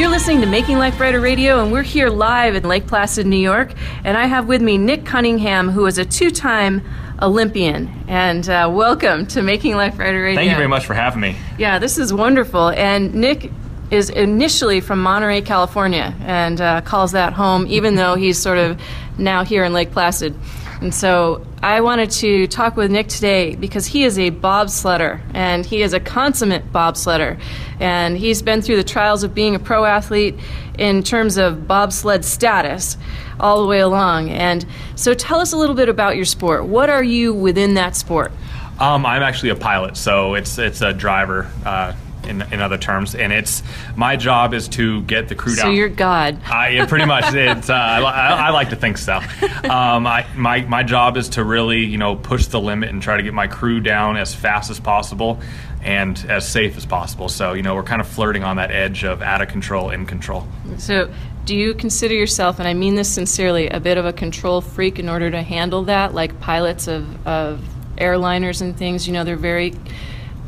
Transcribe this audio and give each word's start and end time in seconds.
You're 0.00 0.08
listening 0.08 0.40
to 0.40 0.46
Making 0.46 0.78
Life 0.78 0.96
Brighter 0.96 1.20
Radio, 1.20 1.62
and 1.62 1.70
we're 1.70 1.82
here 1.82 2.08
live 2.08 2.54
in 2.54 2.62
Lake 2.62 2.86
Placid, 2.86 3.26
New 3.26 3.36
York. 3.36 3.74
And 4.02 4.16
I 4.16 4.24
have 4.24 4.48
with 4.48 4.62
me 4.62 4.78
Nick 4.78 5.04
Cunningham, 5.04 5.68
who 5.68 5.84
is 5.84 5.98
a 5.98 6.06
two 6.06 6.30
time 6.30 6.80
Olympian. 7.20 8.06
And 8.08 8.48
uh, 8.48 8.70
welcome 8.72 9.26
to 9.26 9.42
Making 9.42 9.76
Life 9.76 9.96
Brighter 9.96 10.22
Radio. 10.22 10.36
Thank 10.36 10.52
you 10.52 10.56
very 10.56 10.68
much 10.68 10.86
for 10.86 10.94
having 10.94 11.20
me. 11.20 11.36
Yeah, 11.58 11.78
this 11.78 11.98
is 11.98 12.14
wonderful. 12.14 12.70
And 12.70 13.14
Nick 13.14 13.52
is 13.90 14.08
initially 14.08 14.80
from 14.80 15.02
Monterey, 15.02 15.42
California, 15.42 16.14
and 16.20 16.62
uh, 16.62 16.80
calls 16.80 17.12
that 17.12 17.34
home, 17.34 17.66
even 17.66 17.96
though 17.96 18.14
he's 18.14 18.38
sort 18.38 18.56
of 18.56 18.80
now 19.18 19.44
here 19.44 19.64
in 19.64 19.74
Lake 19.74 19.90
Placid. 19.90 20.34
And 20.80 20.94
so 20.94 21.46
I 21.62 21.82
wanted 21.82 22.10
to 22.12 22.46
talk 22.46 22.76
with 22.76 22.90
Nick 22.90 23.08
today 23.08 23.54
because 23.54 23.86
he 23.86 24.04
is 24.04 24.18
a 24.18 24.30
bobsledder 24.30 25.20
and 25.34 25.66
he 25.66 25.82
is 25.82 25.92
a 25.92 26.00
consummate 26.00 26.72
bobsledder. 26.72 27.38
And 27.78 28.16
he's 28.16 28.40
been 28.40 28.62
through 28.62 28.76
the 28.76 28.84
trials 28.84 29.22
of 29.22 29.34
being 29.34 29.54
a 29.54 29.58
pro 29.58 29.84
athlete 29.84 30.36
in 30.78 31.02
terms 31.02 31.36
of 31.36 31.66
bobsled 31.68 32.24
status 32.24 32.96
all 33.38 33.60
the 33.60 33.68
way 33.68 33.80
along. 33.80 34.30
And 34.30 34.64
so 34.96 35.12
tell 35.12 35.40
us 35.40 35.52
a 35.52 35.56
little 35.58 35.74
bit 35.74 35.90
about 35.90 36.16
your 36.16 36.24
sport. 36.24 36.64
What 36.64 36.88
are 36.88 37.04
you 37.04 37.34
within 37.34 37.74
that 37.74 37.94
sport? 37.94 38.32
Um, 38.78 39.04
I'm 39.04 39.22
actually 39.22 39.50
a 39.50 39.56
pilot, 39.56 39.98
so 39.98 40.32
it's 40.34 40.56
it's 40.56 40.80
a 40.80 40.94
driver. 40.94 41.50
Uh, 41.66 41.92
in, 42.24 42.42
in 42.52 42.60
other 42.60 42.78
terms, 42.78 43.14
and 43.14 43.32
it's 43.32 43.62
my 43.96 44.16
job 44.16 44.54
is 44.54 44.68
to 44.68 45.02
get 45.02 45.28
the 45.28 45.34
crew 45.34 45.52
So 45.52 45.62
down. 45.62 45.70
So 45.72 45.74
you're 45.74 45.88
God. 45.88 46.40
I 46.44 46.84
pretty 46.86 47.06
much. 47.06 47.24
It's 47.40 47.70
uh, 47.70 47.74
I, 47.74 48.48
I 48.48 48.50
like 48.50 48.70
to 48.70 48.76
think 48.76 48.98
so. 48.98 49.16
Um, 49.16 50.06
I, 50.06 50.26
my 50.36 50.62
my 50.62 50.82
job 50.82 51.16
is 51.16 51.30
to 51.30 51.44
really 51.44 51.84
you 51.84 51.96
know 51.96 52.16
push 52.16 52.46
the 52.46 52.60
limit 52.60 52.90
and 52.90 53.02
try 53.02 53.16
to 53.16 53.22
get 53.22 53.34
my 53.34 53.46
crew 53.46 53.80
down 53.80 54.16
as 54.16 54.34
fast 54.34 54.70
as 54.70 54.78
possible 54.78 55.40
and 55.82 56.18
as 56.28 56.46
safe 56.46 56.76
as 56.76 56.86
possible. 56.86 57.28
So 57.28 57.52
you 57.52 57.62
know 57.62 57.74
we're 57.74 57.82
kind 57.82 58.00
of 58.00 58.08
flirting 58.08 58.44
on 58.44 58.56
that 58.56 58.70
edge 58.70 59.04
of 59.04 59.22
out 59.22 59.42
of 59.42 59.48
control, 59.48 59.90
in 59.90 60.06
control. 60.06 60.46
So, 60.78 61.12
do 61.44 61.56
you 61.56 61.74
consider 61.74 62.14
yourself, 62.14 62.58
and 62.58 62.68
I 62.68 62.74
mean 62.74 62.94
this 62.94 63.10
sincerely, 63.10 63.68
a 63.68 63.80
bit 63.80 63.98
of 63.98 64.06
a 64.06 64.12
control 64.12 64.60
freak 64.60 64.98
in 64.98 65.08
order 65.08 65.30
to 65.30 65.42
handle 65.42 65.84
that? 65.84 66.14
Like 66.14 66.38
pilots 66.40 66.86
of, 66.88 67.26
of 67.26 67.64
airliners 67.96 68.60
and 68.60 68.76
things, 68.76 69.06
you 69.06 69.12
know, 69.12 69.24
they're 69.24 69.36
very 69.36 69.74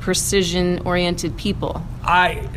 precision 0.02 0.82
oriented 0.84 1.36
people. 1.36 1.80
I 2.02 2.48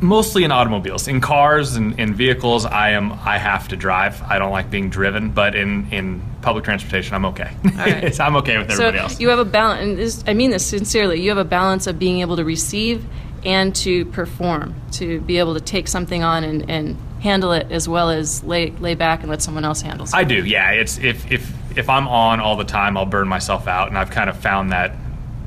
mostly 0.00 0.44
in 0.44 0.52
automobiles, 0.52 1.08
in 1.08 1.20
cars 1.20 1.74
and 1.74 1.98
in 1.98 2.14
vehicles. 2.14 2.64
I 2.64 2.90
am 2.90 3.12
I 3.12 3.36
have 3.38 3.68
to 3.68 3.76
drive. 3.76 4.22
I 4.22 4.38
don't 4.38 4.52
like 4.52 4.70
being 4.70 4.90
driven, 4.90 5.30
but 5.30 5.54
in 5.56 5.90
in 5.90 6.22
public 6.40 6.64
transportation, 6.64 7.14
I'm 7.14 7.24
okay. 7.26 7.50
right. 7.76 8.20
I'm 8.20 8.36
okay 8.36 8.58
with 8.58 8.70
everybody 8.70 8.98
so 8.98 9.02
else. 9.02 9.20
you 9.20 9.28
have 9.30 9.40
a 9.40 9.44
balance, 9.44 9.82
and 9.82 9.98
this, 9.98 10.24
I 10.26 10.34
mean 10.34 10.50
this 10.50 10.64
sincerely, 10.64 11.20
you 11.20 11.30
have 11.30 11.38
a 11.38 11.44
balance 11.44 11.86
of 11.86 11.98
being 11.98 12.20
able 12.20 12.36
to 12.36 12.44
receive 12.44 13.04
and 13.44 13.74
to 13.76 14.06
perform, 14.06 14.74
to 14.92 15.20
be 15.20 15.38
able 15.38 15.54
to 15.54 15.60
take 15.60 15.86
something 15.88 16.22
on 16.22 16.44
and, 16.44 16.70
and 16.70 16.96
handle 17.20 17.52
it 17.52 17.70
as 17.70 17.86
well 17.86 18.08
as 18.08 18.42
lay, 18.44 18.70
lay 18.70 18.94
back 18.94 19.20
and 19.20 19.28
let 19.28 19.42
someone 19.42 19.64
else 19.64 19.82
handle 19.82 20.06
it. 20.06 20.14
I 20.14 20.24
do, 20.24 20.44
yeah. 20.46 20.70
It's 20.70 20.98
if 20.98 21.30
if 21.30 21.52
if 21.76 21.90
I'm 21.90 22.06
on 22.06 22.40
all 22.40 22.56
the 22.56 22.64
time, 22.64 22.96
I'll 22.96 23.04
burn 23.04 23.26
myself 23.26 23.66
out, 23.66 23.88
and 23.88 23.98
I've 23.98 24.10
kind 24.10 24.30
of 24.30 24.36
found 24.38 24.70
that 24.70 24.94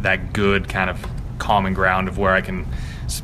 that 0.01 0.33
good 0.33 0.69
kind 0.69 0.89
of 0.89 1.03
common 1.37 1.73
ground 1.73 2.07
of 2.07 2.17
where 2.17 2.33
I 2.33 2.41
can 2.41 2.65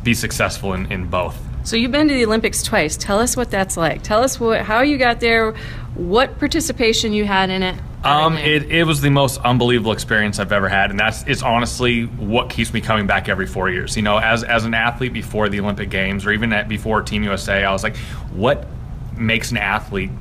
be 0.04 0.14
successful 0.14 0.74
in, 0.74 0.92
in 0.92 1.10
both. 1.10 1.38
So 1.64 1.78
you've 1.78 1.92
been 1.92 2.10
to 2.10 2.14
the 2.14 2.26
Olympics 2.26 2.62
twice. 2.62 2.98
Tell 2.98 3.20
us 3.20 3.38
what 3.38 3.50
that's 3.50 3.78
like. 3.78 4.02
Tell 4.02 4.22
us 4.22 4.40
what, 4.40 4.62
how 4.62 4.82
you 4.82 4.98
got 4.98 5.22
there, 5.22 5.54
what 5.96 6.38
participation 6.38 7.14
you 7.14 7.26
had 7.26 7.50
in 7.50 7.64
it. 7.64 7.76
Um, 8.04 8.36
it, 8.36 8.70
it 8.70 8.84
was 8.84 9.00
the 9.00 9.10
most 9.10 9.40
unbelievable 9.42 9.94
experience 9.94 10.38
I've 10.38 10.52
ever 10.52 10.68
had, 10.68 10.90
and 10.90 11.00
that's 11.00 11.24
it's 11.24 11.42
honestly 11.42 12.04
what 12.04 12.50
keeps 12.50 12.74
me 12.74 12.82
coming 12.82 13.08
back 13.08 13.30
every 13.30 13.48
four 13.48 13.70
years. 13.70 13.96
You 13.96 14.02
know, 14.02 14.18
as 14.18 14.44
as 14.44 14.66
an 14.66 14.74
athlete 14.74 15.14
before 15.14 15.48
the 15.48 15.62
Olympic 15.62 15.90
Games 15.90 16.26
or 16.26 16.34
even 16.34 16.52
at, 16.52 16.68
before 16.68 17.02
Team 17.02 17.24
USA, 17.24 17.64
I 17.64 17.72
was 17.72 17.82
like, 17.82 17.96
what 18.34 18.68
makes 19.16 19.52
an 19.52 19.58
athlete 19.58 20.12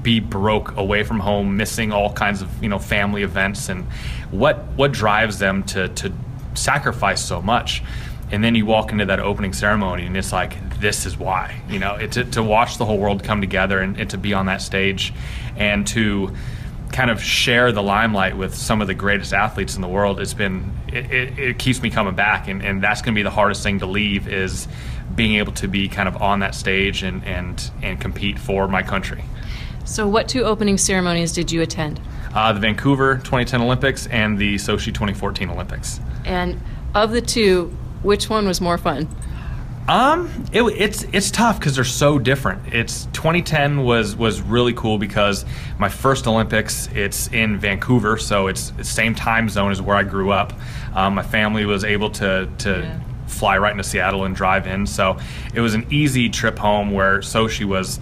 be 0.00 0.20
broke 0.20 0.74
away 0.78 1.02
from 1.02 1.20
home, 1.20 1.58
missing 1.58 1.92
all 1.92 2.14
kinds 2.14 2.40
of 2.40 2.62
you 2.62 2.70
know 2.70 2.78
family 2.78 3.22
events, 3.24 3.68
and 3.68 3.84
what 4.30 4.64
what 4.76 4.92
drives 4.92 5.38
them 5.38 5.64
to 5.64 5.88
to 5.88 6.14
sacrifice 6.56 7.24
so 7.24 7.40
much? 7.40 7.82
And 8.30 8.42
then 8.42 8.56
you 8.56 8.66
walk 8.66 8.90
into 8.90 9.04
that 9.04 9.20
opening 9.20 9.52
ceremony, 9.52 10.04
and 10.04 10.16
it's 10.16 10.32
like, 10.32 10.80
this 10.80 11.06
is 11.06 11.16
why. 11.16 11.62
You 11.68 11.78
know, 11.78 11.96
to, 11.96 12.24
to 12.24 12.42
watch 12.42 12.76
the 12.76 12.84
whole 12.84 12.98
world 12.98 13.22
come 13.22 13.40
together 13.40 13.78
and, 13.78 13.98
and 14.00 14.10
to 14.10 14.18
be 14.18 14.34
on 14.34 14.46
that 14.46 14.62
stage, 14.62 15.12
and 15.56 15.86
to 15.88 16.34
kind 16.92 17.10
of 17.10 17.22
share 17.22 17.72
the 17.72 17.82
limelight 17.82 18.36
with 18.36 18.54
some 18.54 18.80
of 18.80 18.86
the 18.86 18.94
greatest 18.94 19.32
athletes 19.32 19.76
in 19.76 19.82
the 19.82 19.88
world. 19.88 20.20
It's 20.20 20.34
been 20.34 20.72
it, 20.88 21.10
it, 21.10 21.38
it 21.38 21.58
keeps 21.58 21.82
me 21.82 21.90
coming 21.90 22.14
back, 22.14 22.48
and, 22.48 22.62
and 22.64 22.82
that's 22.82 23.02
going 23.02 23.14
to 23.14 23.18
be 23.18 23.22
the 23.22 23.30
hardest 23.30 23.62
thing 23.62 23.78
to 23.80 23.86
leave 23.86 24.28
is 24.28 24.66
being 25.14 25.36
able 25.36 25.52
to 25.52 25.68
be 25.68 25.88
kind 25.88 26.08
of 26.08 26.20
on 26.20 26.40
that 26.40 26.54
stage 26.54 27.02
and 27.02 27.24
and 27.24 27.70
and 27.82 28.00
compete 28.00 28.38
for 28.38 28.66
my 28.66 28.82
country. 28.82 29.22
So 29.86 30.06
what 30.06 30.28
two 30.28 30.44
opening 30.44 30.76
ceremonies 30.76 31.32
did 31.32 31.50
you 31.50 31.62
attend? 31.62 32.00
Uh, 32.34 32.52
the 32.52 32.60
Vancouver 32.60 33.14
2010 33.16 33.62
Olympics 33.62 34.06
and 34.08 34.36
the 34.36 34.56
Sochi 34.56 34.86
2014 34.86 35.48
Olympics. 35.48 36.00
And 36.26 36.60
of 36.94 37.10
the 37.12 37.22
two, 37.22 37.74
which 38.02 38.28
one 38.28 38.46
was 38.46 38.60
more 38.60 38.76
fun? 38.76 39.08
Um, 39.88 40.28
it, 40.52 40.62
it's 40.62 41.04
it's 41.12 41.30
tough 41.30 41.60
because 41.60 41.76
they're 41.76 41.84
so 41.84 42.18
different. 42.18 42.74
It's 42.74 43.04
2010 43.12 43.84
was 43.84 44.16
was 44.16 44.40
really 44.42 44.72
cool 44.74 44.98
because 44.98 45.44
my 45.78 45.88
first 45.88 46.26
Olympics. 46.26 46.88
It's 46.92 47.28
in 47.28 47.56
Vancouver, 47.56 48.18
so 48.18 48.48
it's 48.48 48.70
the 48.70 48.82
same 48.84 49.14
time 49.14 49.48
zone 49.48 49.70
as 49.70 49.80
where 49.80 49.96
I 49.96 50.02
grew 50.02 50.32
up. 50.32 50.52
Um, 50.94 51.14
my 51.14 51.22
family 51.22 51.64
was 51.66 51.84
able 51.84 52.10
to 52.10 52.48
to 52.58 52.80
Yeah. 52.80 52.98
fly 53.28 53.58
right 53.58 53.70
into 53.70 53.84
Seattle 53.84 54.24
and 54.24 54.34
drive 54.34 54.66
in, 54.66 54.86
so 54.86 55.18
it 55.54 55.60
was 55.60 55.74
an 55.74 55.86
easy 55.90 56.28
trip 56.30 56.58
home. 56.58 56.90
Where 56.90 57.20
Sochi 57.20 57.64
was 57.64 58.00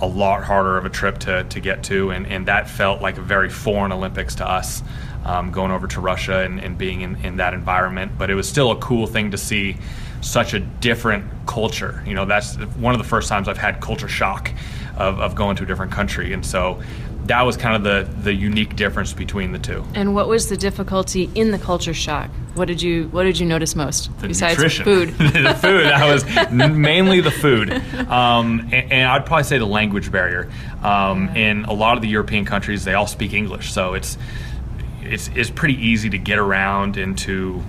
a 0.00 0.06
lot 0.06 0.44
harder 0.44 0.76
of 0.76 0.84
a 0.84 0.90
trip 0.90 1.18
to 1.18 1.44
to 1.44 1.60
get 1.60 1.82
to, 1.84 2.10
and 2.10 2.26
and 2.26 2.46
that 2.46 2.68
felt 2.68 3.00
like 3.00 3.18
a 3.18 3.22
very 3.22 3.48
foreign 3.48 3.92
Olympics 3.92 4.34
to 4.36 4.48
us. 4.48 4.82
Um, 5.24 5.52
going 5.52 5.70
over 5.70 5.86
to 5.86 6.02
Russia 6.02 6.40
and, 6.40 6.60
and 6.60 6.76
being 6.76 7.00
in, 7.00 7.16
in 7.24 7.36
that 7.38 7.54
environment, 7.54 8.12
but 8.18 8.28
it 8.28 8.34
was 8.34 8.46
still 8.46 8.70
a 8.72 8.76
cool 8.76 9.06
thing 9.06 9.30
to 9.30 9.38
see 9.38 9.78
such 10.20 10.52
a 10.52 10.60
different 10.60 11.24
culture. 11.46 12.02
You 12.06 12.12
know, 12.12 12.26
that's 12.26 12.56
one 12.76 12.92
of 12.92 12.98
the 12.98 13.08
first 13.08 13.30
times 13.30 13.48
I've 13.48 13.56
had 13.56 13.80
culture 13.80 14.06
shock 14.06 14.50
of, 14.98 15.20
of 15.20 15.34
going 15.34 15.56
to 15.56 15.62
a 15.62 15.66
different 15.66 15.92
country. 15.92 16.34
And 16.34 16.44
so 16.44 16.82
that 17.24 17.42
was 17.42 17.56
kind 17.56 17.74
of 17.76 17.82
the, 17.82 18.10
the 18.22 18.34
unique 18.34 18.76
difference 18.76 19.12
between 19.12 19.52
the 19.52 19.58
two. 19.58 19.84
And 19.94 20.14
what 20.14 20.28
was 20.28 20.48
the 20.48 20.56
difficulty 20.56 21.30
in 21.34 21.50
the 21.50 21.58
culture 21.58 21.94
shock? 21.94 22.30
What 22.54 22.68
did 22.68 22.80
you 22.82 23.08
What 23.08 23.24
did 23.24 23.38
you 23.38 23.46
notice 23.46 23.74
most 23.74 24.16
The 24.20 24.28
besides 24.28 24.58
nutrition. 24.58 24.84
food? 24.84 25.08
the 25.18 25.54
food. 25.54 25.84
That 25.86 26.06
was 26.06 26.24
mainly 26.52 27.20
the 27.20 27.30
food. 27.30 27.72
Um, 28.08 28.60
and, 28.72 28.92
and 28.92 29.08
I'd 29.10 29.26
probably 29.26 29.44
say 29.44 29.58
the 29.58 29.66
language 29.66 30.12
barrier. 30.12 30.50
Um, 30.82 31.30
in 31.30 31.64
a 31.64 31.72
lot 31.72 31.96
of 31.96 32.02
the 32.02 32.08
European 32.08 32.44
countries, 32.44 32.84
they 32.84 32.94
all 32.94 33.06
speak 33.06 33.32
English. 33.32 33.72
So 33.72 33.94
it's, 33.94 34.18
it's, 35.02 35.28
it's 35.34 35.50
pretty 35.50 35.74
easy 35.74 36.10
to 36.10 36.18
get 36.18 36.38
around 36.38 36.96
and 36.96 37.16
to 37.18 37.62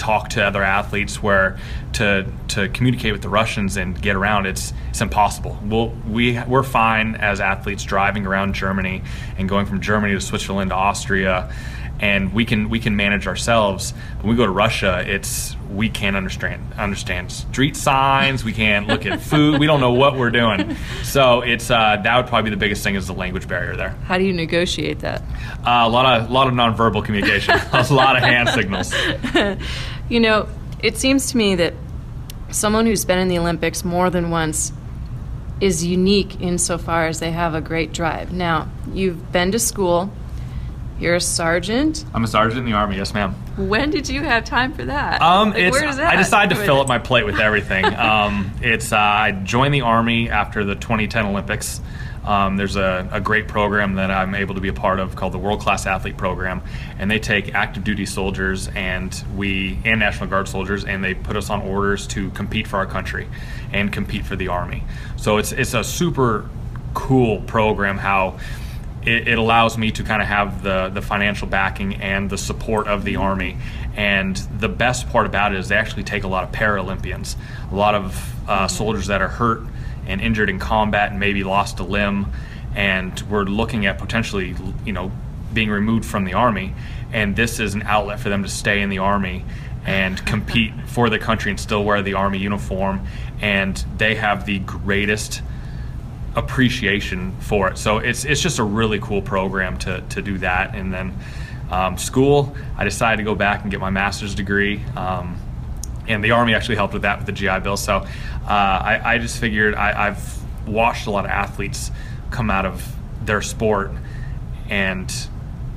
talk 0.00 0.30
to 0.30 0.44
other 0.44 0.62
athletes 0.62 1.22
where 1.22 1.58
to 1.92 2.26
to 2.48 2.68
communicate 2.70 3.12
with 3.12 3.22
the 3.22 3.28
Russians 3.28 3.76
and 3.76 4.00
get 4.00 4.16
around 4.16 4.46
it's 4.46 4.72
it's 4.88 5.00
impossible. 5.00 5.58
We'll, 5.62 5.90
we 6.08 6.40
we're 6.44 6.62
fine 6.62 7.14
as 7.16 7.40
athletes 7.40 7.84
driving 7.84 8.26
around 8.26 8.54
Germany 8.54 9.02
and 9.36 9.48
going 9.48 9.66
from 9.66 9.80
Germany 9.80 10.14
to 10.14 10.20
Switzerland 10.20 10.70
to 10.70 10.76
Austria 10.76 11.52
and 12.00 12.32
we 12.32 12.44
can 12.44 12.70
we 12.70 12.80
can 12.80 12.96
manage 12.96 13.26
ourselves. 13.26 13.92
When 14.20 14.30
we 14.30 14.36
go 14.36 14.46
to 14.46 14.52
Russia, 14.52 15.04
it's 15.06 15.54
we 15.74 15.88
can't 15.88 16.16
understand 16.16 16.72
understand 16.74 17.30
street 17.30 17.76
signs. 17.76 18.44
We 18.44 18.52
can't 18.52 18.86
look 18.86 19.06
at 19.06 19.20
food. 19.20 19.60
We 19.60 19.66
don't 19.66 19.80
know 19.80 19.92
what 19.92 20.16
we're 20.16 20.30
doing. 20.30 20.76
So 21.02 21.40
it's 21.40 21.70
uh, 21.70 22.00
that 22.02 22.16
would 22.16 22.26
probably 22.26 22.50
be 22.50 22.54
the 22.54 22.60
biggest 22.60 22.82
thing 22.82 22.94
is 22.94 23.06
the 23.06 23.12
language 23.12 23.46
barrier 23.48 23.76
there. 23.76 23.90
How 24.04 24.18
do 24.18 24.24
you 24.24 24.32
negotiate 24.32 25.00
that? 25.00 25.22
Uh, 25.64 25.84
a 25.84 25.88
lot 25.88 26.20
of 26.20 26.30
a 26.30 26.32
lot 26.32 26.48
of 26.48 26.54
nonverbal 26.54 27.04
communication, 27.04 27.54
a 27.72 27.86
lot 27.92 28.16
of 28.16 28.22
hand 28.22 28.48
signals. 28.48 28.94
you 30.08 30.20
know, 30.20 30.48
it 30.82 30.96
seems 30.96 31.30
to 31.32 31.36
me 31.36 31.54
that 31.56 31.74
someone 32.50 32.86
who's 32.86 33.04
been 33.04 33.18
in 33.18 33.28
the 33.28 33.38
Olympics 33.38 33.84
more 33.84 34.10
than 34.10 34.30
once 34.30 34.72
is 35.60 35.84
unique 35.84 36.40
insofar 36.40 37.06
as 37.06 37.20
they 37.20 37.30
have 37.30 37.54
a 37.54 37.60
great 37.60 37.92
drive. 37.92 38.32
Now, 38.32 38.68
you've 38.92 39.30
been 39.30 39.52
to 39.52 39.58
school 39.58 40.10
you're 41.00 41.14
a 41.14 41.20
sergeant. 41.20 42.04
I'm 42.14 42.24
a 42.24 42.28
sergeant 42.28 42.58
in 42.58 42.64
the 42.66 42.74
army. 42.74 42.96
Yes, 42.96 43.14
ma'am. 43.14 43.32
When 43.56 43.90
did 43.90 44.08
you 44.08 44.22
have 44.22 44.44
time 44.44 44.72
for 44.74 44.84
that? 44.84 45.22
Um, 45.22 45.50
like, 45.50 45.72
where 45.72 45.82
does 45.82 45.96
that? 45.96 46.12
I 46.12 46.16
decided 46.16 46.54
to 46.54 46.64
fill 46.64 46.80
up 46.80 46.88
my 46.88 46.98
plate 46.98 47.24
with 47.24 47.40
everything. 47.40 47.84
um, 47.96 48.52
it's 48.62 48.92
uh, 48.92 48.98
I 48.98 49.32
joined 49.32 49.72
the 49.72 49.80
army 49.80 50.28
after 50.28 50.64
the 50.64 50.74
2010 50.74 51.26
Olympics. 51.26 51.80
Um, 52.24 52.58
there's 52.58 52.76
a, 52.76 53.08
a, 53.10 53.20
great 53.20 53.48
program 53.48 53.94
that 53.94 54.10
I'm 54.10 54.34
able 54.34 54.54
to 54.54 54.60
be 54.60 54.68
a 54.68 54.74
part 54.74 55.00
of 55.00 55.16
called 55.16 55.32
the 55.32 55.38
World 55.38 55.60
Class 55.60 55.86
Athlete 55.86 56.18
Program, 56.18 56.60
and 56.98 57.10
they 57.10 57.18
take 57.18 57.54
active 57.54 57.82
duty 57.82 58.04
soldiers 58.04 58.68
and 58.68 59.24
we 59.34 59.78
and 59.86 59.98
National 59.98 60.28
Guard 60.28 60.46
soldiers, 60.46 60.84
and 60.84 61.02
they 61.02 61.14
put 61.14 61.34
us 61.34 61.48
on 61.48 61.62
orders 61.62 62.06
to 62.08 62.30
compete 62.32 62.66
for 62.68 62.76
our 62.76 62.84
country 62.84 63.26
and 63.72 63.90
compete 63.90 64.26
for 64.26 64.36
the 64.36 64.48
army. 64.48 64.84
So 65.16 65.38
it's 65.38 65.52
it's 65.52 65.72
a 65.72 65.82
super 65.82 66.48
cool 66.92 67.40
program. 67.42 67.96
How 67.96 68.38
it, 69.02 69.28
it 69.28 69.38
allows 69.38 69.78
me 69.78 69.90
to 69.92 70.04
kind 70.04 70.20
of 70.20 70.28
have 70.28 70.62
the, 70.62 70.88
the 70.88 71.02
financial 71.02 71.48
backing 71.48 71.94
and 71.96 72.28
the 72.28 72.38
support 72.38 72.86
of 72.86 73.04
the 73.04 73.16
Army. 73.16 73.56
And 73.96 74.36
the 74.36 74.68
best 74.68 75.08
part 75.08 75.26
about 75.26 75.52
it 75.52 75.58
is 75.58 75.68
they 75.68 75.76
actually 75.76 76.04
take 76.04 76.24
a 76.24 76.28
lot 76.28 76.44
of 76.44 76.52
Paralympians, 76.52 77.36
a 77.70 77.74
lot 77.74 77.94
of 77.94 78.48
uh, 78.48 78.68
soldiers 78.68 79.06
that 79.08 79.22
are 79.22 79.28
hurt 79.28 79.62
and 80.06 80.20
injured 80.20 80.50
in 80.50 80.58
combat 80.58 81.10
and 81.10 81.20
maybe 81.20 81.44
lost 81.44 81.78
a 81.80 81.84
limb. 81.84 82.32
And 82.74 83.18
we're 83.22 83.44
looking 83.44 83.86
at 83.86 83.98
potentially, 83.98 84.54
you 84.84 84.92
know, 84.92 85.10
being 85.52 85.70
removed 85.70 86.04
from 86.04 86.24
the 86.24 86.34
Army. 86.34 86.74
And 87.12 87.34
this 87.34 87.58
is 87.58 87.74
an 87.74 87.82
outlet 87.82 88.20
for 88.20 88.28
them 88.28 88.42
to 88.42 88.48
stay 88.48 88.80
in 88.80 88.90
the 88.90 88.98
Army 88.98 89.44
and 89.84 90.24
compete 90.26 90.72
for 90.86 91.08
the 91.08 91.18
country 91.18 91.50
and 91.50 91.58
still 91.58 91.84
wear 91.84 92.02
the 92.02 92.14
Army 92.14 92.38
uniform. 92.38 93.06
And 93.40 93.82
they 93.96 94.14
have 94.16 94.46
the 94.46 94.60
greatest 94.60 95.42
appreciation 96.36 97.32
for 97.40 97.68
it. 97.68 97.78
So 97.78 97.98
it's 97.98 98.24
it's 98.24 98.40
just 98.40 98.58
a 98.58 98.64
really 98.64 99.00
cool 99.00 99.22
program 99.22 99.78
to 99.78 100.00
to 100.10 100.22
do 100.22 100.38
that. 100.38 100.74
And 100.74 100.92
then 100.92 101.16
um, 101.70 101.98
school, 101.98 102.54
I 102.76 102.84
decided 102.84 103.18
to 103.18 103.22
go 103.24 103.34
back 103.34 103.62
and 103.62 103.70
get 103.70 103.80
my 103.80 103.90
master's 103.90 104.34
degree. 104.34 104.82
Um, 104.96 105.38
and 106.08 106.24
the 106.24 106.32
Army 106.32 106.54
actually 106.54 106.76
helped 106.76 106.92
with 106.92 107.02
that 107.02 107.18
with 107.18 107.26
the 107.26 107.32
GI 107.32 107.60
Bill. 107.60 107.76
So 107.76 107.94
uh, 107.94 108.06
I, 108.48 109.00
I, 109.04 109.18
just 109.18 109.38
figured 109.38 109.74
I, 109.76 110.08
I've 110.08 110.66
watched 110.66 111.06
a 111.06 111.10
lot 111.10 111.24
of 111.24 111.30
athletes 111.30 111.92
come 112.30 112.50
out 112.50 112.66
of 112.66 112.84
their 113.24 113.42
sport 113.42 113.92
and 114.68 115.12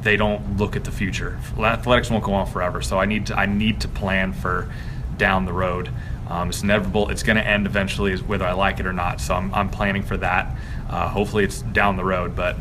they 0.01 0.17
don't 0.17 0.57
look 0.57 0.75
at 0.75 0.83
the 0.83 0.91
future. 0.91 1.39
Athletics 1.57 2.09
won't 2.09 2.23
go 2.23 2.33
on 2.33 2.47
forever, 2.47 2.81
so 2.81 2.99
I 2.99 3.05
need 3.05 3.27
to 3.27 3.35
I 3.35 3.45
need 3.45 3.81
to 3.81 3.87
plan 3.87 4.33
for 4.33 4.71
down 5.17 5.45
the 5.45 5.53
road. 5.53 5.89
Um, 6.27 6.49
it's 6.49 6.63
inevitable. 6.63 7.09
It's 7.09 7.23
going 7.23 7.35
to 7.35 7.45
end 7.45 7.65
eventually, 7.65 8.15
whether 8.17 8.45
I 8.45 8.53
like 8.53 8.79
it 8.79 8.85
or 8.85 8.93
not. 8.93 9.19
So 9.21 9.35
I'm, 9.35 9.53
I'm 9.53 9.69
planning 9.69 10.03
for 10.03 10.17
that. 10.17 10.55
Uh, 10.89 11.07
hopefully, 11.07 11.43
it's 11.43 11.61
down 11.61 11.97
the 11.97 12.05
road, 12.05 12.35
but 12.35 12.55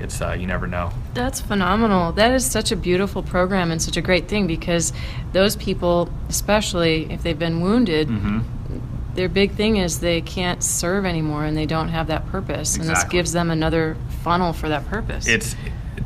it's 0.00 0.20
uh, 0.20 0.32
you 0.32 0.46
never 0.46 0.66
know. 0.66 0.92
That's 1.14 1.40
phenomenal. 1.40 2.12
That 2.12 2.32
is 2.32 2.48
such 2.48 2.72
a 2.72 2.76
beautiful 2.76 3.22
program 3.22 3.70
and 3.70 3.80
such 3.80 3.96
a 3.96 4.02
great 4.02 4.28
thing 4.28 4.46
because 4.46 4.92
those 5.32 5.56
people, 5.56 6.10
especially 6.28 7.10
if 7.12 7.22
they've 7.22 7.38
been 7.38 7.60
wounded, 7.60 8.08
mm-hmm. 8.08 8.40
their 9.14 9.28
big 9.28 9.52
thing 9.52 9.76
is 9.76 10.00
they 10.00 10.20
can't 10.20 10.62
serve 10.62 11.04
anymore 11.04 11.44
and 11.44 11.56
they 11.56 11.66
don't 11.66 11.88
have 11.88 12.06
that 12.08 12.26
purpose, 12.28 12.76
exactly. 12.76 12.88
and 12.88 12.96
this 12.96 13.04
gives 13.04 13.32
them 13.32 13.50
another 13.50 13.96
funnel 14.22 14.52
for 14.52 14.68
that 14.68 14.86
purpose. 14.88 15.26
It's 15.26 15.54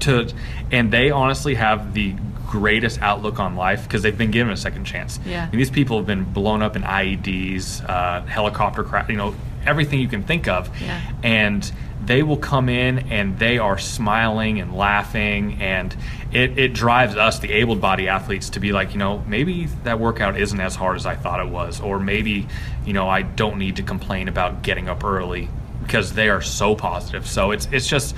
to, 0.01 0.33
and 0.73 0.93
they 0.93 1.11
honestly 1.11 1.55
have 1.55 1.95
the 1.95 2.17
greatest 2.59 3.03
outlook 3.03 3.41
on 3.41 3.57
life 3.57 3.83
because 3.83 4.03
they've 4.03 4.17
been 4.17 4.31
given 4.31 4.53
a 4.53 4.57
second 4.57 4.85
chance. 4.85 5.19
Yeah. 5.27 5.49
And 5.51 5.61
these 5.61 5.71
people 5.71 5.97
have 5.97 6.07
been 6.07 6.23
blown 6.23 6.63
up 6.63 6.77
in 6.77 6.83
IEDs, 6.83 7.89
uh, 7.89 8.23
helicopter 8.27 8.85
crash, 8.85 9.09
you 9.11 9.17
know, 9.17 9.35
everything 9.67 9.99
you 9.99 10.07
can 10.07 10.23
think 10.23 10.47
of. 10.47 10.71
Yeah. 10.81 11.01
And 11.25 11.73
they 12.05 12.23
will 12.23 12.37
come 12.37 12.69
in 12.69 13.11
and 13.11 13.39
they 13.41 13.59
are 13.59 13.79
smiling 13.79 14.61
and 14.61 14.77
laughing 14.77 15.61
and 15.61 15.97
it, 16.33 16.59
it 16.59 16.75
drives 16.75 17.17
us 17.17 17.39
the 17.39 17.51
able 17.51 17.75
bodied 17.75 18.09
athletes 18.09 18.51
to 18.51 18.61
be 18.61 18.73
like 18.73 18.93
you 18.93 18.99
know 18.99 19.25
maybe 19.27 19.67
that 19.85 19.99
workout 19.99 20.39
isn't 20.39 20.61
as 20.61 20.75
hard 20.75 20.97
as 20.97 21.07
i 21.07 21.15
thought 21.15 21.41
it 21.41 21.51
was 21.51 21.81
or 21.81 21.99
maybe 21.99 22.47
you 22.85 22.93
know 22.93 23.09
i 23.09 23.23
don't 23.23 23.59
need 23.59 23.77
to 23.77 23.83
complain 23.83 24.29
about 24.29 24.63
getting 24.63 24.87
up 24.87 25.03
early 25.03 25.49
because 25.83 26.13
they 26.13 26.29
are 26.29 26.43
so 26.43 26.75
positive 26.75 27.27
so 27.27 27.53
it's 27.53 27.67
it's 27.73 27.87
just 27.87 28.15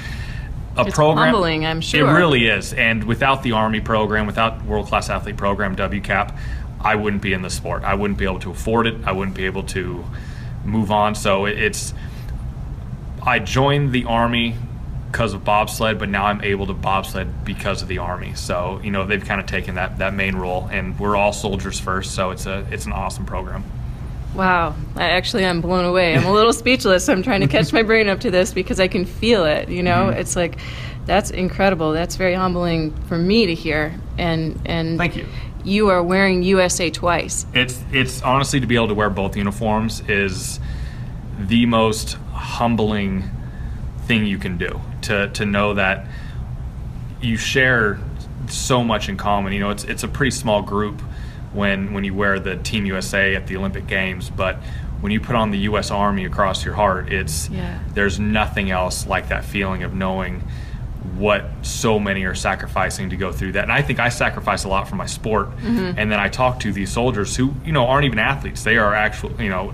a 0.77 0.87
it's 0.87 0.95
program. 0.95 1.29
Humbling, 1.29 1.65
I'm 1.65 1.81
sure. 1.81 2.09
It 2.09 2.13
really 2.13 2.47
is. 2.47 2.73
And 2.73 3.05
without 3.05 3.43
the 3.43 3.53
Army 3.53 3.81
program, 3.81 4.27
without 4.27 4.65
World 4.65 4.87
Class 4.87 5.11
Athlete 5.11 5.37
Program, 5.37 5.77
WCAP, 5.77 6.37
I 6.81 6.95
wouldn't 6.95 7.23
be 7.23 7.33
in 7.33 7.43
the 7.43 7.51
sport. 7.51 7.83
I 7.85 7.95
wouldn't 7.95 8.19
be 8.19 8.25
able 8.25 8.41
to 8.41 8.51
afford 8.51 8.87
it. 8.87 8.97
I 9.05 9.13
wouldn't 9.13 9.37
be 9.37 9.47
able 9.47 9.65
to 9.65 10.05
move 10.65 10.91
on. 10.91 11.15
So 11.15 11.47
it's. 11.47 11.95
I 13.23 13.41
joined 13.41 13.93
the 13.93 14.05
Army 14.05 14.55
because 15.11 15.33
of 15.33 15.45
bobsled, 15.45 15.99
but 15.99 16.09
now 16.09 16.27
I'm 16.27 16.43
able 16.43 16.67
to 16.67 16.75
bobsled 16.75 17.45
because 17.45 17.83
of 17.83 17.89
the 17.89 17.99
Army. 17.99 18.35
So 18.35 18.81
you 18.85 18.91
know 18.91 19.07
they've 19.07 19.25
kind 19.25 19.41
of 19.41 19.47
taken 19.47 19.77
that 19.77 19.99
that 19.99 20.15
main 20.15 20.37
role, 20.37 20.69
and 20.71 20.99
we're 20.99 21.17
all 21.17 21.33
soldiers 21.33 21.81
first. 21.81 22.15
So 22.15 22.31
it's 22.31 22.47
a 22.47 22.67
it's 22.71 22.87
an 22.87 22.93
awesome 22.93 23.25
program. 23.25 23.65
Wow. 24.37 24.75
I 24.97 25.11
actually 25.11 25.47
I'm 25.47 25.61
blown 25.61 25.85
away. 25.85 26.15
I'm 26.15 26.27
a 26.27 26.33
little 26.33 26.53
speechless. 26.53 27.09
I'm 27.09 27.23
trying 27.23 27.41
to 27.41 27.47
catch 27.47 27.73
my 27.73 27.83
brain 27.91 28.09
up 28.09 28.21
to 28.21 28.31
this 28.31 28.53
because 28.53 28.79
I 28.79 28.89
can 28.89 29.05
feel 29.05 29.45
it, 29.45 29.69
you 29.69 29.83
know? 29.83 30.09
Mm-hmm. 30.11 30.21
It's 30.21 30.37
like 30.37 30.59
that's 31.07 31.31
incredible. 31.31 31.93
That's 31.93 32.17
very 32.17 32.35
humbling 32.35 32.95
for 33.05 33.17
me 33.17 33.47
to 33.47 33.55
hear. 33.55 33.99
And 34.19 34.61
and 34.67 34.99
Thank 34.99 35.17
you. 35.17 35.27
You 35.65 35.89
are 35.89 36.03
wearing 36.03 36.43
USA 36.43 36.91
twice. 36.91 37.47
It's 37.55 37.83
it's 37.91 38.23
honestly 38.23 38.61
to 38.61 38.67
be 38.67 38.77
able 38.77 38.89
to 38.89 38.95
wear 38.95 39.11
both 39.11 39.37
uniforms 39.37 40.01
is 40.09 40.61
the 41.39 41.67
most 41.67 42.15
humbling 42.33 43.31
thing 44.03 44.27
you 44.27 44.39
can 44.39 44.59
do. 44.59 44.81
To 45.03 45.29
to 45.31 45.47
know 45.47 45.75
that 45.75 46.07
you 47.21 47.37
share 47.37 47.99
so 48.49 48.85
much 48.85 49.09
in 49.09 49.17
common. 49.17 49.53
You 49.53 49.61
know, 49.61 49.71
it's 49.71 49.85
it's 49.85 50.03
a 50.03 50.09
pretty 50.09 50.31
small 50.33 50.63
group 50.63 51.01
when 51.57 51.93
when 51.93 52.05
you 52.05 52.15
wear 52.15 52.39
the 52.39 52.57
Team 52.57 52.87
USA 52.87 53.35
at 53.35 53.47
the 53.47 53.57
Olympic 53.57 53.87
Games, 53.87 54.31
but 54.31 54.57
when 55.01 55.13
you 55.13 55.21
put 55.21 55.37
on 55.37 55.51
the 55.51 55.59
U.S. 55.59 55.91
Army 55.91 56.25
across 56.25 56.65
your 56.65 56.75
heart, 56.75 57.13
it's 57.13 57.49
yeah. 57.49 57.81
there's 57.95 58.19
nothing 58.19 58.71
else 58.71 59.07
like 59.07 59.29
that 59.29 59.45
feeling 59.45 59.83
of 59.83 59.95
knowing 59.95 60.43
what 61.17 61.45
so 61.63 61.99
many 61.99 62.25
are 62.25 62.35
sacrificing 62.35 63.11
to 63.11 63.17
go 63.17 63.33
through 63.33 63.53
that. 63.53 63.63
And 63.63 63.73
I 63.73 63.83
think 63.83 64.01
I 64.01 64.09
sacrifice 64.09 64.65
a 64.65 64.69
lot 64.69 64.89
for 64.89 64.97
my 64.97 65.07
sport. 65.07 65.51
Mm-hmm. 65.59 65.99
And 65.99 66.11
then 66.11 66.19
I 66.19 66.29
talk 66.29 66.61
to 66.61 66.73
these 66.73 66.91
soldiers 66.91 67.37
who, 67.37 67.55
you 67.65 67.73
know, 67.73 67.87
aren't 67.87 68.05
even 68.05 68.19
athletes. 68.19 68.65
They 68.65 68.77
are 68.77 68.95
actual, 68.95 69.41
you 69.41 69.49
know, 69.49 69.73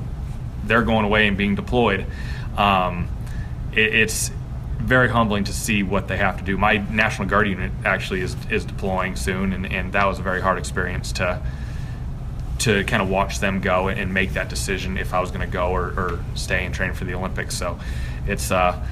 they're 0.65 0.83
going 0.83 1.05
away 1.05 1.27
and 1.27 1.37
being 1.37 1.55
deployed. 1.55 2.07
Um, 2.57 3.09
it, 3.73 3.95
it's 3.95 4.31
very 4.79 5.09
humbling 5.09 5.45
to 5.45 5.53
see 5.53 5.83
what 5.83 6.09
they 6.09 6.17
have 6.17 6.39
to 6.39 6.45
do. 6.45 6.59
My 6.59 6.77
National 6.77 7.29
Guard 7.29 7.49
unit 7.49 7.73
actually 7.85 8.21
is, 8.21 8.37
is 8.51 8.65
deploying 8.65 9.17
soon, 9.17 9.53
and, 9.53 9.67
and 9.73 9.93
that 9.93 10.07
was 10.07 10.19
a 10.19 10.23
very 10.23 10.41
hard 10.41 10.59
experience 10.59 11.13
to 11.13 11.41
to 12.63 12.85
kind 12.85 13.03
of 13.03 13.09
watch 13.09 13.41
them 13.41 13.61
go 13.61 13.89
and 13.89 14.15
make 14.15 14.35
that 14.35 14.49
decision 14.49 14.97
if 14.97 15.13
I 15.13 15.21
was 15.21 15.31
going 15.31 15.41
to 15.41 15.53
go 15.53 15.71
or, 15.71 15.87
or, 15.97 16.25
stay 16.35 16.65
and 16.65 16.73
train 16.73 16.93
for 16.93 17.05
the 17.05 17.15
Olympics. 17.15 17.57
So 17.57 17.79
it's 18.27 18.51
uh, 18.51 18.85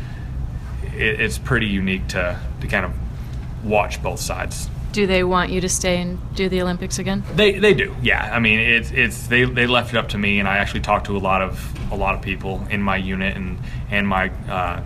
it, 0.83 1.21
it's 1.21 1.39
pretty 1.39 1.67
unique 1.67 2.09
to 2.09 2.39
to 2.61 2.67
kind 2.67 2.85
of 2.85 2.93
watch 3.65 4.03
both 4.03 4.21
sides. 4.21 4.69
Do 4.93 5.07
they 5.07 5.23
want 5.23 5.51
you 5.53 5.61
to 5.61 5.69
stay 5.69 6.01
and 6.01 6.19
do 6.35 6.49
the 6.49 6.63
Olympics 6.63 6.99
again? 6.99 7.23
They 7.35 7.59
they 7.61 7.75
do. 7.75 7.95
Yeah. 8.03 8.29
I 8.35 8.41
mean, 8.41 8.59
it's 8.59 8.91
it's 8.91 9.29
they, 9.29 9.45
they 9.45 9.67
left 9.69 9.95
it 9.95 9.97
up 9.97 10.09
to 10.11 10.19
me, 10.19 10.41
and 10.41 10.49
I 10.49 10.59
actually 10.59 10.81
talked 10.81 11.07
to 11.07 11.17
a 11.17 11.19
lot 11.19 11.41
of 11.41 11.93
a 11.93 11.97
lot 11.97 12.17
of 12.17 12.23
people 12.23 12.67
in 12.71 12.83
my 12.83 12.97
unit 12.97 13.37
and 13.37 13.59
and 13.91 14.07
my. 14.07 14.31
Uh, 14.49 14.83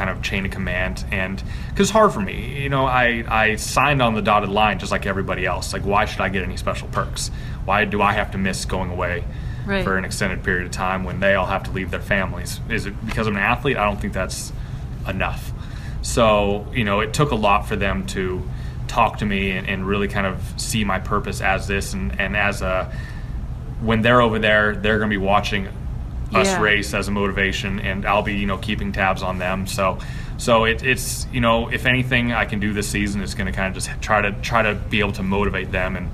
kind 0.00 0.10
of 0.10 0.22
chain 0.22 0.46
of 0.46 0.50
command 0.50 1.04
and 1.10 1.42
because 1.68 1.88
it's 1.88 1.90
hard 1.90 2.12
for 2.12 2.20
me 2.20 2.62
you 2.62 2.68
know 2.68 2.86
I, 2.86 3.24
I 3.28 3.56
signed 3.56 4.00
on 4.00 4.14
the 4.14 4.22
dotted 4.22 4.48
line 4.48 4.78
just 4.78 4.92
like 4.92 5.04
everybody 5.04 5.44
else 5.44 5.72
like 5.72 5.82
why 5.82 6.04
should 6.06 6.20
i 6.20 6.28
get 6.28 6.42
any 6.42 6.56
special 6.56 6.88
perks 6.88 7.30
why 7.64 7.84
do 7.84 8.02
I 8.02 8.12
have 8.12 8.32
to 8.32 8.38
miss 8.38 8.64
going 8.64 8.90
away 8.90 9.24
right. 9.66 9.84
for 9.84 9.96
an 9.96 10.04
extended 10.04 10.42
period 10.42 10.66
of 10.66 10.72
time 10.72 11.04
when 11.04 11.20
they 11.20 11.34
all 11.34 11.46
have 11.46 11.64
to 11.64 11.70
leave 11.70 11.90
their 11.90 12.00
families? 12.00 12.60
Is 12.68 12.86
it 12.86 13.06
because 13.06 13.26
I'm 13.26 13.36
an 13.36 13.42
athlete? 13.42 13.76
I 13.76 13.84
don't 13.84 14.00
think 14.00 14.12
that's 14.12 14.52
enough. 15.06 15.52
So 16.02 16.66
you 16.72 16.84
know, 16.84 17.00
it 17.00 17.14
took 17.14 17.30
a 17.30 17.36
lot 17.36 17.68
for 17.68 17.76
them 17.76 18.06
to 18.08 18.42
talk 18.88 19.18
to 19.18 19.26
me 19.26 19.52
and, 19.52 19.68
and 19.68 19.86
really 19.86 20.08
kind 20.08 20.26
of 20.26 20.42
see 20.56 20.84
my 20.84 20.98
purpose 20.98 21.40
as 21.40 21.68
this 21.68 21.92
and, 21.92 22.18
and 22.18 22.36
as 22.36 22.60
a 22.60 22.92
when 23.80 24.02
they're 24.02 24.20
over 24.20 24.38
there, 24.38 24.74
they're 24.74 24.98
going 24.98 25.10
to 25.10 25.18
be 25.18 25.24
watching 25.24 25.68
us 26.32 26.46
Yeah. 26.48 26.60
race 26.60 26.94
as 26.94 27.08
a 27.08 27.10
motivation, 27.10 27.80
and 27.80 28.06
I'll 28.06 28.22
be 28.22 28.34
you 28.34 28.46
know 28.46 28.58
keeping 28.58 28.92
tabs 28.92 29.22
on 29.22 29.38
them. 29.38 29.66
So. 29.66 29.98
So 30.38 30.64
it, 30.64 30.82
it's 30.82 31.26
you 31.30 31.42
know 31.42 31.68
if 31.68 31.84
anything 31.84 32.32
I 32.32 32.46
can 32.46 32.60
do 32.60 32.72
this 32.72 32.88
season 32.88 33.20
is 33.20 33.34
going 33.34 33.44
to 33.46 33.52
kind 33.52 33.68
of 33.68 33.74
just 33.74 33.90
try 34.00 34.22
to 34.22 34.32
try 34.40 34.62
to 34.62 34.74
be 34.74 35.00
able 35.00 35.12
to 35.12 35.22
motivate 35.22 35.70
them 35.70 35.96
and 35.96 36.10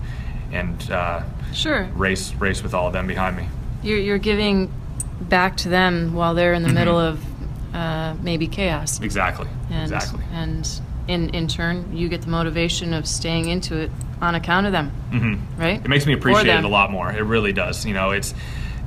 and 0.53 0.91
uh, 0.91 1.23
Sure. 1.53 1.85
race 1.95 2.35
race 2.35 2.61
with 2.61 2.75
all 2.75 2.89
of 2.89 2.93
them 2.93 3.07
behind 3.07 3.37
me. 3.37 3.47
You're, 3.85 3.99
you're 3.99 4.19
giving 4.19 4.73
back 5.21 5.57
to 5.59 5.69
them 5.69 6.13
while 6.13 6.35
they're 6.35 6.55
in 6.55 6.63
the 6.65 6.71
Mm-hmm. 6.71 6.75
middle 6.77 6.99
of 6.99 7.21
uh, 7.73 8.17
maybe 8.21 8.49
chaos. 8.49 9.01
Exactly. 9.01 9.47
And, 9.71 9.83
exactly. 9.93 10.25
And 10.33 10.69
in, 11.07 11.29
in 11.31 11.47
turn, 11.47 11.97
you 11.97 12.09
get 12.09 12.23
the 12.23 12.29
motivation 12.29 12.95
of 12.95 13.07
staying 13.07 13.49
into 13.49 13.77
it 13.77 13.93
on 14.21 14.35
account 14.35 14.67
of 14.67 14.73
them. 14.73 14.91
Mm-hmm. 15.13 15.61
Right? 15.61 15.79
It 15.85 15.89
makes 15.89 16.05
me 16.05 16.15
appreciate 16.15 16.49
it 16.59 16.65
a 16.65 16.69
lot 16.69 16.91
more. 16.91 17.13
It 17.13 17.23
really 17.23 17.53
does. 17.53 17.87
You 17.87 17.95
know, 17.95 18.11
it's 18.11 18.35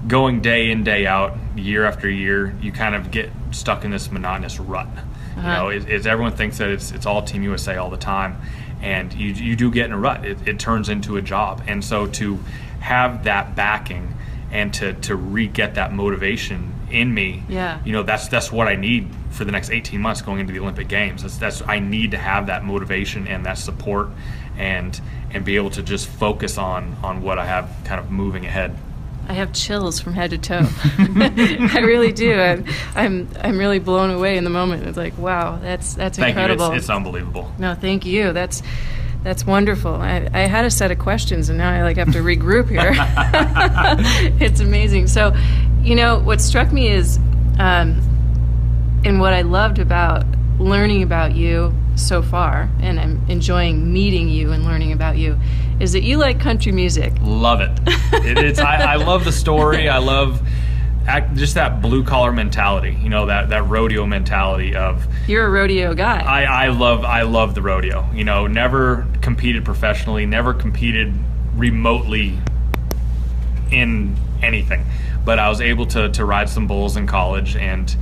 going 0.08 0.42
day 0.42 0.72
in 0.72 0.84
day 0.84 1.06
out, 1.06 1.36
year 1.56 1.86
after 1.86 2.10
year. 2.10 2.56
You 2.62 2.72
kind 2.72 2.96
of 2.96 3.12
get 3.12 3.30
stuck 3.52 3.84
in 3.84 3.92
this 3.92 4.12
monotonous 4.12 4.60
rut. 4.60 4.88
You 5.36 5.42
Uh-huh. 5.42 5.54
know, 5.56 5.70
it, 5.70 5.88
it's 5.90 6.06
everyone 6.06 6.34
thinks 6.34 6.58
that 6.58 6.70
it's 6.70 6.92
it's 6.92 7.06
all 7.06 7.22
Team 7.22 7.44
USA 7.44 7.78
all 7.78 7.90
the 7.90 7.98
time, 7.98 8.38
and 8.82 9.14
you 9.14 9.28
you 9.30 9.56
do 9.56 9.72
get 9.72 9.86
in 9.86 9.92
a 9.94 9.98
rut. 9.98 10.26
It, 10.26 10.48
it 10.48 10.60
turns 10.60 10.90
into 10.90 11.18
a 11.18 11.22
job, 11.22 11.62
and 11.68 11.84
so 11.84 12.08
to 12.08 12.40
have 12.82 13.24
that 13.26 13.56
backing 13.56 14.14
and 14.52 14.74
to 14.76 14.94
to 14.94 15.16
re 15.16 15.48
get 15.48 15.76
that 15.76 15.94
motivation 15.94 16.74
in 16.90 17.14
me, 17.14 17.44
Yeah. 17.48 17.80
you 17.86 17.92
know, 17.94 18.02
that's 18.04 18.28
that's 18.30 18.52
what 18.52 18.68
I 18.68 18.76
need 18.76 19.10
for 19.30 19.46
the 19.46 19.52
next 19.52 19.70
18 19.70 20.02
months 20.02 20.24
going 20.24 20.40
into 20.40 20.52
the 20.54 20.60
Olympic 20.60 20.88
Games. 20.88 21.22
That's 21.22 21.38
that's 21.38 21.62
I 21.68 21.80
need 21.80 22.12
to 22.12 22.18
have 22.18 22.48
that 22.48 22.66
motivation 22.66 23.28
and 23.28 23.46
that 23.46 23.58
support, 23.60 24.10
and 24.58 25.00
and 25.32 25.46
be 25.46 25.56
able 25.56 25.70
to 25.72 25.84
just 25.84 26.08
focus 26.08 26.58
on 26.58 26.96
on 27.04 27.22
what 27.22 27.38
I 27.38 27.46
have 27.46 27.70
kind 27.86 28.00
of 28.02 28.10
moving 28.12 28.46
ahead. 28.46 28.76
I 29.30 29.34
have 29.34 29.54
chills 29.54 30.00
from 30.00 30.14
head 30.14 30.32
to 30.32 30.40
toe. 30.40 30.68
I 30.98 31.82
really 31.86 32.12
do. 32.12 32.34
I'm, 32.34 32.66
I'm, 32.96 33.30
I'm 33.40 33.58
really 33.60 33.78
blown 33.78 34.10
away 34.10 34.38
in 34.38 34.44
the 34.44 34.50
moment. 34.50 34.88
It's 34.88 34.98
like, 34.98 35.16
wow, 35.20 35.60
that's, 35.62 35.94
that's 35.94 36.18
Thank 36.18 36.30
incredible. 36.30 36.70
you. 36.70 36.74
It's, 36.74 36.86
it's 36.86 36.90
unbelievable. 36.90 37.52
No, 37.60 37.76
thank 37.76 38.06
you. 38.06 38.34
That's 38.34 38.64
that's 39.22 39.46
wonderful. 39.46 39.96
I, 39.96 40.30
I 40.34 40.40
had 40.42 40.64
a 40.64 40.72
set 40.72 40.92
of 40.92 41.00
questions, 41.00 41.50
and 41.50 41.58
now 41.58 41.72
I 41.72 41.84
like 41.84 41.98
have 41.98 42.14
to 42.14 42.20
regroup 42.20 42.70
here. 42.70 42.94
it's 44.40 44.62
amazing. 44.62 45.08
So, 45.08 45.36
you 45.82 45.94
know, 45.94 46.20
what 46.20 46.40
struck 46.40 46.72
me 46.72 46.88
is, 46.88 47.18
um, 47.60 48.02
and 49.04 49.20
what 49.20 49.34
I 49.34 49.42
loved 49.42 49.78
about 49.78 50.26
learning 50.58 51.04
about 51.04 51.36
you 51.36 51.74
so 51.96 52.22
far, 52.22 52.70
and 52.80 52.98
I'm 52.98 53.22
enjoying 53.30 53.92
meeting 53.92 54.30
you 54.30 54.54
and 54.54 54.64
learning 54.64 54.94
about 54.94 55.18
you, 55.18 55.38
is 55.80 55.94
that 55.94 56.04
you 56.04 56.18
like 56.18 56.40
country 56.40 56.72
music. 56.72 57.14
Love 57.22 57.62
it. 57.62 57.72
it 58.14 58.38
it's 58.38 58.60
I, 58.60 58.94
I 58.94 58.96
love 58.96 59.26
the 59.26 59.32
story. 59.32 59.90
I 59.90 60.00
love 60.00 60.42
act, 61.08 61.36
just 61.36 61.56
that 61.56 61.82
blue 61.82 62.04
collar 62.04 62.32
mentality. 62.32 62.98
You 63.02 63.10
know 63.10 63.26
that 63.26 63.50
that 63.50 63.68
rodeo 63.68 64.06
mentality 64.06 64.76
of 64.76 65.08
You're 65.28 65.48
a 65.48 65.50
rodeo 65.50 65.94
guy. 65.94 66.22
I, 66.22 66.66
I 66.66 66.68
love 66.70 67.04
I 67.04 67.24
love 67.24 67.56
the 67.56 67.62
rodeo. 67.62 68.10
You 68.14 68.24
know, 68.24 68.48
never 68.48 69.08
competed 69.22 69.66
professionally, 69.66 70.26
never 70.26 70.54
competed 70.54 71.14
remotely 71.56 72.38
in 73.72 74.16
anything. 74.42 74.86
But 75.26 75.40
I 75.40 75.50
was 75.50 75.62
able 75.62 75.86
to, 75.88 76.10
to 76.10 76.26
ride 76.26 76.50
some 76.50 76.68
bulls 76.68 76.98
in 76.98 77.06
college 77.06 77.56
and 77.56 77.96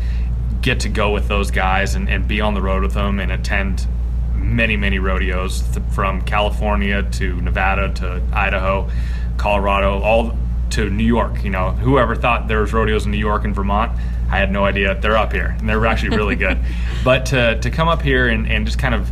get 0.61 0.79
to 0.81 0.89
go 0.89 1.11
with 1.11 1.27
those 1.27 1.51
guys 1.51 1.95
and, 1.95 2.09
and 2.09 2.27
be 2.27 2.41
on 2.41 2.53
the 2.53 2.61
road 2.61 2.83
with 2.83 2.93
them 2.93 3.19
and 3.19 3.31
attend 3.31 3.87
many, 4.37 4.77
many 4.77 4.99
rodeos 4.99 5.61
th- 5.61 5.85
from 5.91 6.21
California 6.21 7.03
to 7.03 7.41
Nevada 7.41 7.93
to 7.95 8.21
Idaho, 8.33 8.89
Colorado, 9.37 9.99
all 10.01 10.37
to 10.71 10.89
New 10.89 11.03
York. 11.03 11.43
You 11.43 11.49
know, 11.49 11.71
whoever 11.71 12.15
thought 12.15 12.47
there 12.47 12.61
was 12.61 12.73
rodeos 12.73 13.05
in 13.05 13.11
New 13.11 13.17
York 13.17 13.45
and 13.45 13.55
Vermont, 13.55 13.91
I 14.29 14.37
had 14.37 14.51
no 14.51 14.65
idea. 14.65 14.99
They're 14.99 15.17
up 15.17 15.33
here 15.33 15.55
and 15.59 15.67
they're 15.67 15.85
actually 15.85 16.17
really 16.17 16.35
good. 16.35 16.57
but 17.03 17.27
to, 17.27 17.59
to 17.59 17.69
come 17.69 17.87
up 17.87 18.01
here 18.01 18.27
and, 18.27 18.47
and 18.47 18.65
just 18.65 18.79
kind 18.79 18.95
of 18.95 19.09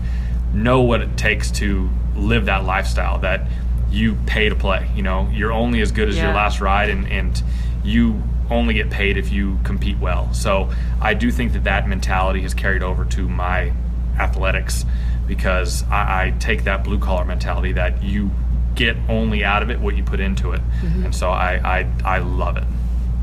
know 0.53 0.81
what 0.81 1.01
it 1.01 1.17
takes 1.17 1.51
to 1.51 1.89
live 2.15 2.45
that 2.45 2.63
lifestyle 2.63 3.19
that 3.19 3.47
you 3.89 4.15
pay 4.25 4.49
to 4.49 4.55
play. 4.55 4.89
You 4.95 5.03
know, 5.03 5.29
you're 5.31 5.51
only 5.51 5.81
as 5.81 5.91
good 5.91 6.09
as 6.09 6.17
your 6.17 6.33
last 6.33 6.59
ride, 6.59 6.89
and, 6.89 7.07
and 7.07 7.41
you 7.83 8.21
only 8.49 8.73
get 8.73 8.89
paid 8.89 9.17
if 9.17 9.31
you 9.31 9.59
compete 9.63 9.97
well. 9.99 10.33
So 10.33 10.69
I 11.01 11.13
do 11.13 11.31
think 11.31 11.53
that 11.53 11.63
that 11.63 11.87
mentality 11.87 12.41
has 12.41 12.53
carried 12.53 12.83
over 12.83 13.05
to 13.05 13.27
my 13.27 13.73
athletics 14.17 14.85
because 15.27 15.83
I, 15.89 16.27
I 16.27 16.33
take 16.39 16.63
that 16.65 16.83
blue 16.83 16.99
collar 16.99 17.25
mentality 17.25 17.71
that 17.73 18.03
you 18.03 18.31
get 18.75 18.97
only 19.09 19.43
out 19.43 19.63
of 19.63 19.69
it 19.69 19.79
what 19.79 19.95
you 19.95 20.03
put 20.03 20.19
into 20.19 20.51
it, 20.51 20.61
and 20.83 21.15
so 21.15 21.29
I, 21.29 21.79
I 21.79 21.91
I 22.03 22.17
love 22.19 22.57
it. 22.57 22.65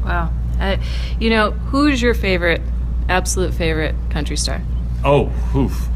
wow. 0.04 0.32
I, 0.60 0.78
you 1.18 1.28
know, 1.30 1.50
who's 1.50 2.00
your 2.00 2.14
favorite, 2.14 2.60
absolute 3.08 3.52
favorite 3.54 3.94
country 4.10 4.36
star? 4.36 4.60
Oh, 5.04 5.32
oof. 5.56 5.88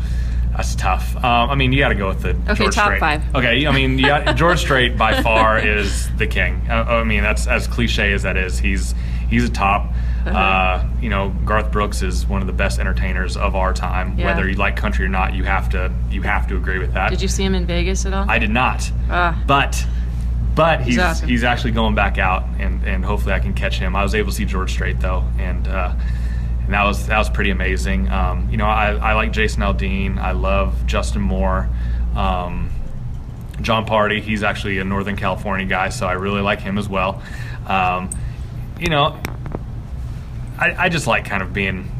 That's 0.56 0.74
tough. 0.74 1.14
Um, 1.16 1.50
I 1.50 1.54
mean, 1.54 1.72
you 1.72 1.78
got 1.80 1.90
to 1.90 1.94
go 1.94 2.08
with 2.08 2.22
the 2.22 2.30
Okay, 2.30 2.54
George 2.64 2.74
top 2.74 2.86
Strait. 2.86 3.00
five. 3.00 3.34
Okay, 3.34 3.66
I 3.66 3.72
mean, 3.72 3.98
George 4.36 4.58
Strait 4.58 4.96
by 4.96 5.22
far 5.22 5.58
is 5.58 6.08
the 6.16 6.26
king. 6.26 6.66
Uh, 6.68 6.84
I 6.88 7.04
mean, 7.04 7.22
that's 7.22 7.46
as 7.46 7.66
cliche 7.68 8.12
as 8.14 8.22
that 8.22 8.36
is. 8.38 8.58
He's 8.58 8.94
he's 9.28 9.44
a 9.44 9.50
top. 9.50 9.92
Uh, 10.36 10.86
you 11.00 11.08
know, 11.08 11.30
Garth 11.44 11.72
Brooks 11.72 12.02
is 12.02 12.26
one 12.26 12.40
of 12.40 12.46
the 12.46 12.52
best 12.52 12.78
entertainers 12.78 13.36
of 13.36 13.54
our 13.54 13.72
time. 13.72 14.18
Yeah. 14.18 14.26
Whether 14.26 14.48
you 14.48 14.56
like 14.56 14.76
country 14.76 15.04
or 15.04 15.08
not, 15.08 15.34
you 15.34 15.44
have 15.44 15.68
to 15.70 15.92
you 16.10 16.22
have 16.22 16.46
to 16.48 16.56
agree 16.56 16.78
with 16.78 16.92
that. 16.94 17.10
Did 17.10 17.22
you 17.22 17.28
see 17.28 17.42
him 17.42 17.54
in 17.54 17.64
Vegas 17.64 18.04
at 18.06 18.12
all? 18.12 18.28
I 18.28 18.38
did 18.38 18.50
not. 18.50 18.90
Ah. 19.08 19.42
But 19.46 19.86
but 20.56 20.80
he's 20.82 20.98
awesome. 20.98 21.28
he's 21.28 21.44
actually 21.44 21.72
going 21.72 21.94
back 21.94 22.18
out, 22.18 22.44
and, 22.58 22.82
and 22.84 23.04
hopefully 23.04 23.34
I 23.34 23.40
can 23.40 23.54
catch 23.54 23.78
him. 23.78 23.94
I 23.94 24.02
was 24.02 24.14
able 24.14 24.30
to 24.30 24.36
see 24.36 24.46
George 24.46 24.72
Strait 24.72 25.00
though, 25.00 25.22
and 25.38 25.68
uh, 25.68 25.94
and 26.64 26.74
that 26.74 26.84
was 26.84 27.06
that 27.06 27.18
was 27.18 27.30
pretty 27.30 27.50
amazing. 27.50 28.08
Um, 28.08 28.48
you 28.50 28.56
know, 28.56 28.66
I, 28.66 28.92
I 28.94 29.12
like 29.12 29.32
Jason 29.32 29.62
Aldean. 29.62 30.18
I 30.18 30.32
love 30.32 30.86
Justin 30.86 31.22
Moore. 31.22 31.68
Um, 32.14 32.70
Jon 33.60 33.86
Pardi, 33.86 34.20
he's 34.20 34.42
actually 34.42 34.78
a 34.78 34.84
Northern 34.84 35.16
California 35.16 35.66
guy, 35.66 35.90
so 35.90 36.06
I 36.06 36.12
really 36.12 36.40
like 36.40 36.60
him 36.60 36.78
as 36.78 36.88
well. 36.88 37.22
Um, 37.66 38.10
you 38.78 38.88
know, 38.88 39.20
I, 40.58 40.84
I 40.84 40.88
just 40.88 41.06
like 41.06 41.24
kind 41.24 41.42
of 41.42 41.52
being 41.52 41.90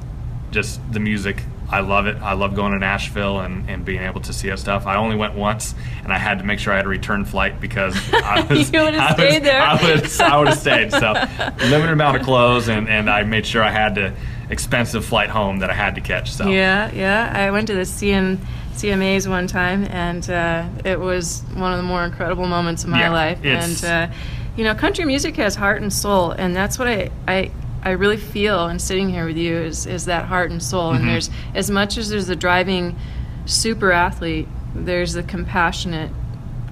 just 0.51 0.81
the 0.93 1.01
music. 1.01 1.43
I 1.69 1.81
love 1.81 2.07
it. 2.07 2.17
I 2.23 2.35
love 2.35 2.55
going 2.55 2.73
to 2.73 2.79
Nashville 2.79 3.41
and, 3.41 3.69
and 3.69 3.85
being 3.85 4.01
able 4.03 4.21
to 4.21 4.33
see 4.33 4.49
that 4.51 4.61
stuff. 4.61 4.87
I 4.87 4.95
only 4.95 5.17
went 5.17 5.35
once, 5.35 5.75
and 6.05 6.13
I 6.13 6.19
had 6.19 6.39
to 6.39 6.45
make 6.45 6.61
sure 6.61 6.73
I 6.73 6.77
had 6.77 6.85
a 6.85 6.89
return 6.89 7.25
flight 7.25 7.61
because 7.61 7.97
I 8.15 8.43
was. 8.49 8.73
You 8.73 8.79
I 8.81 8.91
was- 8.93 9.13
stayed 9.15 9.43
there. 9.45 9.61
I 9.61 9.73
would. 9.83 10.21
I 10.21 10.39
would 10.39 10.49
have 10.49 10.59
stayed. 10.59 10.93
So 10.93 11.13
limited 11.69 11.91
amount 11.93 12.19
of 12.19 12.23
clothes, 12.23 12.69
and, 12.69 12.89
and 12.89 13.11
I 13.11 13.25
made 13.25 13.45
sure 13.47 13.65
I 13.65 13.71
had 13.73 13.97
to 13.97 14.13
expensive 14.49 15.05
flight 15.05 15.29
home 15.29 15.59
that 15.59 15.71
I 15.71 15.75
had 15.75 15.97
to 15.97 16.01
catch. 16.01 16.31
So 16.33 16.47
Yeah, 16.49 16.91
yeah. 16.93 17.33
I 17.35 17.51
went 17.51 17.67
to 17.67 17.75
the 17.75 17.81
CM, 17.81 18.39
CMAs 18.75 19.29
one 19.29 19.49
time, 19.49 19.87
and 19.91 20.31
uh, 20.31 20.69
it 20.85 21.01
was 21.01 21.43
one 21.55 21.73
of 21.73 21.79
the 21.79 21.83
more 21.83 22.05
incredible 22.05 22.47
moments 22.47 22.85
of 22.85 22.91
my 22.91 23.01
Yeah, 23.01 23.11
life. 23.11 23.45
And 23.45 23.85
uh, 23.85 24.15
you 24.57 24.63
know, 24.63 24.77
country 24.77 25.05
music 25.05 25.35
has 25.37 25.57
heart 25.57 25.83
and 25.83 25.93
soul, 25.93 26.31
and 26.31 26.55
that's 26.55 26.79
what 26.79 26.87
I 26.87 27.11
I. 27.27 27.51
I 27.83 27.91
really 27.91 28.17
feel 28.17 28.67
and 28.67 28.81
sitting 28.81 29.09
here 29.09 29.27
with 29.27 29.37
you 29.37 29.57
is, 29.57 29.87
is 29.87 30.07
that 30.07 30.25
heart 30.27 30.51
and 30.51 30.63
soul. 30.63 30.91
Mm-hmm. 30.93 31.01
And 31.01 31.09
there's 31.09 31.31
as 31.55 31.71
much 31.71 31.97
as 31.99 32.09
there's 32.09 32.27
the 32.27 32.37
driving 32.37 32.97
super 33.45 33.93
athlete, 33.93 34.49
there's 34.75 35.13
the 35.13 35.23
compassionate, 35.23 36.11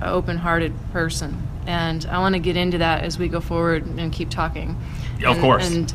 open-hearted 0.03 0.73
person. 0.93 1.47
And 1.67 2.05
I 2.07 2.19
want 2.19 2.35
to 2.35 2.41
get 2.41 2.57
into 2.57 2.79
that 2.79 3.05
as 3.05 3.19
we 3.19 3.29
go 3.29 3.41
forward 3.41 3.87
and 3.87 4.13
keep 4.13 4.29
talking. 4.29 4.77
Yeah, 5.19 5.31
of 5.31 5.37
And- 5.37 5.43
course. 5.43 5.71
And 5.71 5.95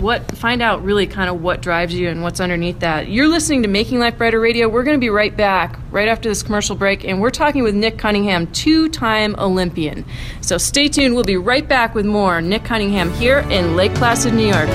what 0.00 0.36
find 0.36 0.62
out 0.62 0.84
really 0.84 1.06
kind 1.06 1.28
of 1.28 1.42
what 1.42 1.60
drives 1.60 1.94
you 1.94 2.08
and 2.08 2.22
what's 2.22 2.40
underneath 2.40 2.80
that. 2.80 3.08
You're 3.08 3.28
listening 3.28 3.62
to 3.62 3.68
Making 3.68 3.98
Life 3.98 4.16
Brighter 4.16 4.40
Radio. 4.40 4.68
We're 4.68 4.84
going 4.84 4.96
to 4.96 5.00
be 5.00 5.10
right 5.10 5.36
back 5.36 5.78
right 5.90 6.08
after 6.08 6.28
this 6.28 6.42
commercial 6.42 6.76
break, 6.76 7.04
and 7.04 7.20
we're 7.20 7.30
talking 7.30 7.62
with 7.62 7.74
Nick 7.74 7.98
Cunningham, 7.98 8.46
two-time 8.52 9.34
Olympian. 9.38 10.04
So 10.40 10.58
stay 10.58 10.88
tuned. 10.88 11.14
We'll 11.14 11.24
be 11.24 11.36
right 11.36 11.66
back 11.66 11.94
with 11.94 12.06
more 12.06 12.40
Nick 12.40 12.64
Cunningham 12.64 13.12
here 13.14 13.40
in 13.50 13.76
Lake 13.76 13.94
Placid, 13.94 14.32
New 14.32 14.46
York. 14.46 14.68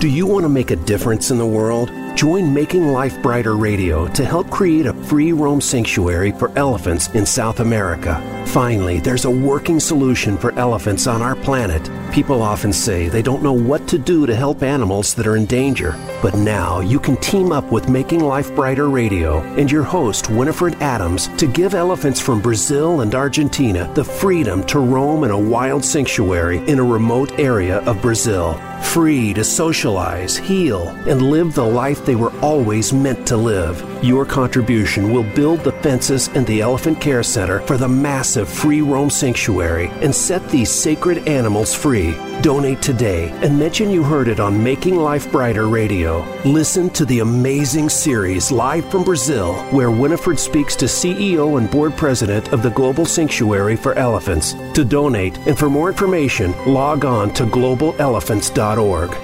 Do 0.00 0.10
you 0.10 0.26
want 0.26 0.44
to 0.44 0.50
make 0.50 0.70
a 0.70 0.76
difference 0.76 1.30
in 1.30 1.38
the 1.38 1.46
world? 1.46 1.90
Join 2.14 2.54
Making 2.54 2.86
Life 2.86 3.20
Brighter 3.20 3.56
Radio 3.56 4.06
to 4.08 4.24
help 4.24 4.48
create 4.48 4.86
a 4.86 4.94
free 4.94 5.32
roam 5.32 5.60
sanctuary 5.60 6.30
for 6.30 6.56
elephants 6.56 7.08
in 7.08 7.26
South 7.26 7.58
America. 7.58 8.22
Finally, 8.46 9.00
there's 9.00 9.24
a 9.24 9.30
working 9.30 9.80
solution 9.80 10.38
for 10.38 10.56
elephants 10.56 11.08
on 11.08 11.22
our 11.22 11.34
planet. 11.34 11.90
People 12.12 12.40
often 12.40 12.72
say 12.72 13.08
they 13.08 13.20
don't 13.20 13.42
know 13.42 13.52
what 13.52 13.88
to 13.88 13.98
do 13.98 14.26
to 14.26 14.36
help 14.36 14.62
animals 14.62 15.12
that 15.14 15.26
are 15.26 15.34
in 15.34 15.44
danger. 15.46 15.96
But 16.22 16.36
now 16.36 16.78
you 16.78 17.00
can 17.00 17.16
team 17.16 17.50
up 17.50 17.72
with 17.72 17.88
Making 17.88 18.20
Life 18.20 18.54
Brighter 18.54 18.88
Radio 18.88 19.40
and 19.56 19.68
your 19.68 19.82
host, 19.82 20.30
Winifred 20.30 20.74
Adams, 20.74 21.26
to 21.36 21.48
give 21.48 21.74
elephants 21.74 22.20
from 22.20 22.40
Brazil 22.40 23.00
and 23.00 23.12
Argentina 23.12 23.90
the 23.94 24.04
freedom 24.04 24.62
to 24.66 24.78
roam 24.78 25.24
in 25.24 25.32
a 25.32 25.38
wild 25.38 25.84
sanctuary 25.84 26.58
in 26.68 26.78
a 26.78 26.84
remote 26.84 27.40
area 27.40 27.78
of 27.80 28.00
Brazil. 28.00 28.54
Free 28.82 29.34
to 29.34 29.42
socialize, 29.42 30.36
heal, 30.36 30.88
and 31.08 31.30
live 31.30 31.54
the 31.54 31.64
life 31.64 32.03
they 32.06 32.14
were 32.14 32.32
always 32.40 32.92
meant 32.92 33.26
to 33.26 33.36
live. 33.36 33.82
Your 34.04 34.24
contribution 34.24 35.12
will 35.12 35.22
build 35.34 35.60
the 35.60 35.72
fences 35.72 36.28
and 36.34 36.46
the 36.46 36.60
Elephant 36.60 37.00
Care 37.00 37.22
Center 37.22 37.60
for 37.60 37.76
the 37.76 37.88
massive 37.88 38.48
free 38.48 38.80
roam 38.80 39.10
sanctuary 39.10 39.88
and 40.02 40.14
set 40.14 40.46
these 40.48 40.70
sacred 40.70 41.26
animals 41.28 41.74
free. 41.74 42.14
Donate 42.42 42.82
today 42.82 43.30
and 43.42 43.58
mention 43.58 43.90
you 43.90 44.02
heard 44.02 44.28
it 44.28 44.40
on 44.40 44.62
Making 44.62 44.96
Life 44.96 45.30
Brighter 45.32 45.68
Radio. 45.68 46.20
Listen 46.44 46.90
to 46.90 47.04
the 47.04 47.20
amazing 47.20 47.88
series 47.88 48.50
live 48.52 48.84
from 48.90 49.04
Brazil, 49.04 49.54
where 49.70 49.90
Winifred 49.90 50.38
speaks 50.38 50.76
to 50.76 50.84
CEO 50.86 51.58
and 51.58 51.70
board 51.70 51.96
president 51.96 52.52
of 52.52 52.62
the 52.62 52.70
Global 52.70 53.06
Sanctuary 53.06 53.76
for 53.76 53.94
Elephants. 53.94 54.54
To 54.74 54.84
donate 54.84 55.38
and 55.46 55.58
for 55.58 55.70
more 55.70 55.88
information, 55.88 56.52
log 56.66 57.04
on 57.04 57.32
to 57.34 57.44
globalelephants.org. 57.44 59.23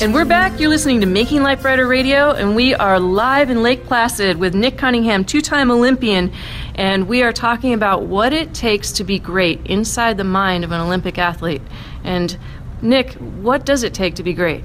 And 0.00 0.14
we're 0.14 0.24
back. 0.24 0.58
You're 0.58 0.70
listening 0.70 1.02
to 1.02 1.06
Making 1.06 1.42
Life 1.42 1.60
Brighter 1.60 1.86
Radio, 1.86 2.30
and 2.30 2.56
we 2.56 2.74
are 2.74 2.98
live 2.98 3.50
in 3.50 3.62
Lake 3.62 3.84
Placid 3.84 4.38
with 4.38 4.54
Nick 4.54 4.78
Cunningham, 4.78 5.26
two 5.26 5.42
time 5.42 5.70
Olympian. 5.70 6.32
And 6.74 7.06
we 7.06 7.22
are 7.22 7.32
talking 7.32 7.74
about 7.74 8.04
what 8.04 8.32
it 8.32 8.54
takes 8.54 8.92
to 8.92 9.04
be 9.04 9.18
great 9.18 9.60
inside 9.66 10.16
the 10.16 10.24
mind 10.24 10.64
of 10.64 10.72
an 10.72 10.80
Olympic 10.80 11.18
athlete. 11.18 11.60
And 12.02 12.38
Nick, 12.80 13.12
what 13.12 13.66
does 13.66 13.82
it 13.82 13.92
take 13.92 14.14
to 14.14 14.22
be 14.22 14.32
great? 14.32 14.64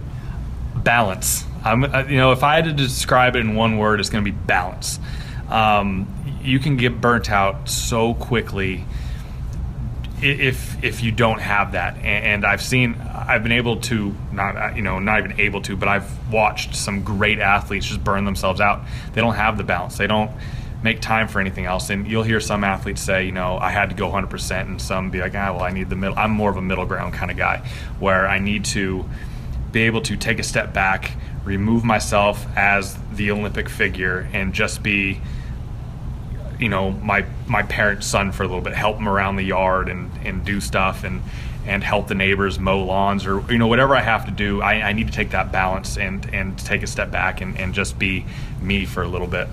balance. 0.85 1.43
I'm, 1.65 1.83
uh, 1.83 2.03
you 2.03 2.17
know, 2.17 2.31
if 2.31 2.43
I 2.43 2.55
had 2.55 2.65
to 2.65 2.71
describe 2.71 3.35
it 3.35 3.39
in 3.39 3.55
one 3.55 3.77
word, 3.77 3.99
it's 3.99 4.09
going 4.09 4.23
to 4.23 4.31
be 4.31 4.37
balance. 4.37 4.99
Um, 5.49 6.07
you 6.41 6.59
can 6.59 6.77
get 6.77 7.01
burnt 7.01 7.29
out 7.29 7.67
so 7.67 8.13
quickly 8.13 8.85
if 10.21 10.83
if 10.83 11.03
you 11.03 11.11
don't 11.11 11.39
have 11.39 11.73
that. 11.73 11.97
And 11.97 12.45
I've 12.45 12.61
seen, 12.61 12.95
I've 12.95 13.43
been 13.43 13.51
able 13.51 13.77
to 13.81 14.15
not, 14.31 14.55
uh, 14.55 14.75
you 14.75 14.81
know, 14.81 14.99
not 14.99 15.19
even 15.19 15.39
able 15.39 15.61
to, 15.63 15.75
but 15.75 15.87
I've 15.87 16.31
watched 16.31 16.75
some 16.75 17.03
great 17.03 17.39
athletes 17.39 17.85
just 17.85 18.03
burn 18.03 18.25
themselves 18.25 18.61
out. 18.61 18.81
They 19.13 19.21
don't 19.21 19.35
have 19.35 19.57
the 19.57 19.63
balance. 19.63 19.97
They 19.97 20.07
don't 20.07 20.31
make 20.85 21.01
time 21.01 21.27
for 21.27 21.41
anything 21.41 21.65
else. 21.65 21.89
And 21.89 22.07
you'll 22.07 22.23
hear 22.23 22.39
some 22.39 22.63
athletes 22.63 23.01
say, 23.01 23.25
you 23.25 23.31
know, 23.31 23.57
I 23.57 23.71
had 23.71 23.89
to 23.89 23.95
go 23.95 24.09
100%, 24.09 24.61
and 24.61 24.81
some 24.81 25.09
be 25.09 25.19
like, 25.19 25.33
ah, 25.35 25.51
well, 25.51 25.63
I 25.63 25.71
need 25.71 25.89
the 25.89 25.95
middle. 25.95 26.17
I'm 26.17 26.31
more 26.31 26.49
of 26.49 26.57
a 26.57 26.61
middle 26.61 26.85
ground 26.85 27.13
kind 27.13 27.31
of 27.31 27.37
guy, 27.37 27.67
where 27.99 28.27
I 28.27 28.39
need 28.39 28.65
to 28.65 29.03
be 29.71 29.81
able 29.81 30.01
to 30.03 30.15
take 30.15 30.39
a 30.39 30.43
step 30.43 30.73
back, 30.73 31.11
remove 31.43 31.83
myself 31.83 32.45
as 32.55 32.97
the 33.13 33.31
Olympic 33.31 33.67
figure, 33.67 34.29
and 34.31 34.53
just 34.53 34.83
be, 34.83 35.19
you 36.59 36.69
know, 36.69 36.91
my 36.91 37.25
my 37.47 37.63
parent's 37.63 38.07
son 38.07 38.31
for 38.31 38.43
a 38.43 38.47
little 38.47 38.61
bit, 38.61 38.73
help 38.73 38.97
him 38.97 39.07
around 39.07 39.35
the 39.35 39.43
yard 39.43 39.89
and 39.89 40.11
and 40.23 40.45
do 40.45 40.61
stuff 40.61 41.03
and 41.03 41.21
and 41.65 41.83
help 41.83 42.07
the 42.07 42.15
neighbors 42.15 42.59
mow 42.59 42.83
lawns 42.83 43.25
or 43.25 43.43
you 43.51 43.57
know 43.57 43.67
whatever 43.67 43.95
I 43.95 44.01
have 44.01 44.25
to 44.25 44.31
do. 44.31 44.61
I, 44.61 44.89
I 44.89 44.93
need 44.93 45.07
to 45.07 45.13
take 45.13 45.31
that 45.31 45.51
balance 45.51 45.97
and 45.97 46.33
and 46.33 46.57
take 46.57 46.83
a 46.83 46.87
step 46.87 47.11
back 47.11 47.41
and, 47.41 47.57
and 47.57 47.73
just 47.73 47.97
be 47.97 48.25
me 48.61 48.85
for 48.85 49.03
a 49.03 49.07
little 49.07 49.27
bit. 49.27 49.47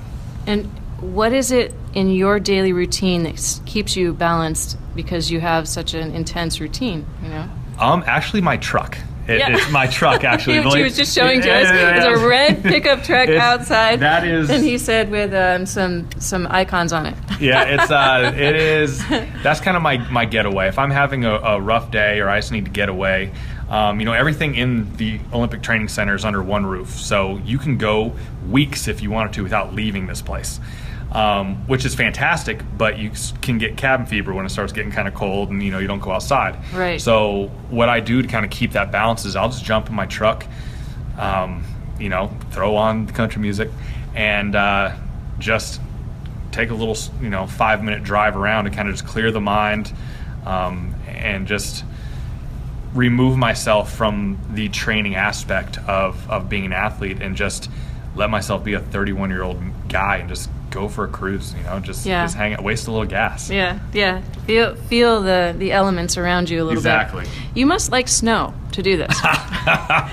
And 0.46 0.66
what 1.00 1.32
is 1.32 1.50
it 1.50 1.74
in 1.94 2.10
your 2.10 2.38
daily 2.38 2.72
routine 2.72 3.24
that 3.24 3.60
keeps 3.66 3.96
you 3.96 4.12
balanced 4.12 4.78
because 4.94 5.30
you 5.30 5.40
have 5.40 5.68
such 5.68 5.94
an 5.94 6.14
intense 6.14 6.60
routine, 6.60 7.06
you 7.22 7.28
know? 7.28 7.48
Um, 7.78 8.04
actually, 8.06 8.40
my 8.40 8.56
truck. 8.56 8.96
It, 9.28 9.38
Yeah. 9.38 9.56
It's 9.56 9.70
my 9.70 9.86
truck. 9.86 10.24
Actually, 10.32 10.56
he, 10.56 10.62
Believe- 10.62 10.84
was 10.84 10.96
just 10.96 11.14
showing 11.14 11.40
to 11.42 11.50
us. 11.52 11.68
There's 11.70 12.20
a 12.22 12.26
red 12.26 12.62
pickup 12.62 13.02
truck 13.04 13.28
outside. 13.28 14.00
that 14.00 14.26
is- 14.26 14.50
and 14.50 14.64
he 14.64 14.78
said 14.78 15.10
with 15.10 15.32
um, 15.32 15.66
some 15.66 16.08
some 16.18 16.46
icons 16.50 16.92
on 16.92 17.06
it. 17.06 17.14
yeah, 17.40 17.62
it's 17.64 17.90
uh, 17.90 18.32
it 18.34 18.56
is. 18.56 19.06
That's 19.42 19.60
kind 19.60 19.76
of 19.76 19.82
my 19.82 19.98
my 20.10 20.24
getaway. 20.24 20.68
If 20.68 20.78
I'm 20.78 20.90
having 20.90 21.24
a, 21.24 21.34
a 21.34 21.60
rough 21.60 21.90
day 21.90 22.20
or 22.20 22.28
I 22.28 22.38
just 22.38 22.52
need 22.52 22.64
to 22.64 22.70
get 22.70 22.88
away, 22.88 23.32
um, 23.70 24.00
you 24.00 24.06
know, 24.06 24.12
everything 24.12 24.54
in 24.56 24.94
the 24.96 25.20
Olympic 25.32 25.62
Training 25.62 25.88
Center 25.88 26.14
is 26.14 26.24
under 26.24 26.42
one 26.42 26.66
roof, 26.66 26.90
so 26.90 27.38
you 27.44 27.58
can 27.58 27.78
go 27.78 28.14
weeks 28.50 28.88
if 28.88 29.02
you 29.02 29.10
wanted 29.10 29.32
to 29.34 29.42
without 29.42 29.72
leaving 29.74 30.06
this 30.06 30.20
place. 30.20 30.58
Um, 31.12 31.66
which 31.66 31.84
is 31.84 31.94
fantastic, 31.94 32.62
but 32.78 32.98
you 32.98 33.10
can 33.42 33.58
get 33.58 33.76
cabin 33.76 34.06
fever 34.06 34.32
when 34.32 34.46
it 34.46 34.48
starts 34.48 34.72
getting 34.72 34.90
kind 34.90 35.06
of 35.06 35.12
cold, 35.12 35.50
and 35.50 35.62
you 35.62 35.70
know 35.70 35.78
you 35.78 35.86
don't 35.86 36.00
go 36.00 36.10
outside. 36.10 36.56
Right. 36.72 36.98
So 36.98 37.50
what 37.68 37.90
I 37.90 38.00
do 38.00 38.22
to 38.22 38.28
kind 38.28 38.46
of 38.46 38.50
keep 38.50 38.72
that 38.72 38.90
balance 38.90 39.26
is 39.26 39.36
I'll 39.36 39.50
just 39.50 39.62
jump 39.62 39.90
in 39.90 39.94
my 39.94 40.06
truck, 40.06 40.46
um, 41.18 41.64
you 42.00 42.08
know, 42.08 42.34
throw 42.50 42.76
on 42.76 43.04
the 43.04 43.12
country 43.12 43.42
music, 43.42 43.68
and 44.14 44.56
uh, 44.56 44.96
just 45.38 45.82
take 46.50 46.70
a 46.70 46.74
little, 46.74 46.96
you 47.20 47.30
know, 47.30 47.46
five 47.46 47.82
minute 47.82 48.04
drive 48.04 48.36
around 48.36 48.64
to 48.64 48.70
kind 48.70 48.88
of 48.88 48.94
just 48.94 49.06
clear 49.06 49.30
the 49.30 49.40
mind 49.40 49.92
um, 50.46 50.94
and 51.08 51.46
just 51.46 51.84
remove 52.94 53.38
myself 53.38 53.92
from 53.92 54.38
the 54.50 54.68
training 54.68 55.14
aspect 55.14 55.78
of, 55.88 56.30
of 56.30 56.48
being 56.48 56.66
an 56.66 56.72
athlete 56.72 57.22
and 57.22 57.36
just 57.36 57.70
let 58.14 58.28
myself 58.28 58.62
be 58.62 58.74
a 58.74 58.80
31 58.80 59.30
year 59.30 59.42
old 59.42 59.60
guy 59.88 60.18
and 60.18 60.28
just 60.28 60.50
go 60.72 60.88
for 60.88 61.04
a 61.04 61.08
cruise, 61.08 61.54
you 61.56 61.62
know, 61.64 61.78
just, 61.80 62.04
Yeah. 62.06 62.24
just 62.24 62.36
hang 62.36 62.54
out, 62.54 62.64
waste 62.64 62.88
a 62.88 62.90
little 62.90 63.06
gas. 63.06 63.50
Yeah, 63.50 63.78
yeah. 63.92 64.22
Feel 64.46 64.74
feel 64.74 65.22
the 65.22 65.54
the 65.56 65.70
elements 65.72 66.16
around 66.16 66.50
you 66.50 66.58
a 66.62 66.64
little 66.64 66.78
Exactly. 66.78 67.20
bit. 67.20 67.28
Exactly. 67.28 67.60
You 67.60 67.66
must 67.66 67.92
like 67.92 68.08
snow 68.08 68.54
to 68.72 68.82
do 68.82 68.96
this. 68.96 69.20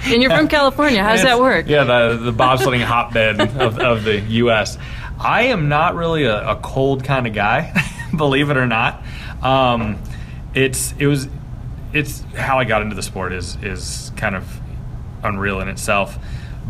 and 0.06 0.22
you're 0.22 0.32
from 0.36 0.48
California. 0.48 1.02
How 1.04 1.14
does 1.14 1.24
that 1.24 1.40
work? 1.40 1.68
Yeah, 1.68 1.84
the 1.86 2.18
the 2.22 2.34
bobsledding 2.34 2.84
hotbed 2.84 3.40
of, 3.42 3.80
of 3.80 4.04
the 4.04 4.20
U.S. 4.20 4.78
I 5.20 5.44
am 5.44 5.68
not 5.70 5.96
really 5.96 6.24
a, 6.26 6.50
a 6.52 6.56
cold 6.58 7.04
kind 7.04 7.26
of 7.28 7.34
guy, 7.34 7.74
believe 8.16 8.50
it 8.50 8.58
or 8.58 8.68
not. 8.68 9.04
Um, 9.42 9.98
it's 10.54 10.94
it 11.00 11.08
was 11.08 11.28
it's 11.94 12.22
how 12.36 12.60
I 12.60 12.66
got 12.66 12.82
into 12.82 12.96
the 12.96 13.02
sport 13.04 13.34
is 13.34 13.58
is 13.64 14.12
kind 14.16 14.36
of 14.36 14.60
unreal 15.24 15.60
in 15.60 15.68
itself, 15.70 16.18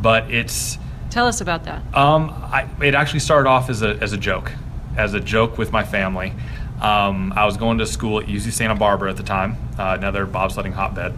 but 0.01 0.31
it's 0.31 0.77
Tell 1.09 1.27
us 1.27 1.41
about 1.41 1.63
that. 1.65 1.81
um, 1.95 2.29
I, 2.29 2.67
it 2.83 2.93
actually 2.95 3.21
started 3.21 3.49
off 3.49 3.69
as 3.69 3.81
a, 3.81 3.97
as 4.01 4.13
a 4.13 4.17
joke, 4.17 4.51
as 4.95 5.13
a 5.13 5.19
joke 5.19 5.57
with 5.57 5.71
my 5.71 5.83
family. 5.83 6.33
Um, 6.81 7.33
I 7.35 7.45
was 7.45 7.57
going 7.57 7.79
to 7.79 7.85
school 7.85 8.19
at 8.19 8.27
UC 8.27 8.53
Santa 8.53 8.75
Barbara 8.75 9.09
at 9.09 9.17
the 9.17 9.23
time, 9.23 9.57
uh, 9.77 9.95
another 9.97 10.25
bobsledding 10.25 10.71
hotbed, 10.71 11.13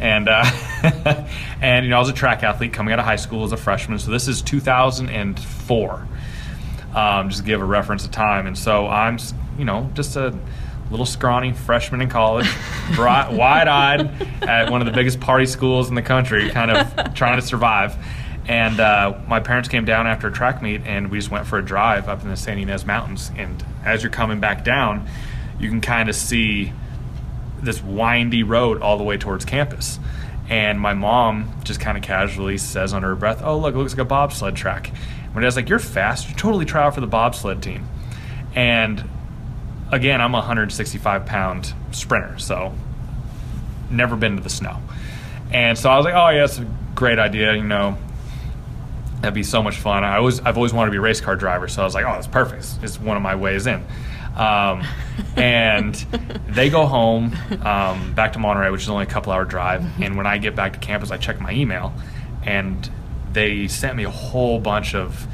and 0.00 0.26
uh, 0.28 0.44
and 1.60 1.84
you 1.84 1.90
know 1.90 1.96
I 1.96 2.00
was 2.00 2.08
a 2.08 2.14
track 2.14 2.42
athlete 2.42 2.72
coming 2.72 2.92
out 2.94 2.98
of 2.98 3.04
high 3.04 3.16
school 3.16 3.44
as 3.44 3.52
a 3.52 3.56
freshman. 3.58 3.98
So 3.98 4.10
this 4.10 4.26
is 4.26 4.40
2004, 4.40 6.08
um, 6.94 7.28
just 7.28 7.40
to 7.42 7.46
give 7.46 7.60
a 7.60 7.64
reference 7.64 8.04
of 8.06 8.10
time. 8.10 8.46
And 8.46 8.56
so 8.56 8.86
I'm 8.86 9.18
you 9.58 9.66
know 9.66 9.90
just 9.92 10.16
a 10.16 10.34
little 10.90 11.04
scrawny 11.06 11.52
freshman 11.52 12.00
in 12.00 12.08
college, 12.08 12.50
bright, 12.94 13.32
wide-eyed 13.32 14.10
at 14.42 14.70
one 14.70 14.80
of 14.80 14.86
the 14.86 14.92
biggest 14.92 15.20
party 15.20 15.46
schools 15.46 15.88
in 15.90 15.94
the 15.94 16.02
country, 16.02 16.48
kind 16.50 16.70
of 16.70 17.14
trying 17.14 17.38
to 17.38 17.46
survive. 17.46 17.96
And 18.46 18.80
uh, 18.80 19.18
my 19.28 19.40
parents 19.40 19.68
came 19.68 19.84
down 19.84 20.06
after 20.06 20.28
a 20.28 20.32
track 20.32 20.62
meet, 20.62 20.82
and 20.84 21.10
we 21.10 21.18
just 21.18 21.30
went 21.30 21.46
for 21.46 21.58
a 21.58 21.64
drive 21.64 22.08
up 22.08 22.22
in 22.22 22.28
the 22.28 22.36
San 22.36 22.58
Ynez 22.58 22.84
Mountains. 22.84 23.30
And 23.36 23.64
as 23.84 24.02
you're 24.02 24.10
coming 24.10 24.40
back 24.40 24.64
down, 24.64 25.06
you 25.60 25.68
can 25.68 25.80
kind 25.80 26.08
of 26.08 26.16
see 26.16 26.72
this 27.62 27.82
windy 27.82 28.42
road 28.42 28.82
all 28.82 28.98
the 28.98 29.04
way 29.04 29.16
towards 29.16 29.44
campus. 29.44 30.00
And 30.48 30.80
my 30.80 30.92
mom 30.92 31.54
just 31.62 31.78
kind 31.78 31.96
of 31.96 32.02
casually 32.02 32.58
says 32.58 32.92
under 32.92 33.08
her 33.08 33.14
breath, 33.14 33.42
"Oh, 33.44 33.56
look, 33.58 33.74
it 33.74 33.78
looks 33.78 33.92
like 33.92 34.00
a 34.00 34.04
bobsled 34.04 34.56
track." 34.56 34.88
And 34.88 35.34
my 35.34 35.40
dad's 35.40 35.54
like, 35.54 35.68
"You're 35.68 35.78
fast. 35.78 36.28
You 36.28 36.34
totally 36.34 36.64
try 36.64 36.82
out 36.82 36.94
for 36.94 37.00
the 37.00 37.06
bobsled 37.06 37.62
team." 37.62 37.86
And 38.56 39.08
again, 39.92 40.20
I'm 40.20 40.34
a 40.34 40.38
165 40.38 41.26
pound 41.26 41.72
sprinter, 41.92 42.38
so 42.38 42.74
never 43.88 44.16
been 44.16 44.36
to 44.36 44.42
the 44.42 44.50
snow. 44.50 44.78
And 45.52 45.78
so 45.78 45.88
I 45.90 45.96
was 45.96 46.04
like, 46.04 46.14
"Oh, 46.14 46.28
yeah, 46.30 46.44
it's 46.44 46.58
a 46.58 46.66
great 46.96 47.20
idea," 47.20 47.54
you 47.54 47.62
know 47.62 47.96
That'd 49.22 49.34
be 49.34 49.44
so 49.44 49.62
much 49.62 49.76
fun. 49.76 50.02
I 50.02 50.16
always, 50.16 50.40
I've 50.40 50.56
always 50.56 50.72
wanted 50.72 50.86
to 50.86 50.90
be 50.90 50.98
a 50.98 51.00
race 51.00 51.20
car 51.20 51.36
driver, 51.36 51.68
so 51.68 51.82
I 51.82 51.84
was 51.84 51.94
like, 51.94 52.04
oh, 52.04 52.10
that's 52.10 52.26
perfect. 52.26 52.66
It's 52.82 52.98
one 52.98 53.16
of 53.16 53.22
my 53.22 53.36
ways 53.36 53.68
in. 53.68 53.84
Um, 54.36 54.82
and 55.36 55.94
they 56.48 56.68
go 56.70 56.86
home 56.86 57.36
um, 57.62 58.14
back 58.14 58.32
to 58.32 58.40
Monterey, 58.40 58.70
which 58.70 58.82
is 58.82 58.88
only 58.88 59.04
a 59.04 59.08
couple 59.08 59.32
hour 59.32 59.44
drive. 59.44 59.84
And 60.02 60.16
when 60.16 60.26
I 60.26 60.38
get 60.38 60.56
back 60.56 60.72
to 60.72 60.80
campus, 60.80 61.12
I 61.12 61.18
check 61.18 61.40
my 61.40 61.52
email, 61.52 61.92
and 62.42 62.90
they 63.32 63.68
sent 63.68 63.96
me 63.96 64.02
a 64.02 64.10
whole 64.10 64.58
bunch 64.58 64.96
of 64.96 65.24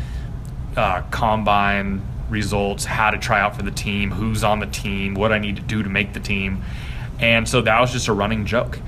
uh, 0.76 1.00
combine 1.10 2.02
results, 2.28 2.84
how 2.84 3.10
to 3.10 3.16
try 3.16 3.40
out 3.40 3.56
for 3.56 3.62
the 3.62 3.70
team, 3.70 4.10
who's 4.10 4.44
on 4.44 4.60
the 4.60 4.66
team, 4.66 5.14
what 5.14 5.32
I 5.32 5.38
need 5.38 5.56
to 5.56 5.62
do 5.62 5.82
to 5.82 5.88
make 5.88 6.12
the 6.12 6.20
team. 6.20 6.62
And 7.20 7.48
so 7.48 7.62
that 7.62 7.80
was 7.80 7.90
just 7.90 8.08
a 8.08 8.12
running 8.12 8.44
joke. 8.44 8.78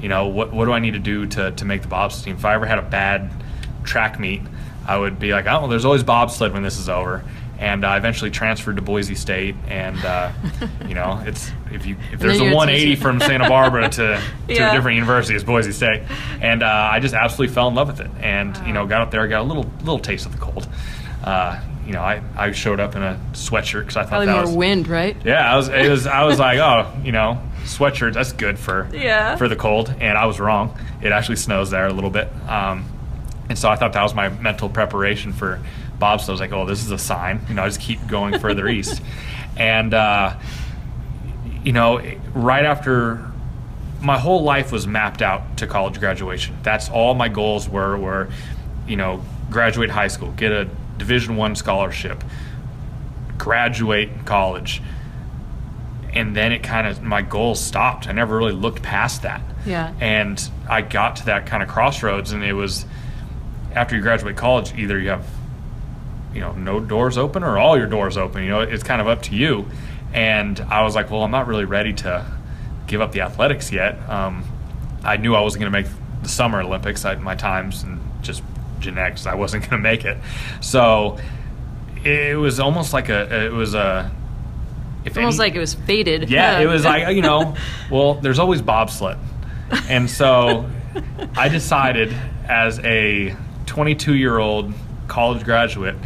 You 0.00 0.08
know, 0.08 0.26
what, 0.26 0.52
what 0.52 0.64
do 0.64 0.72
I 0.72 0.80
need 0.80 0.94
to 0.94 0.98
do 0.98 1.26
to, 1.26 1.52
to 1.52 1.64
make 1.64 1.82
the 1.82 1.88
bobsled 1.88 2.24
team? 2.24 2.34
If 2.34 2.44
I 2.44 2.54
ever 2.54 2.66
had 2.66 2.78
a 2.78 2.82
bad 2.82 3.30
track 3.88 4.20
meet, 4.20 4.42
I 4.86 4.96
would 4.96 5.18
be 5.18 5.32
like, 5.32 5.46
oh, 5.46 5.60
well, 5.60 5.68
there's 5.68 5.84
always 5.84 6.02
bobsled 6.04 6.52
when 6.52 6.62
this 6.62 6.78
is 6.78 6.88
over. 6.88 7.24
And 7.58 7.84
I 7.84 7.96
eventually 7.96 8.30
transferred 8.30 8.76
to 8.76 8.82
Boise 8.82 9.16
State, 9.16 9.56
and 9.66 9.98
uh, 10.04 10.30
you 10.86 10.94
know, 10.94 11.20
it's 11.26 11.50
if 11.72 11.86
you 11.86 11.96
if 12.12 12.20
there's 12.20 12.38
a 12.38 12.44
180 12.44 12.94
from 12.94 13.18
Santa 13.18 13.48
Barbara 13.48 13.88
to, 13.88 13.96
to 14.46 14.54
Yeah. 14.54 14.70
a 14.70 14.76
different 14.76 14.94
university, 14.94 15.34
it's 15.34 15.42
Boise 15.42 15.72
State, 15.72 16.02
and 16.40 16.62
uh, 16.62 16.66
I 16.92 17.00
just 17.00 17.14
absolutely 17.14 17.52
fell 17.52 17.66
in 17.66 17.74
love 17.74 17.88
with 17.88 17.98
it. 18.00 18.10
And 18.20 18.56
you 18.64 18.72
know, 18.72 18.86
got 18.86 19.00
up 19.00 19.10
there, 19.10 19.26
got 19.26 19.40
a 19.40 19.42
little 19.42 19.64
little 19.80 19.98
taste 19.98 20.24
of 20.24 20.30
the 20.32 20.38
cold. 20.38 20.68
Uh, 21.24 21.60
you 21.84 21.92
know, 21.94 22.00
I, 22.00 22.22
I 22.36 22.52
showed 22.52 22.78
up 22.78 22.94
in 22.94 23.02
a 23.02 23.18
sweatshirt 23.32 23.80
because 23.80 23.96
I 23.96 24.02
thought 24.02 24.08
Probably 24.10 24.26
that 24.26 24.32
more 24.34 24.42
was 24.46 24.54
wind, 24.54 24.86
right? 24.86 25.16
yeah, 25.24 25.52
I 25.52 25.56
was, 25.56 25.68
it 25.68 25.88
was, 25.90 26.06
I 26.06 26.22
was 26.24 26.38
like, 26.38 26.58
oh, 26.58 26.92
you 27.02 27.10
know, 27.12 27.40
sweatshirts, 27.64 28.12
that's 28.14 28.32
good 28.32 28.56
for 28.58 28.88
Yeah. 28.94 29.34
for 29.34 29.48
the 29.48 29.56
cold, 29.56 29.92
and 29.98 30.16
I 30.16 30.26
was 30.26 30.38
wrong. 30.38 30.78
It 31.02 31.10
actually 31.10 31.36
snows 31.36 31.70
there 31.70 31.86
a 31.88 31.92
little 31.92 32.10
bit, 32.10 32.30
um, 32.48 32.84
and 33.48 33.58
so 33.58 33.68
I 33.68 33.76
thought 33.76 33.92
that 33.94 34.02
was 34.02 34.14
my 34.14 34.28
mental 34.28 34.68
preparation 34.68 35.32
for 35.32 35.60
Bob. 35.98 36.20
So 36.20 36.28
I 36.28 36.32
was 36.32 36.40
like, 36.40 36.52
oh, 36.52 36.66
this 36.66 36.84
is 36.84 36.90
a 36.90 36.98
sign. 36.98 37.40
You 37.48 37.54
know, 37.54 37.62
I 37.62 37.68
just 37.68 37.80
keep 37.80 38.06
going 38.06 38.38
further 38.38 38.68
east, 38.68 39.02
and 39.56 39.94
uh, 39.94 40.38
you 41.64 41.72
know, 41.72 42.00
right 42.34 42.64
after 42.64 43.24
my 44.00 44.18
whole 44.18 44.42
life 44.42 44.70
was 44.70 44.86
mapped 44.86 45.22
out 45.22 45.58
to 45.58 45.66
college 45.66 45.98
graduation. 45.98 46.56
That's 46.62 46.88
all 46.88 47.14
my 47.14 47.28
goals 47.28 47.68
were. 47.68 47.96
Were 47.96 48.28
you 48.86 48.96
know, 48.96 49.22
graduate 49.50 49.90
high 49.90 50.08
school, 50.08 50.32
get 50.32 50.50
a 50.50 50.68
Division 50.96 51.36
One 51.36 51.54
scholarship, 51.54 52.24
graduate 53.36 54.10
college, 54.24 54.82
and 56.12 56.34
then 56.34 56.52
it 56.52 56.62
kind 56.62 56.86
of 56.86 57.02
my 57.02 57.22
goals 57.22 57.60
stopped. 57.60 58.08
I 58.08 58.12
never 58.12 58.36
really 58.36 58.52
looked 58.52 58.82
past 58.82 59.22
that. 59.22 59.42
Yeah. 59.66 59.92
And 60.00 60.50
I 60.68 60.82
got 60.82 61.16
to 61.16 61.26
that 61.26 61.46
kind 61.46 61.62
of 61.62 61.68
crossroads, 61.68 62.32
and 62.32 62.42
it 62.42 62.54
was 62.54 62.84
after 63.74 63.96
you 63.96 64.02
graduate 64.02 64.36
college, 64.36 64.74
either 64.74 64.98
you 64.98 65.10
have 65.10 65.26
you 66.34 66.40
know 66.40 66.52
no 66.52 66.78
doors 66.80 67.16
open 67.18 67.42
or 67.42 67.58
all 67.58 67.76
your 67.76 67.86
doors 67.86 68.16
open. 68.16 68.42
You 68.42 68.50
know, 68.50 68.60
it's 68.60 68.82
kind 68.82 69.00
of 69.00 69.08
up 69.08 69.22
to 69.22 69.34
you. 69.34 69.66
And 70.12 70.58
I 70.60 70.82
was 70.82 70.94
like, 70.94 71.10
well, 71.10 71.22
I'm 71.22 71.30
not 71.30 71.46
really 71.46 71.64
ready 71.66 71.92
to 71.94 72.24
give 72.86 73.00
up 73.00 73.12
the 73.12 73.20
athletics 73.20 73.70
yet. 73.70 73.98
Um, 74.08 74.44
I 75.04 75.16
knew 75.18 75.34
I 75.34 75.40
wasn't 75.40 75.60
going 75.62 75.72
to 75.72 75.78
make 75.82 75.90
the 76.22 76.28
Summer 76.28 76.62
Olympics. 76.62 77.04
I, 77.04 77.14
my 77.16 77.34
times 77.34 77.82
and 77.82 78.00
just 78.22 78.42
genetics, 78.80 79.26
I 79.26 79.34
wasn't 79.34 79.62
going 79.68 79.82
to 79.82 79.88
make 79.88 80.04
it. 80.04 80.16
So 80.60 81.18
it 82.04 82.38
was 82.38 82.58
almost 82.60 82.92
like 82.92 83.08
a 83.08 83.46
it 83.46 83.52
was 83.52 83.74
a 83.74 84.10
if 85.04 85.16
almost 85.16 85.38
any- 85.38 85.48
like 85.50 85.56
it 85.56 85.60
was 85.60 85.74
fated. 85.74 86.30
yeah, 86.30 86.58
it 86.60 86.66
was 86.66 86.84
like 86.84 87.14
you 87.14 87.22
know, 87.22 87.54
well, 87.90 88.14
there's 88.14 88.38
always 88.38 88.62
bobsled, 88.62 89.18
and 89.88 90.08
so 90.10 90.68
I 91.36 91.48
decided 91.48 92.14
as 92.48 92.78
a 92.80 93.36
22 93.68 94.14
year 94.14 94.38
old 94.38 94.72
college 95.06 95.44
graduate 95.44 95.96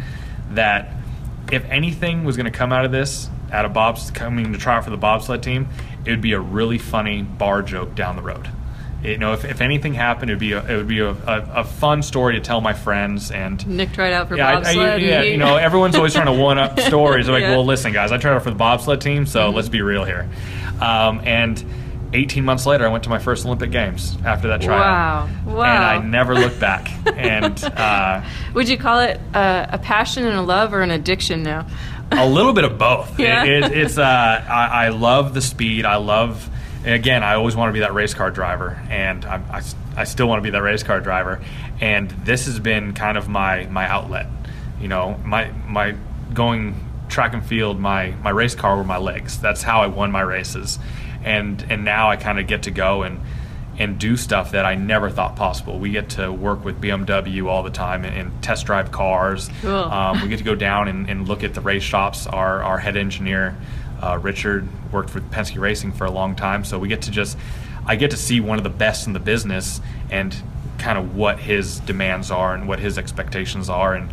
that 0.51 0.91
if 1.51 1.65
anything 1.65 2.23
was 2.23 2.37
going 2.37 2.45
to 2.51 2.57
come 2.57 2.71
out 2.71 2.85
of 2.85 2.91
this, 2.91 3.29
out 3.51 3.65
of 3.65 3.73
Bob's 3.73 4.11
coming 4.11 4.53
to 4.53 4.59
try 4.59 4.77
out 4.77 4.83
for 4.83 4.89
the 4.89 4.97
bobsled 4.97 5.41
team, 5.43 5.67
it 6.05 6.09
would 6.11 6.21
be 6.21 6.33
a 6.33 6.39
really 6.39 6.77
funny 6.77 7.21
bar 7.21 7.61
joke 7.61 7.95
down 7.95 8.15
the 8.15 8.21
road. 8.21 8.49
You 9.03 9.17
know, 9.17 9.33
if, 9.33 9.43
if 9.43 9.59
anything 9.59 9.93
happened, 9.93 10.31
it 10.31 10.35
would 10.35 10.39
be 10.39 10.53
a, 10.53 10.65
it 10.65 10.77
would 10.77 10.87
be 10.87 10.99
a, 10.99 11.09
a, 11.09 11.51
a 11.55 11.63
fun 11.65 12.01
story 12.03 12.35
to 12.35 12.39
tell 12.39 12.61
my 12.61 12.71
friends 12.71 13.31
and 13.31 13.65
Nick 13.67 13.91
tried 13.91 14.13
out 14.13 14.29
for 14.29 14.37
yeah, 14.37 14.47
I- 14.47 14.51
I- 14.51 14.55
bobsled. 14.63 15.01
yeah, 15.01 15.21
you 15.23 15.37
know, 15.37 15.57
everyone's 15.57 15.95
always 15.95 16.13
trying 16.13 16.27
to 16.27 16.31
one 16.33 16.57
up 16.57 16.79
stories. 16.79 17.25
They're 17.25 17.35
like, 17.35 17.41
Yeah. 17.41 17.51
well, 17.51 17.65
listen, 17.65 17.91
guys, 17.91 18.11
I 18.13 18.17
tried 18.17 18.33
out 18.35 18.43
for 18.43 18.49
the 18.49 18.55
bobsled 18.55 19.01
team, 19.01 19.25
so 19.25 19.41
Mm-hmm. 19.47 19.55
let's 19.57 19.69
be 19.69 19.81
real 19.81 20.05
here. 20.05 20.29
Um, 20.79 21.19
and 21.25 21.63
18 22.13 22.45
months 22.45 22.65
later, 22.65 22.85
I 22.85 22.89
went 22.89 23.03
to 23.05 23.09
my 23.09 23.19
first 23.19 23.45
Olympic 23.45 23.71
Games 23.71 24.17
after 24.23 24.47
that 24.49 24.61
tryout. 24.61 25.29
Wow. 25.45 25.55
Wow. 25.55 25.63
And 25.63 25.83
I 25.83 25.97
never 25.99 26.35
looked 26.35 26.59
back. 26.59 26.91
and 27.15 27.63
uh, 27.63 28.23
Would 28.53 28.69
you 28.69 28.77
call 28.77 28.99
it 28.99 29.19
uh, 29.33 29.67
a 29.69 29.77
passion 29.77 30.25
and 30.25 30.35
a 30.37 30.41
love 30.41 30.73
or 30.73 30.81
an 30.81 30.91
addiction 30.91 31.43
now? 31.43 31.67
a 32.11 32.27
little 32.27 32.53
bit 32.53 32.63
of 32.63 32.77
both. 32.77 33.19
Yeah. 33.23 33.45
It, 33.45 33.63
it, 33.63 33.77
it's 33.77 33.97
uh, 33.97 34.03
I, 34.03 34.85
I 34.85 34.89
love 34.89 35.33
the 35.33 35.41
speed. 35.41 35.85
I 35.85 35.95
love. 35.95 36.49
Again, 36.85 37.23
I 37.23 37.35
always 37.35 37.55
want 37.55 37.69
to 37.69 37.73
be 37.73 37.79
that 37.79 37.93
race 37.93 38.13
car 38.13 38.29
driver, 38.29 38.77
and 38.89 39.23
I, 39.23 39.35
I, 39.49 39.61
I 39.95 40.03
still 40.03 40.27
want 40.27 40.39
to 40.39 40.43
be 40.43 40.49
that 40.49 40.61
race 40.61 40.83
car 40.83 40.99
driver. 40.99 41.41
And 41.79 42.09
this 42.11 42.45
has 42.47 42.59
been 42.59 42.93
kind 42.93 43.17
of 43.17 43.29
my 43.29 43.67
my 43.67 43.87
outlet. 43.87 44.27
You 44.81 44.89
know, 44.89 45.17
my 45.23 45.49
my 45.67 45.95
going 46.33 46.75
track 47.07 47.33
and 47.33 47.45
field. 47.45 47.79
My 47.79 48.11
my 48.21 48.31
race 48.31 48.55
car 48.55 48.75
were 48.75 48.83
my 48.83 48.97
legs. 48.97 49.39
That's 49.39 49.61
how 49.61 49.81
I 49.81 49.87
won 49.87 50.11
my 50.11 50.21
races, 50.21 50.77
and 51.23 51.65
and 51.69 51.83
now 51.85 52.09
I 52.09 52.15
kind 52.17 52.39
of 52.39 52.47
get 52.47 52.63
to 52.63 52.71
go 52.71 53.03
and 53.03 53.19
and 53.79 53.97
do 53.97 54.15
stuff 54.15 54.51
that 54.51 54.65
I 54.65 54.75
never 54.75 55.09
thought 55.09 55.35
possible. 55.35 55.79
We 55.79 55.89
get 55.89 56.09
to 56.11 56.31
work 56.31 56.63
with 56.63 56.79
BMW 56.79 57.47
all 57.49 57.63
the 57.63 57.71
time 57.71 58.05
and, 58.05 58.15
and 58.15 58.43
test 58.43 58.67
drive 58.67 58.91
cars. 58.91 59.49
Cool. 59.63 59.71
Um, 59.71 60.21
we 60.21 60.27
get 60.27 60.37
to 60.37 60.43
go 60.43 60.53
down 60.53 60.87
and, 60.87 61.09
and 61.09 61.27
look 61.27 61.43
at 61.43 61.55
the 61.55 61.61
race 61.61 61.81
shops. 61.81 62.27
Our, 62.27 62.61
our 62.61 62.77
head 62.77 62.95
engineer, 62.97 63.57
uh, 63.99 64.19
Richard, 64.21 64.67
worked 64.91 65.15
with 65.15 65.27
Penske 65.31 65.59
Racing 65.59 65.93
for 65.93 66.05
a 66.05 66.11
long 66.11 66.35
time, 66.35 66.63
so 66.63 66.77
we 66.77 66.87
get 66.87 67.01
to 67.03 67.11
just, 67.11 67.35
I 67.87 67.95
get 67.95 68.11
to 68.11 68.17
see 68.17 68.39
one 68.39 68.59
of 68.59 68.63
the 68.63 68.69
best 68.69 69.07
in 69.07 69.13
the 69.13 69.19
business 69.19 69.81
and 70.11 70.35
kind 70.77 70.99
of 70.99 71.15
what 71.15 71.39
his 71.39 71.79
demands 71.79 72.29
are 72.29 72.53
and 72.53 72.67
what 72.67 72.77
his 72.77 72.99
expectations 72.99 73.69
are, 73.71 73.95
and 73.95 74.11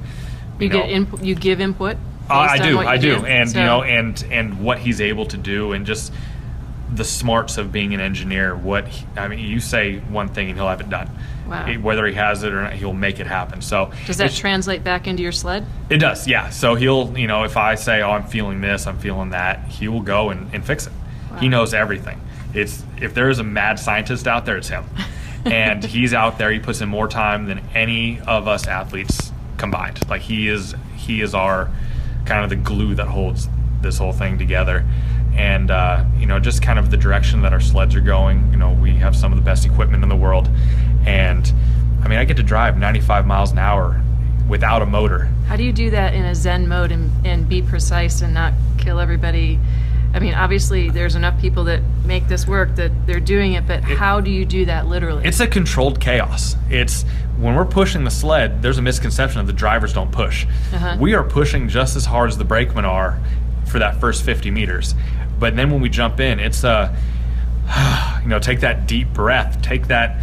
You, 0.59 0.71
know, 0.71 0.79
get 0.81 0.89
input. 0.89 1.23
You 1.23 1.35
give 1.35 1.61
input. 1.61 1.99
uh, 2.31 2.33
I 2.35 2.57
do, 2.57 2.79
I 2.79 2.95
you 2.95 3.01
do, 3.01 3.27
and 3.27 3.51
So- 3.51 3.59
you 3.59 3.65
know, 3.67 3.83
and 3.83 4.25
and 4.31 4.65
what 4.65 4.79
he's 4.79 5.03
able 5.03 5.27
to 5.27 5.37
do, 5.37 5.73
and 5.73 5.85
just 5.85 6.15
the 6.93 7.05
smarts 7.05 7.57
of 7.59 7.71
being 7.73 7.95
an 7.95 8.01
engineer. 8.01 8.55
What 8.57 8.89
he- 8.89 9.07
I 9.17 9.29
mean, 9.29 9.39
you 9.39 9.61
say 9.61 9.99
one 9.99 10.29
thing 10.29 10.49
and 10.49 10.59
he'll 10.59 10.69
have 10.69 10.81
it 10.81 10.91
done. 10.91 11.09
Wow. 11.49 11.65
He- 11.67 11.77
whether 11.77 12.05
he 12.07 12.15
has 12.15 12.43
it 12.43 12.53
or 12.53 12.63
not, 12.63 12.73
he'll 12.73 12.93
make 12.93 13.21
it 13.21 13.27
happen. 13.27 13.61
So 13.63 13.91
does 14.07 14.17
that 14.19 14.33
translate 14.33 14.83
back 14.83 15.07
into 15.07 15.23
your 15.23 15.33
sled? 15.33 15.65
it 15.89 15.99
does, 15.99 16.27
yeah. 16.27 16.51
So 16.51 16.75
he'll, 16.75 17.17
you 17.17 17.27
know, 17.27 17.45
if 17.45 17.57
I 17.57 17.75
say, 17.77 18.03
"Oh, 18.03 18.11
I'm 18.13 18.25
feeling 18.25 18.61
this, 18.61 18.87
I'm 18.87 18.99
feeling 18.99 19.31
that," 19.31 19.67
he 19.69 19.89
will 19.89 20.01
go 20.03 20.31
and, 20.31 20.49
and 20.53 20.65
fix 20.65 20.87
it. 20.87 20.93
He 21.39 21.49
knows 21.49 21.73
everything. 21.75 22.21
It's 22.55 22.83
if 23.01 23.15
there 23.15 23.29
is 23.31 23.39
a 23.39 23.45
mad 23.45 23.79
scientist 23.79 24.27
out 24.27 24.45
there, 24.47 24.57
it's 24.57 24.69
him, 24.69 24.85
and 25.45 25.85
he's 25.85 26.13
out 26.13 26.39
there. 26.39 26.51
He 26.51 26.59
puts 26.59 26.81
in 26.81 26.89
more 26.89 27.07
time 27.07 27.47
than 27.47 27.61
any 27.75 28.21
of 28.27 28.49
us 28.49 28.67
athletes 28.67 29.33
combined. 29.57 30.01
Like 30.11 30.23
he 30.23 30.49
is, 30.49 30.75
he 30.97 31.21
is 31.21 31.35
our 31.35 31.71
kind 32.27 32.43
of 32.43 32.51
the 32.51 32.57
glue 32.57 32.95
that 32.97 33.07
holds 33.07 33.49
this 33.81 33.99
whole 33.99 34.13
thing 34.13 34.39
together. 34.39 34.85
And 35.35 35.71
uh, 35.71 36.05
you 36.19 36.27
know, 36.27 36.39
just 36.39 36.63
kind 36.63 36.79
of 36.79 36.91
the 36.91 36.97
direction 36.97 37.43
that 37.43 37.53
our 37.53 37.61
sleds 37.61 37.95
are 37.95 38.01
going. 38.01 38.51
You 38.51 38.59
know, 38.59 38.73
we 38.73 38.95
have 38.97 39.17
some 39.17 39.33
of 39.33 39.39
the 39.39 39.45
best 39.45 39.65
equipment 39.65 40.03
in 40.03 40.09
the 40.09 40.17
world, 40.17 40.49
and 41.07 41.53
I 42.03 42.09
mean, 42.09 42.19
I 42.19 42.25
get 42.25 42.37
to 42.39 42.43
drive 42.43 42.79
95 42.79 43.27
miles 43.27 43.53
an 43.53 43.59
hour 43.59 44.03
without 44.49 44.83
a 44.83 44.87
motor. 44.87 45.31
How 45.47 45.57
do 45.57 45.63
you 45.63 45.73
do 45.73 45.91
that 45.91 46.15
in 46.15 46.25
a 46.25 46.35
Zen 46.35 46.69
mode 46.69 46.93
and, 46.93 47.11
and 47.27 47.49
be 47.49 47.63
precise 47.63 48.21
and 48.21 48.35
not 48.35 48.53
kill 48.79 48.99
everybody? 48.99 49.59
I 50.13 50.19
mean, 50.19 50.35
obviously, 50.35 50.91
there's 50.91 51.15
enough 51.15 51.41
people 51.41 51.65
that 51.65 51.83
make 52.05 52.27
this 52.27 52.47
work 52.47 52.75
that 52.75 52.91
they're 53.07 53.21
doing 53.21 53.53
it, 53.53 53.67
but 53.67 53.85
how 53.85 54.21
do 54.21 54.31
you 54.31 54.45
do 54.45 54.65
that 54.65 54.89
literally? 54.89 55.25
It's 55.25 55.39
a 55.39 55.47
controlled 55.47 56.01
chaos. 56.01 56.57
It's 56.69 57.05
when 57.39 57.55
we're 57.55 57.65
pushing 57.65 58.03
the 58.03 58.11
sled, 58.11 58.61
there's 58.61 58.79
a 58.79 58.83
misconception 58.83 59.39
that 59.39 59.51
the 59.51 59.57
drivers 59.57 59.93
don't 59.93 60.11
push. 60.11 60.47
Uh-huh. 60.75 60.97
We 60.99 61.15
are 61.15 61.23
pushing 61.23 61.69
just 61.69 61.95
as 61.95 62.07
hard 62.07 62.29
as 62.31 62.39
the 62.39 62.45
brakemen 62.45 62.85
are 62.85 63.21
for 63.67 63.79
that 63.79 64.01
first 64.01 64.25
50 64.25 64.51
meters. 64.51 64.95
But 65.41 65.57
then 65.57 65.71
when 65.71 65.81
we 65.81 65.89
jump 65.89 66.21
in, 66.21 66.39
it's 66.39 66.63
a, 66.63 66.97
uh, 67.67 68.21
you 68.23 68.29
know, 68.29 68.39
take 68.39 68.61
that 68.61 68.87
deep 68.87 69.13
breath, 69.13 69.61
take 69.63 69.89
that, 69.89 70.23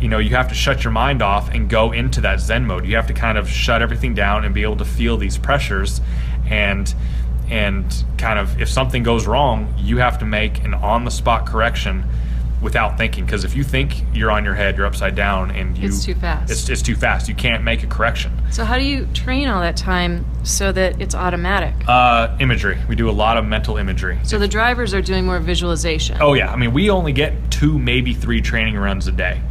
you 0.00 0.08
know, 0.08 0.18
you 0.18 0.30
have 0.36 0.48
to 0.48 0.54
shut 0.54 0.84
your 0.84 0.92
mind 0.92 1.20
off 1.20 1.50
and 1.50 1.68
go 1.68 1.92
into 1.92 2.22
that 2.22 2.40
Zen 2.40 2.64
mode. 2.64 2.86
You 2.86 2.96
have 2.96 3.08
to 3.08 3.12
kind 3.12 3.36
of 3.36 3.48
shut 3.48 3.82
everything 3.82 4.14
down 4.14 4.44
and 4.44 4.54
be 4.54 4.62
able 4.62 4.76
to 4.76 4.84
feel 4.84 5.16
these 5.18 5.36
pressures 5.36 6.00
and 6.48 6.94
and 7.50 8.04
kind 8.16 8.38
of 8.38 8.60
if 8.60 8.68
something 8.68 9.02
goes 9.02 9.26
wrong, 9.26 9.74
you 9.76 9.98
have 9.98 10.18
to 10.20 10.24
make 10.24 10.64
an 10.64 10.72
on 10.72 11.04
the 11.04 11.10
spot 11.10 11.44
correction 11.44 12.04
without 12.62 12.96
thinking 12.96 13.26
because 13.26 13.44
if 13.44 13.54
you 13.56 13.64
think 13.64 14.04
you're 14.14 14.30
on 14.30 14.44
your 14.44 14.54
head, 14.54 14.76
you're 14.76 14.86
upside 14.86 15.14
down 15.14 15.50
and 15.50 15.76
you 15.76 15.88
It's 15.88 16.04
too 16.04 16.14
fast. 16.14 16.50
It's, 16.50 16.68
it's 16.68 16.80
too 16.80 16.94
fast. 16.94 17.28
You 17.28 17.34
can't 17.34 17.64
make 17.64 17.82
a 17.82 17.86
correction. 17.86 18.32
so, 18.50 18.64
how 18.64 18.78
do 18.78 18.84
you 18.84 19.06
train 19.12 19.48
all 19.48 19.60
that 19.60 19.76
time 19.76 20.24
so 20.44 20.72
that 20.72 21.00
it's 21.00 21.14
automatic? 21.14 21.74
Uh, 21.86 22.36
imagery. 22.40 22.78
We 22.88 22.94
do 22.94 23.10
a 23.10 23.12
lot 23.12 23.36
of 23.36 23.44
mental 23.44 23.76
imagery. 23.76 24.18
so, 24.22 24.38
the 24.38 24.48
drivers 24.48 24.94
are 24.94 25.02
doing 25.02 25.26
more 25.26 25.40
visualization. 25.40 26.16
Oh 26.20 26.34
yeah, 26.34 26.52
I 26.52 26.56
mean 26.56 26.72
we 26.72 26.88
only 26.88 27.12
get 27.12 27.50
two, 27.50 27.78
maybe 27.78 28.14
three 28.14 28.40
training 28.40 28.76
runs 28.76 29.06
a 29.08 29.12
day, 29.12 29.42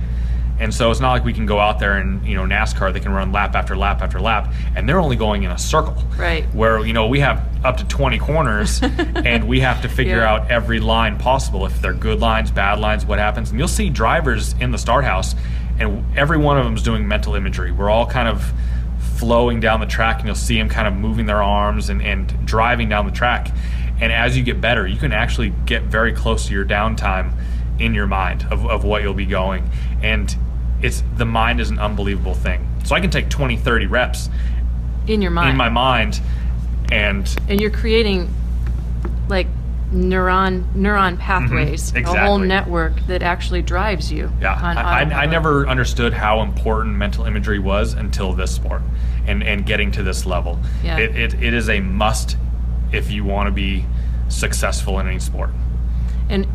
And 0.62 0.72
so 0.74 0.92
it's 0.92 1.00
not 1.00 1.12
like 1.12 1.26
we 1.26 1.34
can 1.34 1.48
go 1.48 1.58
out 1.60 1.80
there 1.80 1.98
and 1.98 2.24
you 2.26 2.36
know 2.36 2.44
NASCAR 2.44 2.94
they 2.94 3.00
can 3.00 3.12
run 3.12 3.32
lap 3.32 3.56
after 3.56 3.76
lap 3.76 4.02
after 4.02 4.22
lap, 4.22 4.54
and 4.76 4.88
they're 4.88 5.00
only 5.00 5.16
going 5.16 5.42
in 5.44 5.50
a 5.52 5.58
circle. 5.58 5.96
Right. 6.18 6.44
Where 6.54 6.86
you 6.86 6.94
know 6.94 7.08
we 7.08 7.20
have 7.20 7.44
up 7.66 7.78
to 7.78 7.88
20 7.88 8.20
corners, 8.20 8.80
and 8.84 9.48
we 9.48 9.60
have 9.62 9.82
to 9.82 9.90
figure 9.90 10.18
Yeah. 10.18 10.32
out 10.32 10.52
every 10.52 10.80
line 10.80 11.18
possible. 11.18 11.66
If 11.66 11.82
they're 11.82 11.94
good 11.94 12.20
lines, 12.20 12.52
bad 12.52 12.80
lines, 12.80 13.06
what 13.06 13.18
happens? 13.20 13.50
And 13.50 13.58
you'll 13.60 13.68
see 13.68 13.90
drivers 13.90 14.54
in 14.60 14.72
the 14.72 14.78
start 14.78 15.04
house, 15.04 15.34
and 15.80 16.06
every 16.16 16.38
one 16.38 16.58
of 16.60 16.64
them 16.64 16.76
is 16.76 16.84
doing 16.84 17.08
mental 17.08 17.34
imagery. 17.34 17.72
We're 17.72 17.90
all 17.90 18.06
kind 18.06 18.28
of 18.28 18.54
flowing 19.18 19.60
down 19.60 19.80
the 19.80 19.86
track, 19.88 20.18
and 20.20 20.28
you'll 20.28 20.36
see 20.36 20.58
them 20.60 20.70
kind 20.70 20.88
of 20.88 20.94
moving 20.94 21.26
their 21.26 21.42
arms 21.42 21.90
and, 21.90 22.02
and 22.04 22.46
driving 22.46 22.88
down 22.88 23.06
the 23.08 23.12
track. 23.12 23.50
And 24.00 24.12
as 24.12 24.38
you 24.38 24.44
get 24.44 24.62
better, 24.62 24.88
you 24.88 24.98
can 24.98 25.12
actually 25.12 25.54
get 25.66 25.84
very 25.84 26.14
close 26.14 26.48
to 26.48 26.54
your 26.54 26.66
downtime 26.66 27.32
in 27.80 27.94
your 27.96 28.08
mind 28.08 28.46
of, 28.52 28.66
of 28.66 28.84
what 28.84 29.02
you'll 29.02 29.14
be 29.16 29.26
going. 29.26 29.68
And 30.04 30.36
it's 30.82 31.04
the 31.18 31.26
mind 31.26 31.60
is 31.62 31.70
an 31.70 31.80
unbelievable 31.80 32.34
thing. 32.34 32.68
So 32.84 32.96
I 32.96 33.00
can 33.00 33.10
take 33.10 33.30
20, 33.30 33.58
30 33.58 33.86
reps 33.88 34.30
In 35.08 35.22
your 35.22 35.32
mind. 35.32 35.52
in 35.52 35.58
my 35.58 35.70
mind 35.70 36.20
and 36.92 37.28
and 37.48 37.62
you're 37.62 37.72
creating 37.72 38.34
like 39.30 39.48
neuron 39.94 40.64
neuron 40.74 41.18
pathways, 41.20 41.94
a 41.96 42.02
whole 42.02 42.14
Mm-hmm. 42.16 42.16
exactly. 42.44 42.48
network 42.48 43.00
that 43.08 43.22
actually 43.22 43.62
drives 43.62 44.12
you. 44.12 44.32
Yeah, 44.42 44.54
on 44.56 44.78
I, 44.78 45.02
I, 45.02 45.24
I 45.24 45.26
never 45.26 45.68
understood 45.68 46.14
how 46.14 46.42
important 46.42 46.96
mental 46.96 47.26
imagery 47.26 47.60
was 47.60 47.94
until 47.94 48.34
this 48.34 48.54
sport, 48.56 48.82
and 49.28 49.44
and 49.44 49.66
getting 49.66 49.92
to 49.92 50.04
this 50.04 50.26
level. 50.26 50.60
Yeah. 50.84 50.98
It, 50.98 51.16
it, 51.16 51.34
it 51.44 51.54
is 51.54 51.70
a 51.70 51.80
must 51.82 52.38
if 52.92 53.12
you 53.12 53.24
want 53.24 53.48
to 53.48 53.52
be 53.52 53.86
successful 54.30 55.00
in 55.00 55.08
any 55.08 55.20
sport. 55.20 55.50
And 56.30 56.48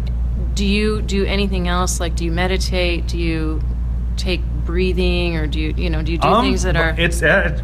do 0.54 0.64
you 0.64 1.02
do 1.02 1.24
anything 1.26 1.68
else? 1.68 2.00
Like, 2.00 2.14
do 2.16 2.24
you 2.24 2.32
meditate? 2.32 3.06
Do 3.06 3.18
you 3.18 3.62
take 4.16 4.42
breathing, 4.64 5.36
or 5.36 5.46
do 5.46 5.60
you 5.60 5.74
you 5.76 5.90
know 5.90 6.02
do 6.02 6.12
you 6.12 6.18
do 6.18 6.28
Um, 6.28 6.44
things 6.44 6.62
that 6.62 6.76
are 6.76 6.94
it's 6.98 7.22
uh, 7.22 7.60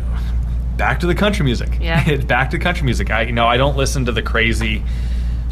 back 0.77 1.01
to 1.01 1.07
the 1.07 1.15
country 1.15 1.45
music. 1.45 1.79
Yeah. 1.81 2.03
it's 2.07 2.25
back 2.25 2.51
to 2.51 2.59
country 2.59 2.85
music. 2.85 3.11
I 3.11 3.23
you 3.23 3.33
know 3.33 3.47
I 3.47 3.57
don't 3.57 3.77
listen 3.77 4.05
to 4.07 4.13
the 4.13 4.23
crazy 4.23 4.83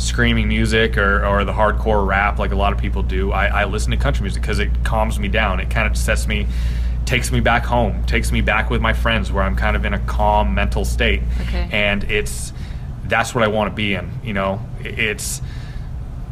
screaming 0.01 0.49
music 0.49 0.97
or, 0.97 1.25
or 1.27 1.45
the 1.45 1.53
hardcore 1.53 2.07
rap 2.07 2.39
like 2.39 2.53
a 2.53 2.57
lot 2.57 2.73
of 2.73 2.79
people 2.79 3.03
do. 3.03 3.33
I, 3.33 3.47
I 3.47 3.65
listen 3.67 3.91
to 3.91 3.97
country 3.97 4.23
music 4.23 4.43
because 4.43 4.59
it 4.59 4.71
calms 4.83 5.19
me 5.19 5.29
down. 5.29 5.61
It 5.61 5.69
kind 5.69 5.87
of 5.87 5.97
sets 5.97 6.27
me, 6.27 6.47
takes 7.05 7.31
me 7.31 7.41
back 7.41 7.65
home, 7.65 8.03
takes 8.07 8.33
me 8.33 8.41
back 8.41 8.71
with 8.71 8.81
my 8.81 8.95
friends 8.95 9.31
where 9.31 9.45
I'm 9.45 9.57
kind 9.57 9.77
of 9.77 9.85
in 9.85 9.93
a 9.93 9.99
calm 10.01 10.55
mental 10.55 10.87
state. 10.87 11.23
Okay. 11.43 11.69
And 11.71 12.05
it's 12.05 12.53
that's 13.05 13.35
what 13.35 13.45
I 13.45 13.49
want 13.49 13.71
to 13.71 13.75
be 13.75 13.95
in. 13.95 14.11
You 14.25 14.33
know, 14.33 14.67
it's 14.81 15.43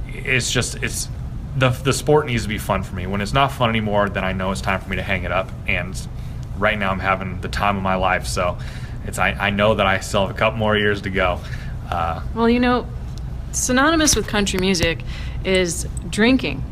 it's 0.07 0.51
just 0.51 0.83
it's 0.83 1.09
the 1.59 1.71
the 1.71 1.93
sport 1.93 2.27
needs 2.27 2.45
to 2.45 2.49
be 2.49 2.59
fun 2.59 2.83
for 2.83 2.95
me. 2.95 3.07
When 3.07 3.21
it's 3.21 3.33
not 3.33 3.53
fun 3.53 3.69
anymore, 3.69 4.09
then 4.09 4.25
I 4.25 4.33
know 4.33 4.51
it's 4.53 4.61
time 4.61 4.81
for 4.81 4.89
me 4.89 4.97
to 4.97 5.03
hang 5.03 5.25
it 5.25 5.33
up. 5.33 5.51
And 5.67 5.97
right 6.57 6.79
now, 6.79 6.91
I'm 6.91 7.01
having 7.01 7.41
the 7.41 7.49
time 7.49 7.77
of 7.77 7.83
my 7.83 7.97
life. 7.97 8.27
So 8.27 8.59
it's 9.07 9.19
I, 9.19 9.31
I 9.31 9.51
know 9.51 9.75
that 9.75 9.87
I 9.87 10.01
still 10.01 10.27
have 10.27 10.35
a 10.35 10.39
couple 10.39 10.59
more 10.59 10.77
years 10.77 11.03
to 11.03 11.11
go. 11.11 11.41
Uh, 11.91 12.23
well, 12.35 12.49
you 12.49 12.61
know, 12.61 12.87
synonymous 13.53 14.15
with 14.15 14.27
country 14.27 14.59
music 14.59 15.03
is 15.45 15.87
drinking. 16.11 16.63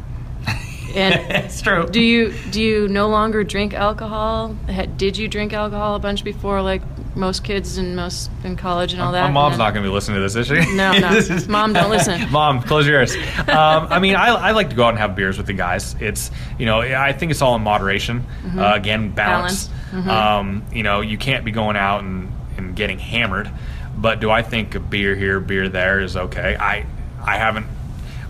And 0.94 1.14
it's 1.44 1.61
true. 1.61 1.87
do 1.88 2.01
you 2.01 2.33
do 2.51 2.62
you 2.62 2.88
no 2.88 3.09
longer 3.09 3.44
drink 3.44 3.75
alcohol? 3.75 4.57
Did 4.96 5.16
you 5.16 5.29
drink 5.29 5.53
alcohol 5.53 5.96
a 5.96 5.99
bunch 5.99 6.25
before, 6.25 6.62
like 6.62 6.83
most 7.16 7.42
kids 7.44 7.79
and 7.79 7.96
most 7.96 8.31
in 8.44 8.57
college 8.57 8.92
and 8.92 9.00
all 9.02 9.12
that? 9.12 9.22
My 9.22 9.31
mom's 9.31 9.59
not 9.59 9.72
going 9.72 9.83
to 9.83 9.88
be 9.90 9.92
listening 9.92 10.16
to 10.16 10.22
this, 10.22 10.37
is 10.37 10.46
she? 10.46 10.74
No, 10.76 10.96
no. 10.98 11.12
Is- 11.16 11.48
Mom, 11.48 11.72
don't 11.72 11.90
listen. 11.96 12.31
Mom, 12.31 12.62
close 12.62 12.87
your 12.87 12.96
ears. 13.00 13.14
Um, 13.48 13.88
I 13.90 13.98
mean, 13.98 14.14
I, 14.14 14.29
I 14.29 14.50
like 14.52 14.70
to 14.70 14.76
go 14.76 14.85
out 14.85 14.90
and 14.90 14.98
have 14.98 15.16
beers 15.16 15.38
with 15.38 15.46
the 15.46 15.52
guys. 15.55 15.96
It's, 16.00 16.31
you 16.59 16.66
know, 16.66 16.81
I 16.81 17.12
think 17.12 17.31
it's 17.31 17.42
all 17.42 17.57
in 17.57 17.62
moderation. 17.62 18.24
Uh, 18.57 18.72
again, 18.74 19.11
balance. 19.11 19.68
Balance. 19.92 20.09
Um, 20.09 20.64
you 20.72 20.83
know, 20.83 21.00
you 21.00 21.16
can't 21.18 21.44
be 21.44 21.52
going 21.52 21.76
out 21.76 22.05
and, 22.05 22.31
and 22.59 22.76
getting 22.76 22.98
hammered. 22.98 23.50
But 23.96 24.20
do 24.20 24.31
I 24.31 24.42
think 24.42 24.74
a 24.74 24.81
beer 24.81 25.14
here, 25.14 25.40
beer 25.40 25.68
there 25.70 26.00
is 26.00 26.16
okay? 26.16 26.55
I, 26.57 26.85
I 27.24 27.38
haven't. 27.38 27.66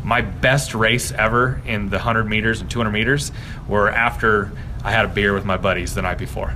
My 0.04 0.20
best 0.20 0.74
race 0.76 1.10
ever 1.10 1.60
in 1.66 1.88
the 1.90 1.96
100 1.96 2.24
meters 2.24 2.60
and 2.60 2.70
200 2.70 2.90
meters 2.92 3.32
were 3.66 3.90
after 3.90 4.52
I 4.84 4.92
had 4.92 5.04
a 5.04 5.08
beer 5.08 5.34
with 5.34 5.44
my 5.44 5.56
buddies 5.56 5.94
the 5.96 6.02
night 6.02 6.18
before. 6.18 6.54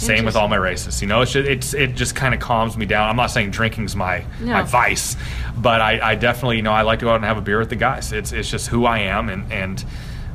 Same 0.00 0.24
with 0.24 0.36
all 0.36 0.48
my 0.48 0.56
races. 0.56 1.00
You 1.02 1.08
know, 1.08 1.20
it's 1.22 1.32
just, 1.32 1.48
it's 1.48 1.74
it 1.74 1.94
just 1.94 2.14
kind 2.14 2.34
of 2.34 2.40
calms 2.40 2.76
me 2.76 2.86
down. 2.86 3.08
I'm 3.08 3.16
not 3.16 3.30
saying 3.30 3.50
drinking's 3.50 3.94
my 3.94 4.24
my 4.40 4.62
vice, 4.62 5.16
but 5.56 5.80
I, 5.80 6.00
I 6.12 6.14
definitely 6.14 6.56
you 6.56 6.62
know 6.62 6.72
I 6.72 6.82
like 6.82 7.00
to 7.00 7.04
go 7.04 7.10
out 7.12 7.16
and 7.16 7.24
have 7.24 7.36
a 7.38 7.42
beer 7.42 7.58
with 7.58 7.68
the 7.70 7.76
guys. 7.76 8.12
It's 8.12 8.32
it's 8.32 8.50
just 8.50 8.68
who 8.68 8.86
I 8.86 9.00
am, 9.00 9.28
and 9.28 9.52
and 9.52 9.84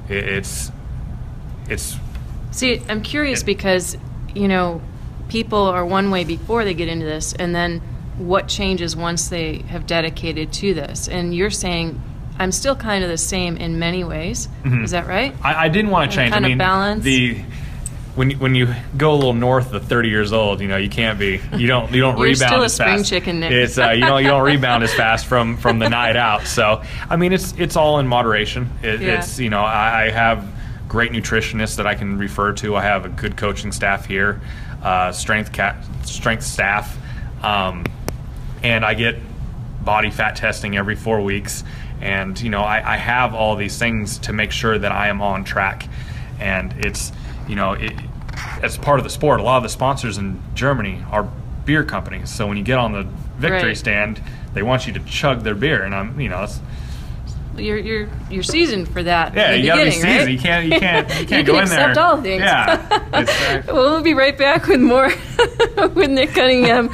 it's 0.09 0.71
it's 1.67 1.97
See, 2.51 2.81
I'm 2.87 3.01
curious 3.01 3.41
Yeah. 3.41 3.45
because, 3.47 3.97
you 4.33 4.47
know, 4.47 4.81
people 5.27 5.59
are 5.63 5.85
one 5.85 6.09
way 6.09 6.23
before 6.23 6.63
they 6.63 6.73
get 6.73 6.87
into 6.87 7.05
this, 7.05 7.33
and 7.33 7.53
then 7.53 7.81
what 8.17 8.47
changes 8.47 8.95
once 8.95 9.27
they 9.27 9.57
have 9.67 9.85
dedicated 9.85 10.53
to 10.53 10.73
this? 10.73 11.09
And 11.09 11.35
you're 11.35 11.49
saying, 11.49 12.01
I'm 12.39 12.53
still 12.53 12.75
kind 12.77 13.03
of 13.03 13.09
the 13.09 13.17
same 13.17 13.57
in 13.57 13.77
many 13.77 14.05
ways. 14.05 14.47
Is 14.63 14.91
that 14.91 15.05
right? 15.05 15.33
Mm-hmm. 15.33 15.45
I, 15.47 15.63
I 15.63 15.67
didn't 15.69 15.91
want 15.91 16.09
to 16.11 16.15
change. 16.15 16.31
kind 16.31 16.45
I 16.45 16.49
of 16.51 16.57
balance? 16.57 17.03
the 17.03 17.41
when 18.15 18.31
you- 18.31 18.37
when 18.37 18.55
you 18.55 18.73
go 18.97 19.11
a 19.11 19.15
little 19.15 19.33
north 19.33 19.73
of 19.73 19.85
30 19.85 20.09
years 20.09 20.31
old, 20.33 20.61
you 20.61 20.67
know 20.67 20.77
you 20.77 20.89
can't 20.89 21.19
be 21.19 21.41
you 21.55 21.67
don't 21.67 21.91
you 21.91 22.01
don't 22.01 22.15
You're 22.17 22.27
rebound 22.27 22.37
still 22.49 22.61
a 22.61 22.65
as 22.65 22.73
spring 22.73 22.97
fast. 22.99 23.09
chicken, 23.09 23.39
Nick. 23.41 23.51
It's 23.51 23.77
uh, 23.77 23.91
you 23.91 24.01
don't 24.05 24.23
you 24.23 24.29
don't 24.29 24.43
rebound 24.53 24.83
as 24.83 24.93
fast 24.93 25.25
from 25.25 25.57
from 25.57 25.79
the 25.79 25.89
night 25.89 26.15
out. 26.15 26.47
So 26.47 26.81
I 27.09 27.15
mean 27.17 27.33
it's 27.33 27.53
it's 27.57 27.75
all 27.75 27.99
in 27.99 28.07
moderation. 28.07 28.69
It, 28.81 29.01
Yeah. 29.01 29.19
It's 29.19 29.37
you 29.39 29.49
know 29.49 29.61
I, 29.61 30.05
I 30.05 30.09
have 30.11 30.47
great 30.87 31.11
nutritionists 31.11 31.75
that 31.77 31.87
I 31.87 31.95
can 31.95 32.17
refer 32.17 32.53
to. 32.53 32.75
I 32.75 32.83
have 32.83 33.05
a 33.05 33.09
good 33.09 33.35
coaching 33.37 33.71
staff 33.73 34.05
here, 34.05 34.39
uh, 34.83 35.11
strength 35.11 35.51
cat 35.51 35.75
strength 36.03 36.43
staff, 36.43 36.97
um, 37.43 37.83
and 38.63 38.85
I 38.85 38.93
get 38.93 39.17
body 39.83 40.09
fat 40.09 40.35
testing 40.37 40.77
every 40.77 40.95
four 40.95 41.21
weeks. 41.21 41.63
And 42.01 42.39
you 42.39 42.49
know, 42.49 42.61
I, 42.61 42.93
I 42.93 42.97
have 42.97 43.33
all 43.35 43.55
these 43.55 43.77
things 43.77 44.19
to 44.19 44.33
make 44.33 44.51
sure 44.51 44.77
that 44.77 44.91
I 44.91 45.07
am 45.09 45.21
on 45.21 45.43
track. 45.43 45.87
And 46.39 46.73
it's, 46.85 47.11
you 47.47 47.55
know, 47.55 47.73
it, 47.73 47.93
as 48.61 48.77
part 48.77 48.99
of 48.99 49.03
the 49.03 49.09
sport, 49.09 49.39
a 49.39 49.43
lot 49.43 49.57
of 49.57 49.63
the 49.63 49.69
sponsors 49.69 50.17
in 50.17 50.41
Germany 50.53 51.03
are 51.11 51.23
beer 51.65 51.83
companies. 51.83 52.29
So 52.29 52.47
when 52.47 52.57
you 52.57 52.63
get 52.63 52.77
on 52.77 52.91
the 52.93 53.03
victory 53.37 53.69
Right. 53.69 53.77
stand, 53.77 54.21
they 54.53 54.63
want 54.63 54.87
you 54.87 54.93
to 54.93 54.99
chug 55.01 55.41
their 55.43 55.55
beer, 55.55 55.83
and 55.83 55.93
I'm, 55.95 56.19
you 56.19 56.29
know, 56.29 56.43
it's, 56.43 56.59
You're, 57.57 57.77
you're, 57.77 58.09
you're 58.29 58.43
seasoned 58.43 58.87
for 58.89 59.01
that. 59.03 59.33
yeah, 59.33 59.51
in 59.51 59.51
the 59.51 59.57
you 59.59 59.65
gotta 59.67 59.83
be 59.83 59.89
beginning, 59.89 60.03
right? 60.03 60.19
seasoned. 60.19 60.31
You 60.33 60.39
can't, 60.39 60.65
you 60.65 60.71
can't, 60.79 61.09
you 61.21 61.25
can't 61.27 61.31
You 61.31 61.43
go 61.43 61.53
can 61.53 61.63
in 61.63 61.69
there. 61.69 61.89
accept 61.91 61.97
all 61.97 62.21
things. 62.21 62.41
Yeah, 62.41 63.09
it's, 63.13 63.67
Well, 63.67 63.91
we'll 63.91 64.01
be 64.03 64.13
right 64.13 64.37
back 64.37 64.67
with 64.67 64.79
more 64.81 65.05
with 65.93 66.09
Nick 66.11 66.31
Cunningham, 66.33 66.89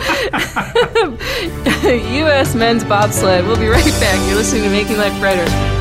U.S. 2.20 2.56
men's 2.56 2.84
bobsled. 2.84 3.46
We'll 3.46 3.58
be 3.60 3.68
right 3.68 3.84
back. 4.00 4.20
You're 4.28 4.36
listening 4.38 4.64
to 4.64 4.70
Making 4.70 4.98
Life 4.98 5.18
Brighter. 5.20 5.81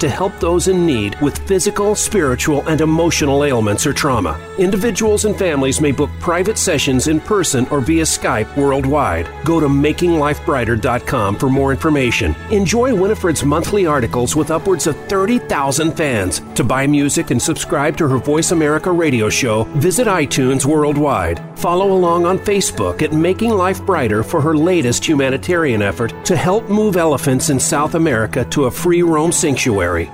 to 0.00 0.08
help 0.08 0.38
those 0.40 0.68
in 0.68 0.84
need 0.84 1.18
with 1.20 1.38
physical, 1.46 1.94
spiritual, 1.94 2.66
and 2.68 2.80
emotional 2.80 3.44
ailments 3.44 3.86
or 3.86 3.92
trauma. 3.92 4.40
Individuals 4.58 5.24
and 5.24 5.36
families 5.36 5.80
may 5.80 5.92
book 5.92 6.10
private 6.20 6.58
sessions 6.58 7.08
in 7.08 7.20
person 7.20 7.66
or 7.68 7.80
via 7.80 8.04
Skype 8.04 8.56
worldwide. 8.56 9.28
Go 9.44 9.60
to 9.60 9.68
makinglifebrighter.com 9.68 11.36
for 11.36 11.48
more 11.48 11.70
information. 11.70 12.34
Enjoy 12.50 12.94
Winifred's 12.94 13.44
monthly 13.44 13.86
articles 13.86 14.34
with 14.34 14.50
upwards 14.50 14.86
of 14.86 14.96
30,000 15.08 15.96
fans. 15.96 16.40
To 16.54 16.64
buy 16.64 16.86
music 16.86 17.30
and 17.30 17.40
subscribe 17.40 17.96
to 17.98 18.08
her 18.08 18.18
Voice 18.18 18.52
America 18.52 18.90
radio 18.90 19.28
show, 19.28 19.64
visit 19.74 20.06
iTunes 20.06 20.64
worldwide. 20.64 21.49
Follow 21.60 21.92
along 21.92 22.24
on 22.24 22.38
Facebook 22.38 23.02
at 23.02 23.12
Making 23.12 23.50
Life 23.50 23.84
Brighter 23.84 24.22
for 24.22 24.40
her 24.40 24.56
latest 24.56 25.06
humanitarian 25.06 25.82
effort 25.82 26.14
to 26.24 26.34
help 26.34 26.70
move 26.70 26.96
elephants 26.96 27.50
in 27.50 27.60
South 27.60 27.96
America 27.96 28.46
to 28.46 28.64
a 28.64 28.70
free 28.70 29.02
roam 29.02 29.30
sanctuary. 29.30 30.10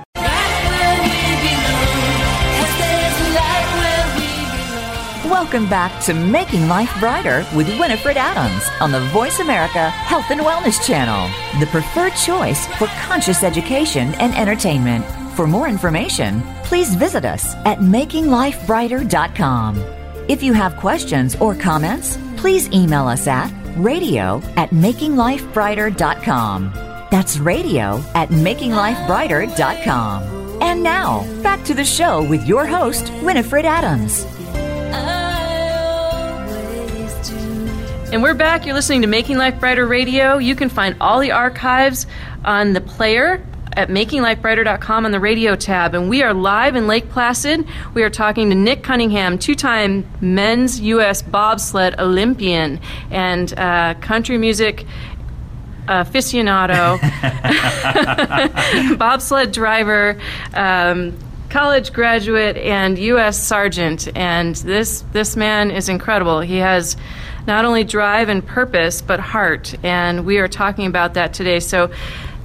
Welcome 5.23 5.69
back 5.69 6.03
to 6.03 6.13
Making 6.13 6.67
Life 6.67 6.93
Brighter 6.99 7.45
with 7.55 7.69
Winifred 7.79 8.17
Adams 8.17 8.67
on 8.81 8.91
the 8.91 8.99
Voice 9.11 9.39
America 9.39 9.89
Health 9.89 10.29
and 10.31 10.41
Wellness 10.41 10.85
Channel, 10.85 11.29
the 11.61 11.67
preferred 11.67 12.13
choice 12.15 12.67
for 12.75 12.87
conscious 13.05 13.43
education 13.43 14.13
and 14.15 14.35
entertainment. 14.35 15.05
For 15.37 15.47
more 15.47 15.69
information, 15.69 16.41
please 16.65 16.93
visit 16.93 17.23
us 17.23 17.55
at 17.63 17.79
makinglifebrighter.com. 17.79 19.96
If 20.27 20.43
you 20.43 20.53
have 20.53 20.77
questions 20.77 21.35
or 21.37 21.55
comments, 21.55 22.19
please 22.35 22.69
email 22.71 23.07
us 23.07 23.25
at 23.27 23.51
radio 23.77 24.41
at 24.57 24.71
makinglifebrighter.com. 24.71 26.71
That's 27.09 27.37
radio 27.37 28.03
at 28.13 28.27
makinglifebrighter.com. 28.29 30.61
And 30.61 30.83
now, 30.83 31.23
back 31.41 31.63
to 31.65 31.73
the 31.73 31.85
show 31.85 32.27
with 32.27 32.45
your 32.45 32.65
host, 32.65 33.09
Winifred 33.21 33.63
Adams. 33.63 34.25
And 38.11 38.21
we're 38.23 38.33
back. 38.33 38.65
You're 38.65 38.75
listening 38.75 39.01
to 39.01 39.07
Making 39.07 39.37
Life 39.37 39.59
Brighter 39.59 39.85
Radio. 39.85 40.37
You 40.37 40.55
can 40.55 40.69
find 40.69 40.95
all 40.99 41.19
the 41.19 41.31
archives 41.31 42.07
on 42.43 42.73
the 42.73 42.81
player 42.81 43.45
at 43.77 43.89
makinglifebrighter.com 43.89 45.05
on 45.05 45.11
the 45.11 45.19
radio 45.19 45.55
tab. 45.55 45.93
And 45.93 46.09
we 46.09 46.23
are 46.23 46.33
live 46.33 46.75
in 46.75 46.87
Lake 46.87 47.09
Placid. 47.09 47.65
We 47.93 48.01
are 48.01 48.09
talking 48.09 48.49
to 48.49 48.55
Nick 48.55 48.83
Cunningham, 48.83 49.37
two 49.37 49.53
time 49.53 50.05
men's 50.19 50.81
U.S. 50.81 51.21
bobsled 51.21 51.99
Olympian 51.99 52.79
and 53.11 53.57
uh, 53.57 53.93
country 54.01 54.39
music 54.39 54.85
aficionado, 55.85 56.97
bobsled 58.97 59.51
driver. 59.51 60.19
Um, 60.55 61.15
college 61.49 61.93
graduate 61.93 62.57
and 62.57 62.97
U.S. 62.97 63.41
sergeant, 63.41 64.07
and 64.17 64.55
this 64.55 65.01
this 65.13 65.37
man 65.37 65.71
is 65.71 65.87
incredible. 65.87 66.41
He 66.41 66.57
has 66.57 66.97
not 67.45 67.63
only 67.63 67.83
drive 67.83 68.27
and 68.27 68.45
purpose, 68.45 69.01
but 69.01 69.19
heart, 69.19 69.73
and 69.83 70.25
we 70.25 70.37
are 70.39 70.47
talking 70.47 70.85
about 70.85 71.13
that 71.13 71.33
today. 71.33 71.59
So, 71.59 71.91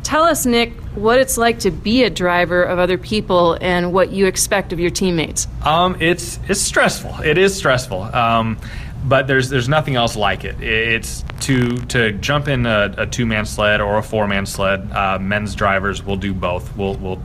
tell 0.03 0.25
us, 0.25 0.47
Nick, 0.47 0.75
what 0.95 1.19
it's 1.19 1.39
like 1.39 1.61
to 1.61 1.71
be 1.71 2.05
a 2.05 2.11
driver 2.11 2.63
of 2.63 2.79
other 2.79 2.99
people 2.99 3.57
and 3.61 3.93
what 3.93 4.11
you 4.11 4.27
expect 4.27 4.73
of 4.73 4.81
your 4.81 4.91
teammates. 4.91 5.47
Um, 5.63 5.97
it's 6.01 6.39
it's 6.49 6.61
stressful. 6.61 7.21
It 7.25 7.39
is 7.39 7.57
stressful. 7.57 8.03
Um, 8.03 8.59
but 9.05 9.27
there's 9.27 9.49
there's 9.49 9.69
nothing 9.69 9.97
else 9.97 10.17
like 10.17 10.45
it. 10.45 10.61
It's 10.63 11.25
to 11.41 11.77
to 11.87 12.13
jump 12.13 12.49
in 12.49 12.67
a, 12.67 12.95
a 12.99 13.07
two 13.07 13.27
man 13.27 13.47
sled 13.47 13.81
or 13.81 13.99
a 13.99 14.03
four 14.03 14.27
man 14.27 14.47
sled. 14.47 14.91
Uh, 14.93 15.19
men's 15.19 15.55
drivers 15.55 16.05
will 16.05 16.17
do 16.17 16.33
both. 16.35 16.77
We'll 16.77 16.95
we'll 16.95 17.23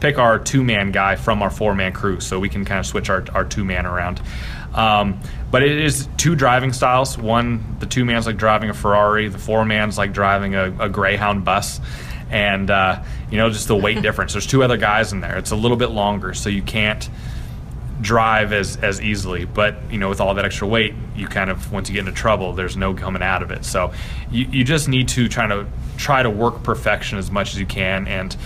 pick 0.00 0.18
our 0.18 0.38
two 0.38 0.64
man 0.64 0.90
guy 0.90 1.16
from 1.16 1.42
our 1.42 1.50
four 1.50 1.74
man 1.74 1.92
crew, 1.92 2.20
so 2.20 2.38
we 2.38 2.48
can 2.48 2.64
kind 2.64 2.80
of 2.80 2.86
switch 2.86 3.08
our 3.08 3.24
our 3.32 3.44
two 3.44 3.64
man 3.64 3.86
around. 3.86 4.20
Um, 4.76 5.20
but 5.50 5.62
it 5.62 5.78
is 5.78 6.08
two 6.16 6.36
driving 6.36 6.72
styles. 6.72 7.16
One, 7.16 7.76
the 7.80 7.86
two 7.86 8.04
man's 8.04 8.26
like 8.26 8.36
driving 8.36 8.70
a 8.70 8.74
Ferrari. 8.74 9.28
The 9.28 9.38
four 9.38 9.64
man's 9.64 9.96
like 9.96 10.12
driving 10.12 10.54
a, 10.54 10.64
a 10.78 10.88
Greyhound 10.88 11.44
bus 11.44 11.80
and 12.30 12.70
uh, 12.70 13.02
you 13.30 13.38
know 13.38 13.50
just 13.50 13.68
the 13.68 13.76
weight 13.76 14.02
difference. 14.02 14.32
There's 14.32 14.46
two 14.46 14.62
other 14.62 14.76
guys 14.76 15.12
in 15.12 15.20
there. 15.20 15.36
It's 15.38 15.50
a 15.50 15.56
little 15.56 15.76
bit 15.76 15.90
longer, 15.90 16.34
so 16.34 16.48
you 16.48 16.62
can't 16.62 17.08
drive 18.00 18.52
as 18.52 18.76
as 18.78 19.00
easily. 19.00 19.44
But 19.44 19.76
you 19.90 19.98
know, 19.98 20.08
with 20.08 20.20
all 20.20 20.34
that 20.34 20.44
extra 20.44 20.68
weight, 20.68 20.94
you 21.14 21.26
kind 21.26 21.50
of 21.50 21.72
once 21.72 21.88
you 21.88 21.94
get 21.94 22.00
into 22.00 22.12
trouble, 22.12 22.52
there's 22.52 22.76
no 22.76 22.94
coming 22.94 23.22
out 23.22 23.42
of 23.42 23.50
it. 23.50 23.64
So 23.64 23.92
you, 24.30 24.46
you 24.50 24.64
just 24.64 24.88
need 24.88 25.08
to 25.08 25.28
try 25.28 25.46
to 25.46 25.66
try 25.96 26.22
to 26.22 26.30
work 26.30 26.62
perfection 26.62 27.18
as 27.18 27.30
much 27.30 27.52
as 27.52 27.60
you 27.60 27.66
can. 27.66 28.06
And 28.06 28.36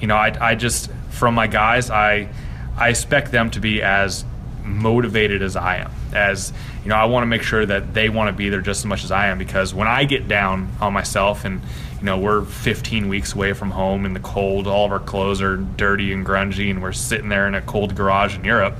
you 0.00 0.06
know, 0.06 0.16
I 0.16 0.36
I 0.40 0.54
just 0.54 0.90
from 1.10 1.34
my 1.34 1.46
guys, 1.46 1.90
I 1.90 2.28
I 2.76 2.88
expect 2.88 3.30
them 3.32 3.50
to 3.50 3.60
be 3.60 3.82
as 3.82 4.24
motivated 4.64 5.42
as 5.42 5.56
I 5.56 5.76
am. 5.76 5.92
As 6.12 6.52
you 6.82 6.88
know, 6.88 6.96
I 6.96 7.04
want 7.04 7.22
to 7.22 7.26
make 7.26 7.42
sure 7.42 7.64
that 7.66 7.94
they 7.94 8.08
want 8.08 8.28
to 8.28 8.32
be 8.32 8.48
there 8.48 8.60
just 8.60 8.80
as 8.80 8.86
much 8.86 9.04
as 9.04 9.10
I 9.10 9.28
am 9.28 9.38
because 9.38 9.74
when 9.74 9.88
I 9.88 10.04
get 10.04 10.28
down 10.28 10.70
on 10.80 10.92
myself 10.92 11.44
and 11.44 11.60
you 11.98 12.04
know 12.04 12.18
we're 12.18 12.44
15 12.44 13.08
weeks 13.08 13.34
away 13.34 13.52
from 13.52 13.70
home 13.70 14.04
in 14.06 14.14
the 14.14 14.20
cold, 14.20 14.66
all 14.66 14.86
of 14.86 14.92
our 14.92 15.00
clothes 15.00 15.40
are 15.42 15.56
dirty 15.56 16.12
and 16.12 16.24
grungy, 16.24 16.70
and 16.70 16.82
we're 16.82 16.92
sitting 16.92 17.28
there 17.28 17.46
in 17.46 17.54
a 17.54 17.62
cold 17.62 17.94
garage 17.94 18.36
in 18.36 18.44
Europe. 18.44 18.74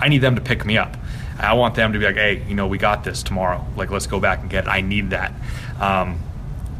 I 0.00 0.08
need 0.08 0.18
them 0.18 0.34
to 0.34 0.40
pick 0.40 0.64
me 0.64 0.78
up. 0.78 0.96
I 1.38 1.54
want 1.54 1.76
them 1.76 1.92
to 1.92 1.98
be 1.98 2.04
like, 2.04 2.16
hey, 2.16 2.44
you 2.48 2.54
know, 2.54 2.66
we 2.66 2.78
got 2.78 3.04
this 3.04 3.22
tomorrow. 3.22 3.64
Like, 3.76 3.90
let's 3.90 4.06
go 4.08 4.18
back 4.18 4.40
and 4.40 4.50
get 4.50 4.64
it. 4.64 4.68
I 4.68 4.80
need 4.80 5.10
that. 5.10 5.32
Um, 5.78 6.18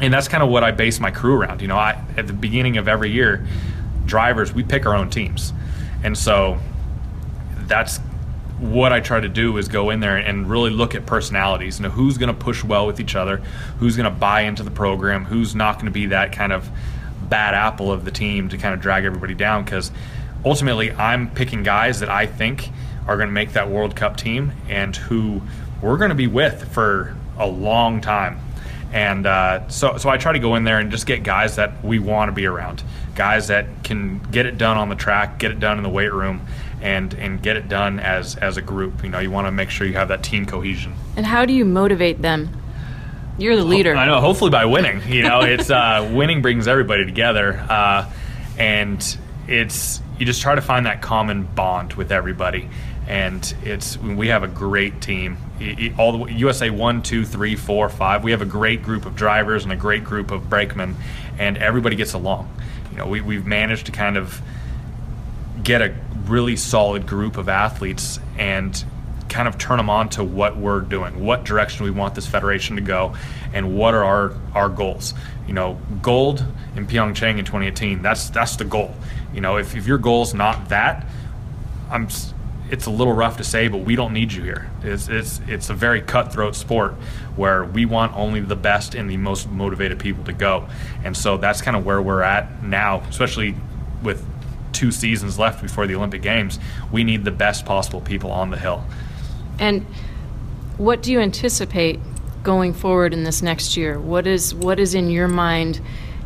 and 0.00 0.12
that's 0.12 0.28
kind 0.28 0.42
of 0.42 0.48
what 0.48 0.64
I 0.64 0.72
base 0.72 0.98
my 0.98 1.10
crew 1.10 1.34
around. 1.34 1.62
You 1.62 1.68
know, 1.68 1.76
I, 1.76 2.02
at 2.16 2.26
the 2.26 2.32
beginning 2.32 2.76
of 2.76 2.88
every 2.88 3.10
year, 3.10 3.46
drivers, 4.04 4.52
we 4.52 4.64
pick 4.64 4.84
our 4.84 4.94
own 4.94 5.10
teams. 5.10 5.52
And 6.02 6.18
so 6.18 6.58
that's 7.68 7.98
what 8.58 8.92
I 8.92 9.00
try 9.00 9.20
to 9.20 9.28
do 9.28 9.56
is 9.56 9.68
go 9.68 9.90
in 9.90 10.00
there 10.00 10.16
and 10.16 10.50
really 10.50 10.70
look 10.70 10.94
at 10.94 11.06
personalities. 11.06 11.78
You 11.78 11.84
know, 11.84 11.90
who's 11.90 12.18
going 12.18 12.34
to 12.34 12.38
push 12.38 12.64
well 12.64 12.86
with 12.86 12.98
each 12.98 13.14
other, 13.14 13.36
who's 13.78 13.96
going 13.96 14.12
to 14.12 14.18
buy 14.18 14.42
into 14.42 14.62
the 14.62 14.70
program, 14.70 15.24
who's 15.24 15.54
not 15.54 15.74
going 15.74 15.86
to 15.86 15.92
be 15.92 16.06
that 16.06 16.32
kind 16.32 16.52
of 16.52 16.68
bad 17.28 17.54
apple 17.54 17.92
of 17.92 18.04
the 18.04 18.10
team 18.10 18.48
to 18.48 18.58
kind 18.58 18.74
of 18.74 18.80
drag 18.80 19.04
everybody 19.04 19.34
down. 19.34 19.64
Because 19.64 19.92
ultimately, 20.44 20.90
I'm 20.92 21.30
picking 21.30 21.62
guys 21.62 22.00
that 22.00 22.08
I 22.08 22.26
think 22.26 22.70
are 23.06 23.16
going 23.16 23.28
to 23.28 23.32
make 23.32 23.52
that 23.52 23.70
World 23.70 23.94
Cup 23.94 24.16
team 24.16 24.52
and 24.68 24.94
who 24.94 25.40
we're 25.80 25.96
going 25.96 26.10
to 26.10 26.16
be 26.16 26.26
with 26.26 26.72
for 26.72 27.16
a 27.38 27.46
long 27.46 28.00
time. 28.00 28.40
And 28.92 29.26
uh, 29.26 29.68
so, 29.68 29.98
so 29.98 30.08
I 30.08 30.16
try 30.16 30.32
to 30.32 30.38
go 30.38 30.54
in 30.54 30.64
there 30.64 30.78
and 30.78 30.90
just 30.90 31.06
get 31.06 31.22
guys 31.22 31.56
that 31.56 31.84
we 31.84 31.98
want 31.98 32.30
to 32.30 32.32
be 32.32 32.46
around, 32.46 32.82
guys 33.14 33.48
that 33.48 33.66
can 33.84 34.18
get 34.30 34.46
it 34.46 34.56
done 34.56 34.78
on 34.78 34.88
the 34.88 34.94
track, 34.94 35.38
get 35.38 35.50
it 35.50 35.60
done 35.60 35.76
in 35.76 35.82
the 35.82 35.90
weight 35.90 36.12
room, 36.12 36.46
and 36.80 37.14
and 37.14 37.42
get 37.42 37.56
it 37.56 37.68
done 37.68 38.00
as 38.00 38.36
as 38.36 38.56
a 38.56 38.62
group. 38.62 39.02
You 39.02 39.10
know, 39.10 39.18
you 39.18 39.30
want 39.30 39.46
to 39.46 39.52
make 39.52 39.70
sure 39.70 39.86
you 39.86 39.94
have 39.94 40.08
that 40.08 40.22
team 40.22 40.46
cohesion. 40.46 40.94
And 41.16 41.26
how 41.26 41.44
do 41.44 41.52
you 41.52 41.64
motivate 41.64 42.22
them? 42.22 42.50
You're 43.38 43.56
the 43.56 43.64
leader. 43.64 43.94
I 43.94 44.06
know. 44.06 44.20
Hopefully 44.20 44.50
by 44.50 44.64
winning. 44.64 45.00
You 45.06 45.22
know, 45.22 45.40
it's 45.42 45.70
uh, 45.70 46.10
winning 46.14 46.42
brings 46.42 46.66
everybody 46.66 47.04
together, 47.04 47.54
uh, 47.68 48.10
and 48.58 49.18
it's 49.46 50.02
you 50.18 50.26
just 50.26 50.42
try 50.42 50.54
to 50.54 50.60
find 50.60 50.86
that 50.86 51.00
common 51.00 51.44
bond 51.44 51.94
with 51.94 52.10
everybody. 52.10 52.68
And 53.06 53.54
it's 53.62 53.96
we 53.96 54.28
have 54.28 54.42
a 54.42 54.48
great 54.48 55.00
team. 55.00 55.38
All 55.96 56.24
the 56.24 56.32
USA 56.32 56.68
one, 56.68 57.02
two, 57.02 57.24
three, 57.24 57.56
four, 57.56 57.88
five. 57.88 58.22
We 58.22 58.32
have 58.32 58.42
a 58.42 58.46
great 58.46 58.82
group 58.82 59.06
of 59.06 59.16
drivers 59.16 59.62
and 59.64 59.72
a 59.72 59.76
great 59.76 60.04
group 60.04 60.30
of 60.30 60.50
brakemen, 60.50 60.96
and 61.38 61.56
everybody 61.58 61.96
gets 61.96 62.12
along. 62.12 62.52
You 62.90 62.98
know, 62.98 63.06
we, 63.06 63.20
we've 63.20 63.46
managed 63.46 63.86
to 63.86 63.92
kind 63.92 64.16
of 64.16 64.42
get 65.62 65.80
a 65.80 65.94
really 66.28 66.56
solid 66.56 67.06
group 67.06 67.36
of 67.36 67.48
athletes 67.48 68.18
and 68.36 68.84
kind 69.28 69.46
of 69.46 69.58
turn 69.58 69.76
them 69.76 69.90
on 69.90 70.08
to 70.08 70.24
what 70.24 70.56
we're 70.56 70.80
doing, 70.80 71.24
what 71.24 71.44
direction 71.44 71.84
we 71.84 71.90
want 71.90 72.14
this 72.14 72.26
federation 72.26 72.76
to 72.76 72.82
go, 72.82 73.14
and 73.52 73.76
what 73.76 73.94
are 73.94 74.04
our, 74.04 74.32
our 74.54 74.68
goals. 74.68 75.14
You 75.46 75.54
know, 75.54 75.78
gold 76.02 76.44
in 76.76 76.86
Pyeongchang 76.86 77.38
in 77.38 77.44
2018, 77.44 78.02
that's 78.02 78.30
that's 78.30 78.56
the 78.56 78.64
goal. 78.64 78.94
You 79.32 79.40
know, 79.40 79.56
if, 79.56 79.74
if 79.76 79.86
your 79.86 79.98
goal's 79.98 80.34
not 80.34 80.70
that, 80.70 81.06
I'm 81.90 82.08
it's 82.70 82.86
a 82.86 82.90
little 82.90 83.12
rough 83.12 83.38
to 83.38 83.44
say, 83.44 83.68
but 83.68 83.78
we 83.78 83.96
don't 83.96 84.12
need 84.12 84.32
you 84.32 84.42
here. 84.42 84.70
It's, 84.82 85.08
it's, 85.08 85.40
it's 85.46 85.70
a 85.70 85.74
very 85.74 86.02
cutthroat 86.02 86.54
sport 86.54 86.92
where 87.36 87.64
we 87.64 87.86
want 87.86 88.14
only 88.14 88.40
the 88.40 88.56
best 88.56 88.94
and 88.94 89.08
the 89.08 89.16
most 89.16 89.48
motivated 89.48 89.98
people 89.98 90.24
to 90.24 90.32
go. 90.32 90.68
And 91.02 91.16
so 91.16 91.38
that's 91.38 91.62
kind 91.62 91.76
of 91.76 91.86
where 91.86 92.02
we're 92.02 92.22
at 92.22 92.62
now, 92.62 93.00
especially 93.08 93.54
with 94.02 94.24
two 94.72 94.90
seasons 94.90 95.38
left 95.38 95.62
before 95.62 95.86
the 95.86 95.94
Olympic 95.94 96.22
Games, 96.22 96.58
we 96.92 97.04
need 97.04 97.24
the 97.24 97.30
best 97.30 97.64
possible 97.64 98.00
people 98.00 98.30
on 98.30 98.50
the 98.50 98.58
hill. 98.58 98.84
And 99.58 99.84
what 100.76 101.02
do 101.02 101.12
you 101.12 101.20
anticipate 101.20 101.98
going 102.42 102.72
forward 102.72 103.12
in 103.12 103.24
this 103.24 103.42
next 103.42 103.76
year? 103.76 103.98
What 103.98 104.26
is 104.26 104.54
what 104.54 104.78
is 104.78 104.94
in 104.94 105.10
your 105.10 105.28
mind 105.28 105.80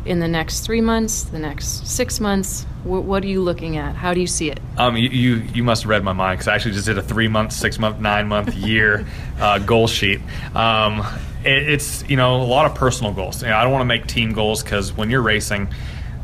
in 0.05 0.19
the 0.19 0.27
next 0.27 0.61
three 0.61 0.81
months, 0.81 1.23
the 1.23 1.39
next 1.39 1.87
six 1.87 2.19
months? 2.19 2.65
What, 2.83 3.03
what 3.03 3.23
are 3.23 3.27
you 3.27 3.41
looking 3.41 3.77
at? 3.77 3.95
How 3.95 4.13
do 4.13 4.19
you 4.19 4.27
see 4.27 4.49
it? 4.49 4.59
Um, 4.77 4.97
you, 4.97 5.09
you, 5.09 5.35
you 5.53 5.63
must 5.63 5.83
have 5.83 5.89
read 5.89 6.03
my 6.03 6.11
mind 6.11 6.37
because 6.37 6.49
I 6.49 6.55
actually 6.55 6.73
just 6.73 6.85
did 6.85 6.97
a 6.97 7.01
three 7.01 7.27
month, 7.27 7.53
six 7.53 7.79
month, 7.79 7.99
nine 7.99 8.27
month, 8.27 8.53
year 8.55 9.05
uh, 9.39 9.59
goal 9.59 9.87
sheet. 9.87 10.21
Um, 10.55 11.05
it, 11.43 11.69
it's 11.69 12.07
you 12.09 12.17
know 12.17 12.41
a 12.41 12.43
lot 12.43 12.65
of 12.65 12.75
personal 12.75 13.13
goals. 13.13 13.41
You 13.41 13.49
know, 13.49 13.57
I 13.57 13.63
don't 13.63 13.71
want 13.71 13.81
to 13.81 13.85
make 13.85 14.07
team 14.07 14.33
goals 14.33 14.63
because 14.63 14.93
when 14.93 15.09
you're 15.09 15.21
racing, 15.21 15.73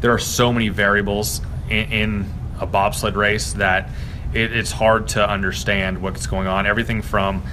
there 0.02 0.12
are 0.12 0.20
so 0.20 0.52
many 0.54 0.70
variables 0.70 1.42
in, 1.70 1.92
in 1.92 2.34
a 2.60 2.66
bobsled 2.66 3.16
race 3.16 3.54
that 3.54 3.90
it, 4.34 4.52
it's 4.56 4.72
hard 4.72 5.08
to 5.10 5.30
understand 5.30 6.02
what's 6.02 6.28
going 6.28 6.48
on. 6.48 6.66
Everything 6.66 7.02
from 7.02 7.44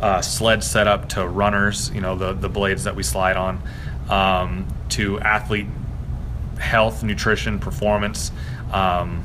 uh, 0.00 0.20
sled 0.20 0.64
setup 0.64 1.08
to 1.10 1.26
runners, 1.26 1.90
you 1.94 2.00
know, 2.00 2.16
the, 2.16 2.32
the 2.32 2.48
blades 2.48 2.84
that 2.84 2.96
we 2.96 3.02
slide 3.02 3.36
on, 3.36 3.62
um, 4.08 4.66
to 4.90 5.20
athlete 5.20 5.66
health, 6.58 7.02
nutrition, 7.02 7.58
performance. 7.58 8.32
Um, 8.72 9.24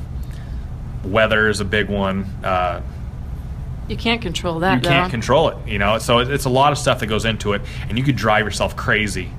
weather 1.04 1.48
is 1.48 1.60
a 1.60 1.64
big 1.64 1.88
one. 1.88 2.24
Uh, 2.44 2.82
you 3.88 3.96
can't 3.96 4.20
control 4.20 4.58
that. 4.60 4.82
You 4.82 4.88
can't 4.88 5.10
control 5.10 5.48
it, 5.48 5.66
you 5.66 5.78
know. 5.78 5.98
So 5.98 6.18
it's 6.18 6.44
a 6.44 6.50
lot 6.50 6.72
of 6.72 6.78
stuff 6.78 7.00
that 7.00 7.06
goes 7.06 7.24
into 7.24 7.54
it, 7.54 7.62
and 7.88 7.96
you 7.96 8.04
could 8.04 8.16
drive 8.16 8.44
yourself 8.44 8.76
crazy 8.76 9.30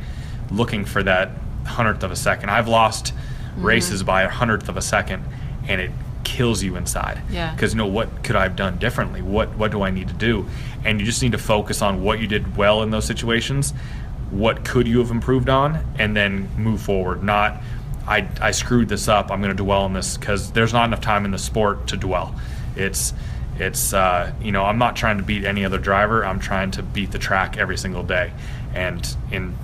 looking 0.49 0.85
for 0.85 1.03
that 1.03 1.31
hundredth 1.65 2.03
of 2.03 2.11
a 2.11 2.15
second. 2.15 2.49
I've 2.49 2.67
lost 2.67 3.13
mm-hmm. 3.59 3.67
races 3.67 4.03
by 4.03 4.23
a 4.23 4.29
hundredth 4.29 4.69
of 4.69 4.77
a 4.77 4.81
second, 4.81 5.23
and 5.67 5.79
it 5.79 5.91
kills 6.23 6.63
you 6.63 6.75
inside. 6.75 7.21
Yeah. 7.29 7.53
Because 7.53 7.73
you 7.73 7.77
know 7.77 7.87
what 7.87 8.23
could 8.23 8.35
I 8.35 8.43
have 8.43 8.55
done 8.55 8.77
differently? 8.77 9.21
What 9.21 9.55
what 9.55 9.71
do 9.71 9.81
I 9.81 9.91
need 9.91 10.07
to 10.07 10.13
do? 10.13 10.45
And 10.83 10.99
you 10.99 11.05
just 11.05 11.21
need 11.21 11.33
to 11.33 11.37
focus 11.37 11.81
on 11.81 12.03
what 12.03 12.19
you 12.19 12.27
did 12.27 12.55
well 12.57 12.83
in 12.83 12.91
those 12.91 13.05
situations. 13.05 13.73
What 14.31 14.63
could 14.63 14.87
you 14.87 14.99
have 14.99 15.11
improved 15.11 15.49
on, 15.49 15.83
and 15.97 16.15
then 16.15 16.49
move 16.55 16.81
forward. 16.81 17.23
Not 17.23 17.61
I, 18.09 18.27
I 18.41 18.51
screwed 18.51 18.89
this 18.89 19.07
up. 19.07 19.31
I'm 19.31 19.39
going 19.39 19.55
to 19.55 19.63
dwell 19.63 19.83
on 19.83 19.93
this 19.93 20.17
because 20.17 20.51
there's 20.51 20.73
not 20.73 20.85
enough 20.85 21.01
time 21.01 21.25
in 21.25 21.31
the 21.31 21.37
sport 21.37 21.87
to 21.87 21.97
dwell. 21.97 22.33
It's 22.75 23.13
it's 23.57 23.93
uh, 23.93 24.33
you 24.41 24.51
know 24.51 24.65
I'm 24.65 24.79
not 24.79 24.95
trying 24.95 25.17
to 25.17 25.23
beat 25.23 25.45
any 25.45 25.63
other 25.63 25.77
driver. 25.77 26.25
I'm 26.25 26.39
trying 26.39 26.71
to 26.71 26.83
beat 26.83 27.11
the 27.11 27.19
track 27.19 27.57
every 27.57 27.77
single 27.77 28.03
day, 28.03 28.31
and 28.73 29.15
in 29.31 29.55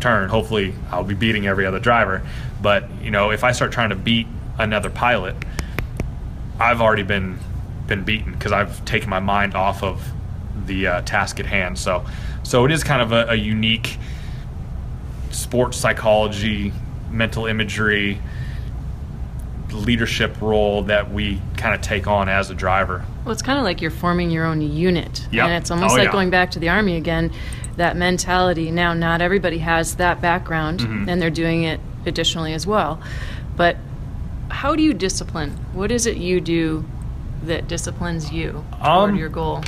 turn, 0.00 0.28
hopefully, 0.28 0.74
I'll 0.90 1.04
be 1.04 1.14
beating 1.14 1.46
every 1.46 1.64
other 1.64 1.78
driver. 1.78 2.22
But 2.62 2.88
you 3.02 3.10
know, 3.10 3.30
if 3.30 3.44
I 3.44 3.52
start 3.52 3.72
trying 3.72 3.90
to 3.90 3.96
beat 3.96 4.26
another 4.58 4.88
pilot, 4.88 5.36
I've 6.60 6.80
already 6.80 7.02
been 7.02 7.38
been 7.86 8.04
beaten 8.04 8.32
because 8.32 8.52
I've 8.52 8.84
taken 8.84 9.10
my 9.10 9.18
mind 9.20 9.54
off 9.54 9.82
of 9.82 10.02
the 10.66 10.86
uh, 10.86 11.00
task 11.02 11.40
at 11.40 11.46
hand. 11.46 11.76
So, 11.78 12.04
so 12.44 12.64
it 12.64 12.70
is 12.70 12.84
kind 12.84 13.02
of 13.02 13.10
a, 13.12 13.30
a 13.30 13.34
unique 13.34 13.98
sports 15.32 15.76
psychology, 15.76 16.72
mental 17.10 17.46
imagery, 17.46 18.20
leadership 19.72 20.40
role 20.40 20.82
that 20.84 21.10
we 21.12 21.40
kind 21.56 21.74
of 21.74 21.80
take 21.80 22.06
on 22.06 22.28
as 22.28 22.50
a 22.50 22.54
driver. 22.54 23.04
Well, 23.24 23.32
it's 23.32 23.42
kind 23.42 23.58
of 23.58 23.64
like 23.64 23.80
you're 23.80 23.90
forming 23.90 24.30
your 24.30 24.44
own 24.44 24.60
unit. 24.60 25.26
Yep. 25.32 25.44
And 25.44 25.52
it's 25.54 25.70
almost 25.70 25.92
Oh, 25.94 25.96
like 25.96 26.06
yeah. 26.06 26.12
going 26.12 26.30
back 26.30 26.50
to 26.52 26.58
the 26.58 26.68
Army 26.68 26.96
again, 26.96 27.32
that 27.76 27.96
mentality. 27.96 28.70
Now, 28.70 28.92
not 28.94 29.20
everybody 29.22 29.58
has 29.58 29.96
that 29.96 30.20
background, 30.20 30.80
Mm-hmm. 30.80 31.08
and 31.08 31.20
they're 31.22 31.30
doing 31.30 31.64
it 31.64 31.80
additionally 32.06 32.52
as 32.54 32.66
well. 32.66 33.00
But 33.56 33.76
how 34.50 34.74
do 34.76 34.82
you 34.82 34.92
discipline? 34.94 35.50
What 35.72 35.90
is 35.90 36.06
it 36.06 36.16
you 36.16 36.40
do 36.40 36.84
that 37.44 37.68
disciplines 37.68 38.32
you 38.32 38.64
toward 38.82 39.10
Um, 39.10 39.16
your 39.16 39.28
goal? 39.28 39.62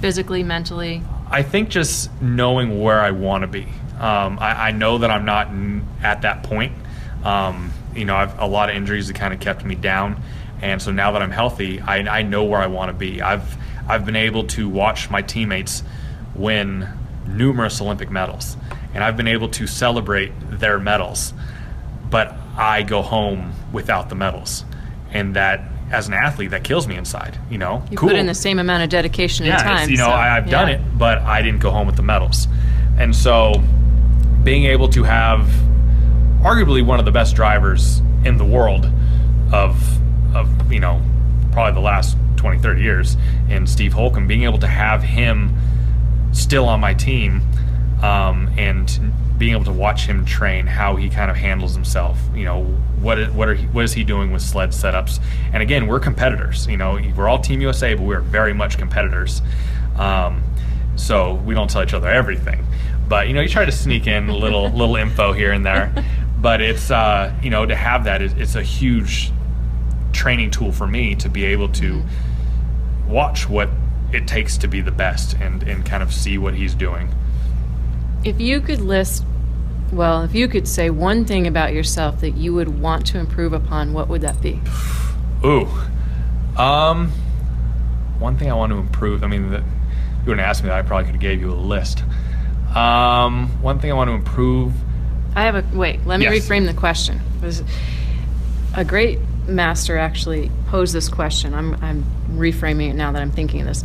Physically, 0.00 0.42
mentally? 0.42 1.02
I 1.30 1.42
think 1.42 1.68
just 1.68 2.10
knowing 2.20 2.80
where 2.82 3.00
I 3.00 3.10
want 3.10 3.42
to 3.42 3.46
be. 3.48 3.66
Um, 3.98 4.38
I, 4.40 4.68
I 4.68 4.70
know 4.72 4.98
that 4.98 5.10
I'm 5.10 5.24
not 5.24 5.48
n- 5.48 5.86
at 6.02 6.22
that 6.22 6.42
point. 6.42 6.72
Um, 7.24 7.72
you 7.94 8.04
know, 8.04 8.14
I've 8.16 8.38
a 8.38 8.46
lot 8.46 8.68
of 8.70 8.76
injuries 8.76 9.06
that 9.06 9.14
kind 9.14 9.32
of 9.32 9.40
kept 9.40 9.64
me 9.64 9.74
down, 9.74 10.20
and 10.60 10.82
so 10.82 10.90
now 10.90 11.12
that 11.12 11.22
I'm 11.22 11.30
healthy, 11.30 11.80
I, 11.80 11.98
I 12.18 12.22
know 12.22 12.44
where 12.44 12.60
I 12.60 12.66
want 12.66 12.90
to 12.90 12.92
be. 12.92 13.22
I've 13.22 13.56
I've 13.88 14.04
been 14.04 14.16
able 14.16 14.44
to 14.48 14.68
watch 14.68 15.10
my 15.10 15.22
teammates 15.22 15.82
win 16.34 16.88
numerous 17.26 17.80
Olympic 17.80 18.10
medals, 18.10 18.56
and 18.92 19.02
I've 19.04 19.16
been 19.16 19.28
able 19.28 19.48
to 19.50 19.66
celebrate 19.66 20.32
their 20.50 20.78
medals, 20.78 21.32
but 22.14 22.32
I 22.56 22.84
go 22.84 23.02
home 23.02 23.52
without 23.72 24.08
the 24.08 24.14
medals, 24.14 24.64
and 25.10 25.34
that 25.34 25.60
as 25.90 26.06
an 26.06 26.14
athlete 26.14 26.52
that 26.52 26.62
kills 26.62 26.86
me 26.86 26.94
inside. 26.94 27.36
You 27.50 27.58
know, 27.58 27.82
You 27.90 27.96
cool 27.96 28.10
put 28.10 28.16
in 28.16 28.26
the 28.26 28.36
same 28.36 28.60
amount 28.60 28.84
of 28.84 28.88
dedication 28.88 29.46
yeah, 29.46 29.54
and 29.54 29.62
time. 29.62 29.90
you 29.90 29.96
know, 29.96 30.04
so, 30.04 30.10
I, 30.12 30.36
I've 30.36 30.48
done 30.48 30.68
it, 30.68 30.80
but 30.96 31.18
I 31.18 31.42
didn't 31.42 31.58
go 31.58 31.72
home 31.72 31.88
with 31.88 31.96
the 31.96 32.04
medals. 32.04 32.46
And 32.98 33.16
so, 33.16 33.54
being 34.44 34.66
able 34.66 34.88
to 34.90 35.02
have 35.02 35.40
arguably 36.40 36.86
one 36.86 37.00
of 37.00 37.04
the 37.04 37.10
best 37.10 37.34
drivers 37.34 37.98
in 38.24 38.38
the 38.38 38.44
world 38.44 38.88
of, 39.52 39.76
of 40.36 40.72
you 40.72 40.78
know, 40.78 41.02
probably 41.50 41.74
the 41.74 41.80
last 41.80 42.16
20, 42.36 42.60
30 42.60 42.80
years 42.80 43.16
and 43.48 43.68
Steve 43.68 43.92
Holcomb, 43.92 44.28
being 44.28 44.44
able 44.44 44.60
to 44.60 44.68
have 44.68 45.02
him 45.02 45.58
still 46.30 46.68
on 46.68 46.78
my 46.78 46.94
team 46.94 47.42
um, 48.02 48.50
and 48.56 49.12
being 49.38 49.52
able 49.52 49.64
to 49.64 49.72
watch 49.72 50.06
him 50.06 50.24
train, 50.24 50.66
how 50.66 50.96
he 50.96 51.08
kind 51.08 51.30
of 51.30 51.36
handles 51.36 51.74
himself, 51.74 52.18
you 52.34 52.44
know, 52.44 52.64
what 53.00 53.18
is, 53.18 53.30
what 53.32 53.48
are 53.48 53.54
he, 53.54 53.66
what 53.66 53.84
is 53.84 53.92
he 53.92 54.04
doing 54.04 54.32
with 54.32 54.42
sled 54.42 54.70
setups? 54.70 55.20
And 55.52 55.62
again, 55.62 55.86
we're 55.86 56.00
competitors. 56.00 56.66
You 56.66 56.76
know, 56.76 56.98
we're 57.16 57.28
all 57.28 57.38
Team 57.38 57.60
USA, 57.60 57.94
but 57.94 58.04
we're 58.04 58.20
very 58.20 58.54
much 58.54 58.78
competitors. 58.78 59.42
Um, 59.96 60.42
so 60.96 61.34
we 61.34 61.54
don't 61.54 61.68
tell 61.68 61.82
each 61.82 61.94
other 61.94 62.08
everything, 62.08 62.64
but 63.08 63.28
you 63.28 63.34
know, 63.34 63.40
you 63.40 63.48
try 63.48 63.64
to 63.64 63.72
sneak 63.72 64.06
in 64.06 64.28
a 64.28 64.36
little 64.36 64.68
little 64.70 64.96
info 64.96 65.32
here 65.32 65.52
and 65.52 65.66
there. 65.66 65.92
But 66.40 66.60
it's 66.60 66.90
uh, 66.90 67.34
you 67.42 67.50
know 67.50 67.66
to 67.66 67.74
have 67.74 68.04
that 68.04 68.22
is 68.22 68.32
it's 68.34 68.54
a 68.54 68.62
huge 68.62 69.32
training 70.12 70.50
tool 70.50 70.72
for 70.72 70.86
me 70.86 71.14
to 71.16 71.28
be 71.28 71.44
able 71.44 71.68
to 71.68 72.02
watch 73.08 73.48
what 73.48 73.68
it 74.12 74.28
takes 74.28 74.56
to 74.58 74.68
be 74.68 74.80
the 74.80 74.92
best 74.92 75.34
and, 75.34 75.62
and 75.64 75.84
kind 75.84 76.02
of 76.02 76.12
see 76.12 76.38
what 76.38 76.54
he's 76.54 76.74
doing. 76.74 77.12
If 78.24 78.40
you 78.40 78.60
could 78.60 78.80
list, 78.80 79.24
well, 79.92 80.22
if 80.22 80.34
you 80.34 80.48
could 80.48 80.66
say 80.66 80.90
one 80.90 81.24
thing 81.24 81.46
about 81.46 81.72
yourself 81.72 82.20
that 82.20 82.32
you 82.36 82.54
would 82.54 82.80
want 82.80 83.06
to 83.08 83.18
improve 83.18 83.52
upon, 83.52 83.92
what 83.92 84.08
would 84.08 84.22
that 84.22 84.40
be? 84.40 84.60
Ooh. 85.44 85.68
Um, 86.56 87.10
one 88.18 88.36
thing 88.38 88.50
I 88.50 88.54
want 88.54 88.72
to 88.72 88.78
improve, 88.78 89.22
I 89.22 89.26
mean, 89.26 89.50
that, 89.50 89.60
you 89.60 90.28
wouldn't 90.30 90.46
ask 90.46 90.62
me 90.62 90.70
that, 90.70 90.78
I 90.78 90.82
probably 90.82 91.04
could 91.04 91.14
have 91.16 91.20
gave 91.20 91.40
you 91.40 91.52
a 91.52 91.54
list. 91.54 92.02
Um, 92.74 93.48
one 93.62 93.78
thing 93.78 93.90
I 93.90 93.94
want 93.94 94.08
to 94.08 94.14
improve, 94.14 94.72
I 95.36 95.44
have 95.44 95.56
a 95.56 95.64
wait. 95.76 96.06
Let 96.06 96.20
me 96.20 96.26
Yes. 96.26 96.48
reframe 96.48 96.66
the 96.66 96.74
question. 96.74 97.20
Was 97.42 97.62
a 98.76 98.84
great 98.84 99.18
master 99.48 99.98
actually 99.98 100.50
posed 100.68 100.94
this 100.94 101.08
question. 101.08 101.54
I'm 101.54 101.74
I'm 101.82 102.04
reframing 102.36 102.90
it 102.90 102.94
now 102.94 103.10
that 103.12 103.20
I'm 103.20 103.32
thinking 103.32 103.60
of 103.60 103.66
this. 103.66 103.84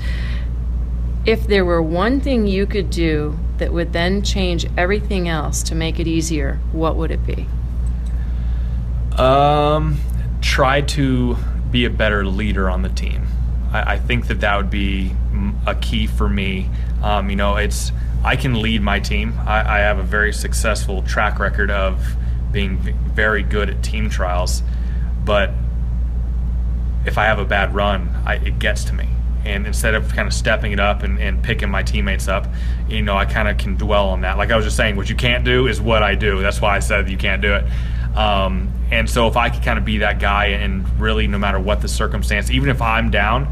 If 1.26 1.48
there 1.48 1.66
were 1.66 1.82
one 1.82 2.22
thing 2.22 2.48
you 2.48 2.66
could 2.66 2.90
do 2.90 3.38
that 3.58 3.74
would 3.74 3.94
then 3.94 4.22
change 4.24 4.66
everything 4.78 5.28
else 5.28 5.62
to 5.64 5.76
make 5.76 6.00
it 6.00 6.08
easier, 6.08 6.60
what 6.72 6.96
would 6.96 7.12
it 7.12 7.26
be? 7.26 7.46
Um, 9.18 9.98
try 10.42 10.82
to 10.82 11.36
be 11.72 11.86
a 11.86 11.90
better 11.90 12.26
leader 12.26 12.70
on 12.70 12.82
the 12.82 12.90
team. 12.90 13.28
I, 13.72 13.94
I 13.94 14.00
think 14.00 14.28
that 14.28 14.40
that 14.42 14.56
would 14.56 14.70
be 14.70 15.12
a 15.68 15.76
key 15.76 16.08
for 16.08 16.30
me. 16.30 16.70
Um, 17.04 17.30
you 17.30 17.36
know, 17.36 17.58
it's 17.58 17.92
I 18.24 18.36
can 18.36 18.62
lead 18.62 18.82
my 18.82 19.00
team. 19.00 19.34
I, 19.46 19.78
I 19.78 19.80
have 19.80 20.00
a 20.00 20.04
very 20.04 20.34
successful 20.34 21.04
track 21.04 21.40
record 21.40 21.70
of 21.70 22.16
being 22.52 22.78
very 23.14 23.44
good 23.44 23.70
at 23.70 23.84
team 23.84 24.10
trials, 24.10 24.64
but 25.24 25.52
if 27.06 27.18
I 27.18 27.26
have 27.26 27.40
a 27.40 27.46
bad 27.46 27.76
run, 27.76 28.10
I, 28.26 28.36
it 28.36 28.60
gets 28.60 28.84
to 28.86 28.94
me. 28.94 29.10
And 29.46 29.66
instead 29.66 29.96
of 29.96 30.10
kind 30.14 30.28
of 30.28 30.34
stepping 30.34 30.72
it 30.74 30.80
up 30.80 31.04
and, 31.04 31.20
and 31.20 31.42
picking 31.42 31.70
my 31.70 31.82
teammates 31.84 32.28
up, 32.28 32.48
you 32.88 33.02
know, 33.02 33.16
I 33.18 33.26
kind 33.26 33.48
of 33.48 33.58
can 33.58 33.76
dwell 33.78 34.10
on 34.10 34.22
that. 34.22 34.38
Like 34.38 34.52
I 34.52 34.56
was 34.56 34.66
just 34.66 34.78
saying, 34.78 34.96
what 34.96 35.10
you 35.10 35.16
can't 35.16 35.44
do 35.46 35.68
is 35.68 35.80
what 35.82 36.04
I 36.04 36.16
do. 36.16 36.42
That's 36.42 36.62
why 36.62 36.76
I 36.76 36.80
said 36.80 37.10
you 37.10 37.18
can't 37.18 37.42
do 37.42 37.54
it. 37.54 37.66
Um, 38.18 38.72
and 38.92 39.10
so 39.10 39.28
if 39.28 39.38
I 39.38 39.50
can 39.50 39.62
kind 39.64 39.80
of 39.80 39.86
be 39.86 40.00
that 40.00 40.20
guy 40.20 40.48
and 40.48 40.88
really, 41.00 41.28
no 41.28 41.38
matter 41.38 41.60
what 41.60 41.82
the 41.82 41.88
circumstance, 41.88 42.50
even 42.52 42.70
if 42.70 42.82
I'm 42.82 43.12
down, 43.12 43.48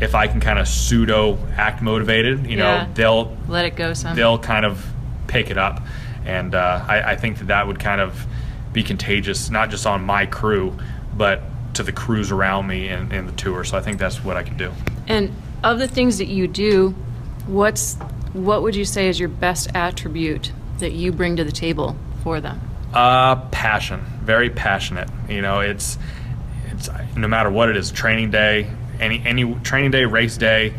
if 0.00 0.14
I 0.14 0.26
can 0.28 0.40
kind 0.40 0.58
of 0.58 0.68
pseudo 0.68 1.38
act 1.56 1.82
motivated, 1.82 2.46
you 2.46 2.56
Yeah. 2.58 2.84
know, 2.84 2.90
they'll 2.94 3.36
Let 3.48 3.64
it 3.64 3.76
go 3.76 3.92
some. 3.94 4.14
they'll 4.16 4.38
kind 4.38 4.64
of 4.66 4.84
pick 5.26 5.50
it 5.50 5.58
up. 5.58 5.80
And 6.24 6.54
uh, 6.54 6.84
I, 6.86 7.12
I 7.12 7.16
think 7.16 7.38
that 7.38 7.46
that 7.48 7.66
would 7.66 7.78
kind 7.80 8.00
of 8.00 8.26
be 8.72 8.82
contagious, 8.82 9.50
not 9.50 9.70
just 9.70 9.86
on 9.86 10.04
my 10.04 10.26
crew, 10.26 10.76
but 11.16 11.42
to 11.74 11.82
the 11.82 11.92
crews 11.92 12.30
around 12.30 12.66
me 12.66 12.88
and, 12.88 13.12
in 13.12 13.26
the 13.26 13.32
tour. 13.32 13.64
So 13.64 13.76
I 13.76 13.80
think 13.80 13.98
that's 13.98 14.22
what 14.24 14.36
I 14.36 14.42
can 14.42 14.56
do. 14.56 14.72
And 15.06 15.32
of 15.62 15.78
the 15.78 15.88
things 15.88 16.18
that 16.18 16.28
you 16.28 16.46
do, 16.48 16.90
what's 17.46 17.94
what 18.32 18.62
would 18.62 18.74
you 18.74 18.84
say 18.84 19.08
is 19.08 19.18
your 19.18 19.28
best 19.28 19.70
attribute 19.74 20.52
that 20.78 20.92
you 20.92 21.12
bring 21.12 21.36
to 21.36 21.44
the 21.44 21.52
table 21.52 21.96
for 22.22 22.40
them? 22.40 22.60
Uh, 22.92 23.36
passion, 23.50 24.04
very 24.22 24.50
passionate. 24.50 25.08
You 25.28 25.42
know, 25.42 25.60
it's 25.60 25.98
it's 26.70 26.88
no 27.16 27.28
matter 27.28 27.50
what 27.50 27.68
it 27.68 27.76
is, 27.76 27.90
training 27.92 28.30
day, 28.30 28.70
any 29.00 29.22
any 29.24 29.54
training 29.56 29.90
day, 29.90 30.04
race 30.04 30.36
day, 30.36 30.74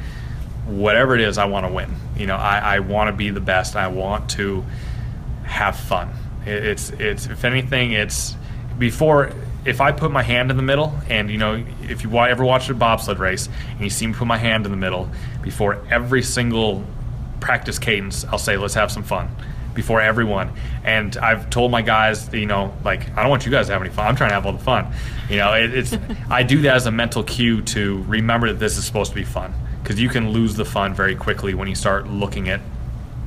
whatever 0.66 1.16
it 1.16 1.22
is, 1.22 1.38
I 1.38 1.46
want 1.46 1.66
to 1.66 1.72
win. 1.72 1.94
You 2.18 2.28
know, 2.28 2.36
I, 2.36 2.76
I 2.76 2.80
want 2.80 3.10
to 3.10 3.14
be 3.14 3.30
the 3.30 3.42
best. 3.42 3.76
I 3.76 3.88
want 3.88 4.30
to 4.32 4.64
have 5.44 5.78
fun. 5.78 6.10
It, 6.46 6.66
it's 6.66 6.90
it's 6.92 7.28
if 7.28 7.46
anything, 7.46 7.92
it's 7.92 8.36
before 8.78 9.32
if 9.66 9.82
I 9.82 9.92
put 9.92 10.12
my 10.12 10.24
hand 10.24 10.52
in 10.52 10.58
the 10.58 10.64
middle, 10.64 10.94
and 11.10 11.30
you 11.30 11.38
know, 11.38 11.64
if 11.84 12.04
you 12.04 12.18
ever 12.18 12.46
watched 12.46 12.70
a 12.70 12.74
bobsled 12.74 13.20
race 13.20 13.50
and 13.72 13.82
you 13.82 13.90
see 13.90 14.08
me 14.08 14.14
put 14.14 14.28
my 14.28 14.38
hand 14.38 14.66
in 14.66 14.72
the 14.72 14.78
middle 14.78 15.10
before 15.42 15.84
every 15.90 16.22
single 16.22 16.84
practice 17.40 17.80
cadence, 17.80 18.26
I'll 18.26 18.38
say, 18.38 18.58
let's 18.58 18.76
have 18.76 18.92
some 18.92 19.04
fun 19.04 19.30
before 19.74 20.02
everyone. 20.02 20.52
And 20.84 21.18
I've 21.18 21.50
told 21.50 21.70
my 21.70 21.82
guys, 21.82 22.32
you 22.34 22.46
know, 22.46 22.74
like 22.84 23.10
I 23.18 23.22
don't 23.22 23.30
want 23.30 23.46
you 23.46 23.52
guys 23.52 23.68
to 23.68 23.74
have 23.74 23.82
any 23.82 23.92
fun. 23.92 24.08
I'm 24.08 24.16
trying 24.16 24.30
to 24.30 24.36
have 24.36 24.46
all 24.46 24.54
the 24.54 24.64
fun. 24.64 24.94
You 25.30 25.38
know, 25.38 25.54
it, 25.54 25.74
it's 25.74 25.98
I 26.30 26.44
do 26.44 26.62
that 26.62 26.76
as 26.76 26.86
a 26.86 26.92
mental 26.92 27.24
cue 27.24 27.62
to 27.62 28.04
remember 28.04 28.48
that 28.48 28.60
this 28.60 28.78
is 28.78 28.86
supposed 28.86 29.12
to 29.12 29.16
be 29.16 29.24
fun 29.24 29.54
because 29.82 30.00
you 30.00 30.10
can 30.10 30.32
lose 30.32 30.56
the 30.56 30.66
fun 30.66 30.94
very 30.94 31.16
quickly 31.16 31.54
when 31.54 31.68
you 31.68 31.76
start 31.76 32.08
looking 32.08 32.50
at 32.50 32.62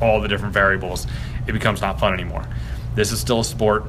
all 0.01 0.20
the 0.20 0.28
different 0.28 0.55
variables. 0.55 1.07
It 1.47 1.53
becomes 1.53 1.80
not 1.80 2.01
fun 2.01 2.14
anymore. 2.14 2.45
This 2.95 3.12
is 3.12 3.20
still 3.20 3.41
a 3.41 3.45
sport 3.45 3.84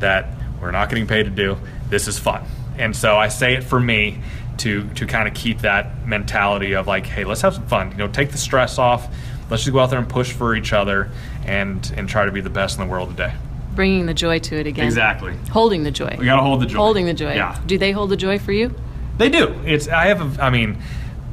that 0.00 0.28
we're 0.60 0.70
not 0.70 0.88
getting 0.88 1.06
paid 1.06 1.24
to 1.24 1.30
do. 1.30 1.58
This 1.94 2.08
is 2.08 2.18
fun. 2.18 2.44
And 2.76 2.96
so 2.96 3.16
I 3.16 3.28
say 3.28 3.54
it 3.54 3.62
for 3.62 3.78
me 3.78 4.18
to 4.58 4.88
to 4.94 5.06
kind 5.06 5.28
of 5.28 5.34
keep 5.34 5.60
that 5.60 6.04
mentality 6.04 6.72
of 6.72 6.88
like, 6.88 7.06
hey, 7.06 7.22
let's 7.22 7.42
have 7.42 7.54
some 7.54 7.68
fun. 7.68 7.92
You 7.92 7.98
know, 7.98 8.08
take 8.08 8.32
the 8.32 8.36
stress 8.36 8.78
off. 8.78 9.06
Let's 9.48 9.62
just 9.62 9.72
go 9.72 9.78
out 9.78 9.90
there 9.90 10.00
and 10.00 10.08
push 10.08 10.32
for 10.32 10.56
each 10.56 10.72
other 10.72 11.12
and 11.46 11.88
and 11.96 12.08
try 12.08 12.24
to 12.24 12.32
be 12.32 12.40
the 12.40 12.50
best 12.50 12.76
in 12.76 12.84
the 12.84 12.90
world 12.90 13.10
today. 13.10 13.32
Bringing 13.76 14.06
the 14.06 14.14
joy 14.14 14.40
to 14.40 14.56
it 14.56 14.66
again. 14.66 14.84
Exactly. 14.84 15.36
Holding 15.52 15.84
the 15.84 15.92
joy. 15.92 16.16
We 16.18 16.24
got 16.24 16.34
to 16.34 16.42
hold 16.42 16.62
the 16.62 16.66
joy. 16.66 16.78
Holding 16.78 17.06
the 17.06 17.14
joy. 17.14 17.34
Yeah. 17.34 17.56
Do 17.64 17.78
they 17.78 17.92
hold 17.92 18.10
the 18.10 18.16
joy 18.16 18.40
for 18.40 18.50
you? 18.50 18.74
They 19.16 19.28
do. 19.28 19.54
It's 19.64 19.86
I 19.86 20.06
have. 20.06 20.40
A, 20.40 20.42
I 20.42 20.50
mean, 20.50 20.82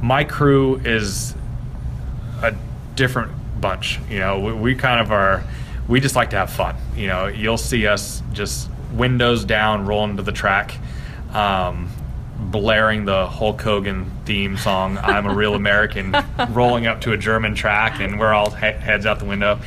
my 0.00 0.22
crew 0.22 0.76
is 0.84 1.34
a 2.40 2.54
different 2.94 3.32
bunch. 3.60 3.98
You 4.08 4.20
know, 4.20 4.38
we, 4.38 4.52
we 4.52 4.74
kind 4.76 5.00
of 5.00 5.10
are. 5.10 5.42
We 5.88 5.98
just 5.98 6.14
like 6.14 6.30
to 6.30 6.36
have 6.36 6.52
fun. 6.52 6.76
You 6.94 7.08
know, 7.08 7.26
you'll 7.26 7.58
see 7.58 7.88
us 7.88 8.22
just 8.32 8.68
windows 8.92 9.44
down, 9.44 9.86
rolling 9.86 10.16
to 10.16 10.22
the 10.22 10.32
track, 10.32 10.76
um, 11.32 11.88
blaring 12.38 13.04
the 13.04 13.26
Hulk 13.26 13.60
Hogan 13.62 14.10
theme 14.24 14.56
song 14.56 14.98
"I'm 14.98 15.26
a 15.26 15.34
Real 15.34 15.54
American," 15.54 16.14
rolling 16.50 16.86
up 16.86 17.00
to 17.02 17.12
a 17.12 17.16
German 17.16 17.54
track, 17.54 18.00
and 18.00 18.18
we're 18.18 18.32
all 18.32 18.50
he- 18.50 18.58
heads 18.66 19.06
out 19.06 19.18
the 19.18 19.24
window. 19.24 19.58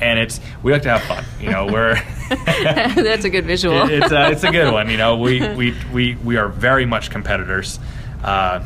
And 0.00 0.18
it's 0.18 0.40
we 0.62 0.72
like 0.72 0.82
to 0.82 0.88
have 0.90 1.02
fun. 1.02 1.24
You 1.40 1.50
know, 1.50 1.66
we're 1.66 1.94
That's 2.46 3.24
a 3.24 3.30
good 3.30 3.44
visual. 3.46 3.82
it- 3.88 4.02
it's 4.02 4.12
a, 4.12 4.30
it's 4.30 4.44
a 4.44 4.50
good 4.50 4.72
one. 4.72 4.90
You 4.90 4.96
know, 4.96 5.16
we 5.16 5.46
we, 5.54 5.74
we, 5.92 6.14
we 6.16 6.36
are 6.36 6.48
very 6.48 6.86
much 6.86 7.10
competitors. 7.10 7.78
Uh, 8.24 8.64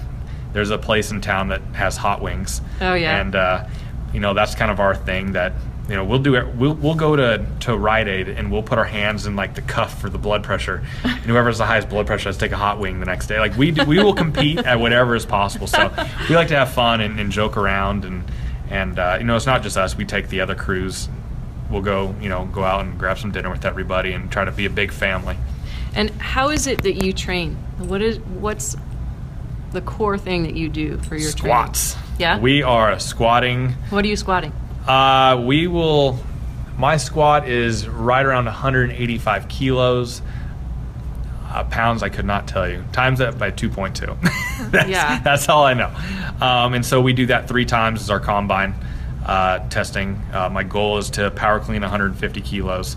there's 0.53 0.71
a 0.71 0.79
place 0.79 1.11
in 1.11 1.21
town 1.21 1.49
that 1.49 1.61
has 1.75 1.97
hot 1.99 2.23
wings. 2.23 2.63
Oh, 2.81 2.95
yeah. 2.95 3.21
And 3.21 3.35
uh, 3.37 3.67
you 4.15 4.21
know 4.21 4.33
that's 4.33 4.55
kind 4.55 4.71
of 4.71 4.81
our 4.81 4.95
thing. 4.95 5.33
That 5.33 5.53
you 5.89 5.95
know 5.95 6.05
we'll 6.05 6.19
do 6.19 6.35
it. 6.35 6.55
We'll 6.55 6.75
we'll 6.75 6.95
go 6.95 7.15
to 7.17 7.47
to 7.61 7.77
Rite 7.77 8.09
Aid 8.09 8.29
and 8.29 8.51
we'll 8.51 8.63
put 8.63 8.79
our 8.79 8.85
hands 8.85 9.27
in 9.27 9.37
like 9.37 9.55
the 9.55 9.63
cuff 9.63 10.01
for 10.01 10.11
the 10.11 10.19
blood 10.19 10.43
pressure, 10.43 10.85
and 11.05 11.21
whoever 11.21 11.49
has 11.49 11.59
the 11.59 11.67
highest 11.67 11.89
blood 11.89 12.07
pressure 12.07 12.29
has 12.29 12.37
to 12.37 12.41
take 12.41 12.53
a 12.53 12.57
hot 12.57 12.79
wing 12.79 13.01
the 13.01 13.07
next 13.07 13.27
day. 13.29 13.39
Like 13.39 13.57
we 13.57 13.71
do, 13.71 13.85
we 13.85 14.03
will 14.03 14.15
compete 14.15 14.59
at 14.59 14.81
whatever 14.81 15.15
is 15.15 15.25
possible. 15.27 15.67
So 15.67 15.93
we 16.29 16.35
like 16.35 16.49
to 16.49 16.57
have 16.57 16.73
fun 16.73 17.01
and, 17.01 17.21
and 17.21 17.31
joke 17.31 17.57
around 17.57 18.05
and 18.05 18.25
and 18.69 18.99
uh, 18.99 19.17
you 19.21 19.25
know 19.25 19.37
it's 19.37 19.47
not 19.47 19.63
just 19.63 19.77
us. 19.77 19.97
We 19.97 20.05
take 20.05 20.29
the 20.29 20.41
other 20.41 20.55
crews. 20.55 21.09
We'll 21.71 21.83
go, 21.83 22.15
you 22.21 22.29
know, 22.29 22.47
go 22.47 22.63
out 22.63 22.85
and 22.85 22.97
grab 22.97 23.19
some 23.19 23.33
dinner 23.33 23.51
with 23.51 23.65
everybody 23.65 24.13
and 24.13 24.31
try 24.31 24.45
to 24.45 24.53
be 24.53 24.67
a 24.67 24.71
big 24.71 24.93
family. 24.93 25.37
and 25.97 26.11
how 26.21 26.51
is 26.51 26.67
it 26.69 26.83
that 26.83 27.05
you 27.05 27.13
train? 27.13 27.57
What 27.79 28.03
is 28.03 28.19
what's 28.21 28.77
the 29.73 29.81
core 29.81 30.17
thing 30.17 30.45
that 30.45 30.55
you 30.55 30.69
do 30.69 30.97
for 30.99 31.17
your 31.17 31.33
training? 31.33 31.57
Squats. 31.57 31.97
Yeah? 32.19 32.39
We 32.39 32.63
are 32.63 32.99
squatting. 33.01 33.71
What 33.91 34.05
are 34.05 34.09
you 34.09 34.17
squatting? 34.17 34.53
Uh, 34.87 35.43
we 35.45 35.67
will. 35.67 36.19
My 36.79 36.99
squat 36.99 37.49
is 37.49 37.89
right 37.89 38.25
around 38.25 38.45
185 38.45 39.49
kilos. 39.49 40.21
Uh, 41.49 41.65
pounds, 41.65 42.03
I 42.03 42.11
could 42.11 42.27
not 42.27 42.47
tell 42.47 42.69
you. 42.69 42.85
Times 42.93 43.19
that 43.21 43.39
by 43.39 43.51
2.2. 43.51 44.71
that's, 44.71 44.89
Yeah. 44.89 45.21
that's 45.21 45.49
all 45.49 45.65
I 45.65 45.73
know. 45.75 45.91
Um, 46.41 46.75
and 46.75 46.85
so 46.85 47.01
we 47.01 47.15
do 47.15 47.27
that 47.27 47.49
three 47.49 47.65
times 47.65 48.03
as 48.03 48.11
our 48.11 48.21
combine 48.21 48.75
uh, 49.25 49.67
testing. 49.71 50.21
Uh, 50.33 50.51
my 50.51 50.65
goal 50.65 50.99
is 50.99 51.09
to 51.11 51.31
power 51.31 51.61
clean 51.61 51.81
150 51.81 52.41
kilos 52.43 52.97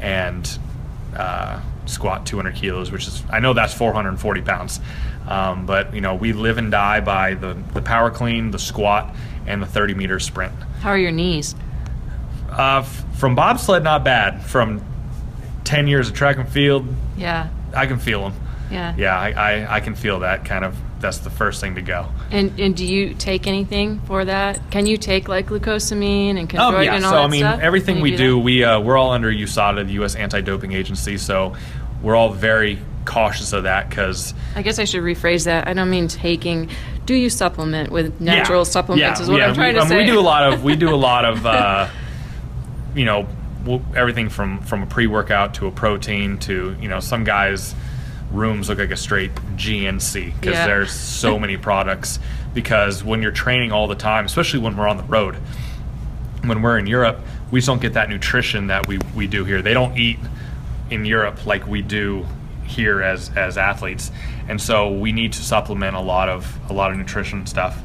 and 0.00 0.58
uh, 1.16 1.60
squat 1.86 2.26
200 2.26 2.54
kilos, 2.54 2.92
which 2.92 3.08
is 3.08 3.24
I 3.30 3.40
know 3.40 3.54
that's 3.54 3.74
440 3.74 4.42
pounds. 4.42 4.78
Um, 5.26 5.66
but 5.66 5.92
you 5.92 6.00
know 6.00 6.14
we 6.14 6.32
live 6.32 6.58
and 6.58 6.70
die 6.70 7.00
by 7.00 7.34
the 7.34 7.54
the 7.74 7.82
power 7.82 8.10
clean, 8.12 8.52
the 8.52 8.60
squat, 8.60 9.12
and 9.46 9.62
the 9.62 9.66
30 9.66 9.94
meter 9.94 10.18
sprint. 10.20 10.52
How 10.80 10.90
are 10.90 10.98
your 10.98 11.10
knees? 11.12 11.54
Uh, 12.50 12.78
f- 12.84 13.04
from 13.18 13.34
bobsled, 13.34 13.82
not 13.84 14.04
bad. 14.04 14.42
From 14.44 14.82
10 15.64 15.86
years 15.88 16.08
of 16.08 16.14
track 16.14 16.36
and 16.38 16.48
field, 16.48 16.86
Yeah. 17.16 17.48
I 17.74 17.86
can 17.86 17.98
feel 17.98 18.22
them. 18.30 18.40
Yeah. 18.70 18.94
Yeah, 18.96 19.18
I, 19.18 19.30
I, 19.30 19.76
I 19.76 19.80
can 19.80 19.94
feel 19.94 20.20
that 20.20 20.44
kind 20.44 20.64
of. 20.64 20.76
That's 20.98 21.18
the 21.18 21.30
first 21.30 21.60
thing 21.60 21.74
to 21.74 21.82
go. 21.82 22.08
And 22.30 22.58
and 22.58 22.74
do 22.74 22.84
you 22.84 23.12
take 23.14 23.46
anything 23.46 24.00
for 24.06 24.24
that? 24.24 24.58
Can 24.70 24.86
you 24.86 24.96
take 24.96 25.28
like 25.28 25.46
glucosamine 25.48 26.38
and 26.38 26.48
chondroitin 26.48 26.74
Oh 26.78 26.80
yeah, 26.80 26.94
and 26.94 27.04
all 27.04 27.10
so 27.10 27.16
that 27.18 27.22
I 27.24 27.28
mean, 27.28 27.40
stuff? 27.42 27.60
everything 27.60 28.00
we 28.00 28.16
do, 28.16 28.38
we 28.38 28.64
uh, 28.64 28.80
we're 28.80 28.96
all 28.96 29.10
under 29.10 29.30
USADA, 29.30 29.86
the 29.86 29.92
U.S. 29.94 30.14
Anti-Doping 30.16 30.72
Agency. 30.72 31.18
So 31.18 31.54
we're 32.02 32.16
all 32.16 32.30
very 32.32 32.78
cautious 33.04 33.52
of 33.52 33.64
that 33.64 33.90
because 33.90 34.32
I 34.56 34.62
guess 34.62 34.78
I 34.78 34.84
should 34.84 35.02
rephrase 35.02 35.44
that. 35.44 35.68
I 35.68 35.74
don't 35.74 35.90
mean 35.90 36.08
taking. 36.08 36.70
Do 37.06 37.14
you 37.14 37.30
supplement 37.30 37.90
with 37.90 38.20
natural 38.20 38.64
supplements? 38.64 39.20
is 39.20 39.28
what 39.28 39.40
I'm 39.40 39.54
trying 39.54 39.74
we, 39.74 39.78
to 39.78 39.82
um, 39.82 39.88
say. 39.88 39.96
We 39.98 40.04
do 40.04 40.18
a 40.18 40.20
lot 40.20 40.52
of 40.52 40.64
we 40.64 40.76
do 40.76 40.94
a 40.94 40.96
lot 40.96 41.24
of 41.24 41.46
uh, 41.46 41.88
you 42.94 43.04
know 43.04 43.26
everything 43.94 44.28
from 44.28 44.60
from 44.62 44.82
a 44.82 44.86
pre-workout 44.86 45.54
to 45.54 45.66
a 45.66 45.70
protein 45.72 46.38
to 46.38 46.76
you 46.80 46.88
know 46.88 47.00
some 47.00 47.24
guys 47.24 47.74
rooms 48.30 48.68
look 48.68 48.78
like 48.78 48.90
a 48.90 48.96
straight 48.96 49.34
GNC 49.56 50.34
because 50.40 50.54
Yeah. 50.54 50.66
there's 50.66 50.92
so 50.92 51.38
many 51.44 51.56
products 51.56 52.18
because 52.54 53.04
when 53.04 53.22
you're 53.22 53.32
training 53.32 53.72
all 53.72 53.86
the 53.86 53.94
time 53.94 54.24
especially 54.24 54.60
when 54.60 54.76
we're 54.76 54.88
on 54.88 54.96
the 54.96 55.02
road 55.04 55.36
when 56.44 56.62
we're 56.62 56.78
in 56.78 56.86
Europe 56.86 57.20
we 57.50 57.60
just 57.60 57.66
don't 57.66 57.80
get 57.80 57.94
that 57.94 58.08
nutrition 58.08 58.68
that 58.68 58.86
we, 58.86 58.98
we 59.14 59.26
do 59.26 59.44
here 59.44 59.62
they 59.62 59.74
don't 59.74 59.96
eat 59.96 60.18
in 60.90 61.04
Europe 61.04 61.46
like 61.46 61.66
we 61.66 61.82
do 61.82 62.26
here 62.66 63.02
as 63.02 63.30
as 63.36 63.56
athletes 63.56 64.10
and 64.48 64.60
so 64.60 64.90
we 64.90 65.12
need 65.12 65.32
to 65.32 65.42
supplement 65.42 65.96
a 65.96 66.00
lot 66.00 66.28
of 66.28 66.58
a 66.70 66.72
lot 66.72 66.90
of 66.90 66.98
nutrition 66.98 67.46
stuff 67.46 67.80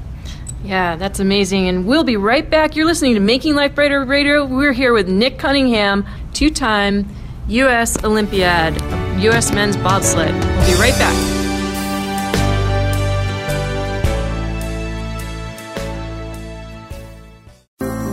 Yeah, 0.64 0.96
that's 0.96 1.20
amazing. 1.20 1.68
And 1.68 1.88
we'll 1.88 2.04
be 2.04 2.18
right 2.18 2.48
back. 2.48 2.76
You're 2.76 2.86
listening 2.86 3.16
to 3.16 3.20
Making 3.20 3.56
Life 3.56 3.74
Brighter 3.74 4.06
Radio. 4.06 4.46
We're 4.46 4.74
here 4.74 4.94
with 4.94 5.10
Nick 5.10 5.40
Cunningham, 5.40 6.06
two 6.34 6.52
time 6.52 7.08
U.S. 7.48 8.04
Olympiad, 8.04 8.80
U.S. 9.24 9.52
men's 9.52 9.76
bobsled. 9.78 10.34
We'll 10.34 10.68
be 10.68 10.80
right 10.80 10.94
back. 11.00 11.42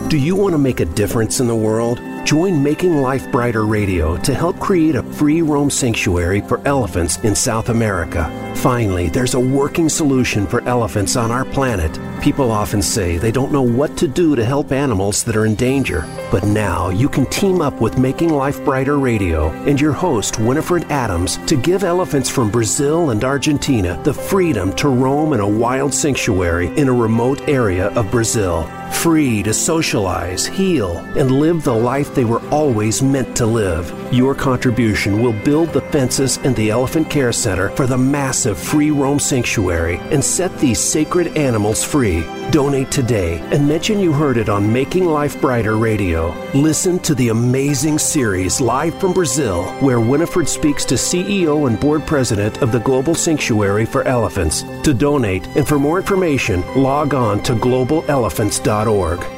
Do 0.08 0.16
you 0.16 0.34
want 0.34 0.54
to 0.54 0.58
make 0.58 0.80
a 0.80 0.86
difference 0.86 1.38
in 1.38 1.48
the 1.48 1.54
world? 1.54 2.00
Join 2.28 2.62
Making 2.62 3.00
Life 3.00 3.32
Brighter 3.32 3.64
Radio 3.64 4.18
to 4.18 4.34
help 4.34 4.60
create 4.60 4.94
a 4.96 5.02
free 5.02 5.40
roam 5.40 5.70
sanctuary 5.70 6.42
for 6.42 6.60
elephants 6.66 7.16
in 7.20 7.34
South 7.34 7.70
America. 7.70 8.47
Finally, 8.56 9.08
there's 9.08 9.34
a 9.34 9.40
working 9.40 9.88
solution 9.88 10.46
for 10.46 10.60
elephants 10.62 11.16
on 11.16 11.30
our 11.30 11.44
planet. 11.44 11.98
People 12.22 12.50
often 12.50 12.82
say 12.82 13.16
they 13.16 13.30
don't 13.30 13.52
know 13.52 13.62
what 13.62 13.96
to 13.96 14.08
do 14.08 14.34
to 14.34 14.44
help 14.44 14.72
animals 14.72 15.22
that 15.24 15.36
are 15.36 15.46
in 15.46 15.54
danger. 15.54 16.04
But 16.30 16.44
now 16.44 16.88
you 16.90 17.08
can 17.08 17.26
team 17.26 17.62
up 17.62 17.80
with 17.80 17.98
Making 17.98 18.30
Life 18.30 18.64
Brighter 18.64 18.98
Radio 18.98 19.50
and 19.66 19.80
your 19.80 19.92
host, 19.92 20.40
Winifred 20.40 20.84
Adams, 20.90 21.36
to 21.46 21.56
give 21.56 21.84
elephants 21.84 22.28
from 22.28 22.50
Brazil 22.50 23.10
and 23.10 23.22
Argentina 23.22 24.00
the 24.02 24.12
freedom 24.12 24.74
to 24.74 24.88
roam 24.88 25.32
in 25.32 25.40
a 25.40 25.48
wild 25.48 25.94
sanctuary 25.94 26.66
in 26.76 26.88
a 26.88 26.92
remote 26.92 27.48
area 27.48 27.88
of 27.90 28.10
Brazil. 28.10 28.68
Free 28.92 29.42
to 29.44 29.54
socialize, 29.54 30.44
heal, 30.46 30.96
and 31.16 31.30
live 31.30 31.62
the 31.62 31.74
life 31.74 32.14
they 32.14 32.24
were 32.24 32.46
always 32.48 33.02
meant 33.02 33.36
to 33.36 33.46
live. 33.46 33.92
Your 34.12 34.34
contribution 34.34 35.22
will 35.22 35.34
build 35.44 35.68
the 35.68 35.82
fences 35.82 36.38
and 36.38 36.56
the 36.56 36.70
Elephant 36.70 37.08
Care 37.08 37.32
Center 37.32 37.70
for 37.70 37.86
the 37.86 37.98
massive 38.38 38.56
free 38.56 38.92
roam 38.92 39.18
sanctuary 39.18 39.96
and 40.12 40.22
set 40.22 40.56
these 40.58 40.78
sacred 40.78 41.36
animals 41.36 41.82
free. 41.82 42.20
Donate 42.52 42.88
today 42.88 43.40
and 43.50 43.66
mention 43.66 43.98
you 43.98 44.12
heard 44.12 44.36
it 44.36 44.48
on 44.48 44.72
Making 44.72 45.06
Life 45.06 45.40
Brighter 45.40 45.76
Radio. 45.76 46.32
Listen 46.54 47.00
to 47.00 47.16
the 47.16 47.30
amazing 47.30 47.98
series 47.98 48.60
live 48.60 48.94
from 49.00 49.12
Brazil, 49.12 49.64
where 49.80 49.98
Winifred 49.98 50.48
speaks 50.48 50.84
to 50.84 50.94
CEO 50.94 51.66
and 51.66 51.80
board 51.80 52.06
president 52.06 52.62
of 52.62 52.70
the 52.70 52.78
Global 52.78 53.16
Sanctuary 53.16 53.84
for 53.84 54.04
Elephants. 54.04 54.62
To 54.84 54.94
donate 54.94 55.44
and 55.56 55.66
for 55.66 55.80
more 55.80 55.98
information, 55.98 56.62
log 56.76 57.14
on 57.14 57.42
to 57.42 57.54
globalelephants.org. 57.54 59.37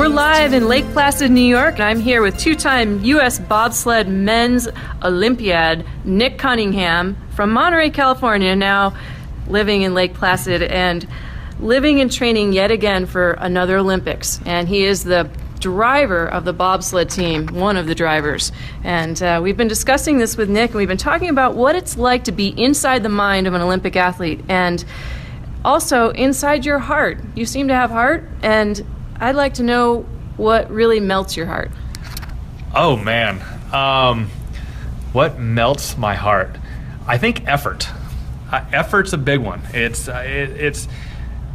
We're 0.00 0.08
live 0.08 0.54
in 0.54 0.66
Lake 0.66 0.86
Placid, 0.92 1.30
New 1.30 1.42
York, 1.42 1.74
and 1.74 1.82
I'm 1.82 2.00
here 2.00 2.22
with 2.22 2.38
two 2.38 2.54
time 2.54 3.04
U.S. 3.04 3.38
bobsled 3.38 4.08
men's 4.08 4.66
Olympiad, 5.02 5.84
Nick 6.06 6.38
Cunningham 6.38 7.18
from 7.34 7.50
Monterey, 7.50 7.90
California, 7.90 8.56
now 8.56 8.96
living 9.46 9.82
in 9.82 9.92
Lake 9.92 10.14
Placid 10.14 10.62
and 10.62 11.06
living 11.58 12.00
and 12.00 12.10
training 12.10 12.54
yet 12.54 12.70
again 12.70 13.04
for 13.04 13.32
another 13.32 13.76
Olympics. 13.76 14.40
And 14.46 14.66
he 14.66 14.84
is 14.84 15.04
the 15.04 15.28
driver 15.58 16.26
of 16.26 16.46
the 16.46 16.54
bobsled 16.54 17.10
team, 17.10 17.48
one 17.48 17.76
of 17.76 17.86
the 17.86 17.94
drivers. 17.94 18.52
And 18.82 19.22
uh, 19.22 19.40
we've 19.42 19.58
been 19.58 19.68
discussing 19.68 20.16
this 20.16 20.34
with 20.34 20.48
Nick, 20.48 20.70
and 20.70 20.78
we've 20.78 20.88
been 20.88 20.96
talking 20.96 21.28
about 21.28 21.56
what 21.56 21.76
it's 21.76 21.98
like 21.98 22.24
to 22.24 22.32
be 22.32 22.58
inside 22.58 23.02
the 23.02 23.10
mind 23.10 23.46
of 23.46 23.52
an 23.52 23.60
Olympic 23.60 23.96
athlete. 23.96 24.40
And 24.48 24.82
also 25.62 26.08
inside 26.12 26.64
your 26.64 26.78
heart. 26.78 27.18
You 27.34 27.44
seem 27.44 27.68
to 27.68 27.74
have 27.74 27.90
heart, 27.90 28.26
and 28.42 28.82
I'd 29.20 29.36
like 29.36 29.54
to 29.54 29.62
know 29.62 30.06
what 30.38 30.70
really 30.70 30.98
melts 30.98 31.36
your 31.36 31.46
heart. 31.46 31.70
Oh 32.74 32.96
man, 32.96 33.40
um, 33.72 34.30
what 35.12 35.38
melts 35.38 35.98
my 35.98 36.14
heart? 36.14 36.56
I 37.06 37.18
think 37.18 37.46
effort. 37.46 37.88
Uh, 38.50 38.64
effort's 38.72 39.12
a 39.12 39.18
big 39.18 39.40
one. 39.40 39.60
It's 39.74 40.08
uh, 40.08 40.24
it, 40.26 40.50
it's. 40.50 40.88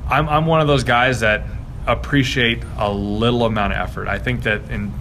I'm 0.08 0.30
I'm 0.30 0.46
one 0.46 0.62
of 0.62 0.68
those 0.68 0.84
guys 0.84 1.22
that 1.22 1.44
appreciate 1.88 2.64
a 2.78 2.92
little 2.92 3.46
amount 3.46 3.74
of 3.74 3.80
effort. 3.80 4.08
I 4.08 4.20
think 4.20 4.44
that 4.44 4.70
in 4.70 4.94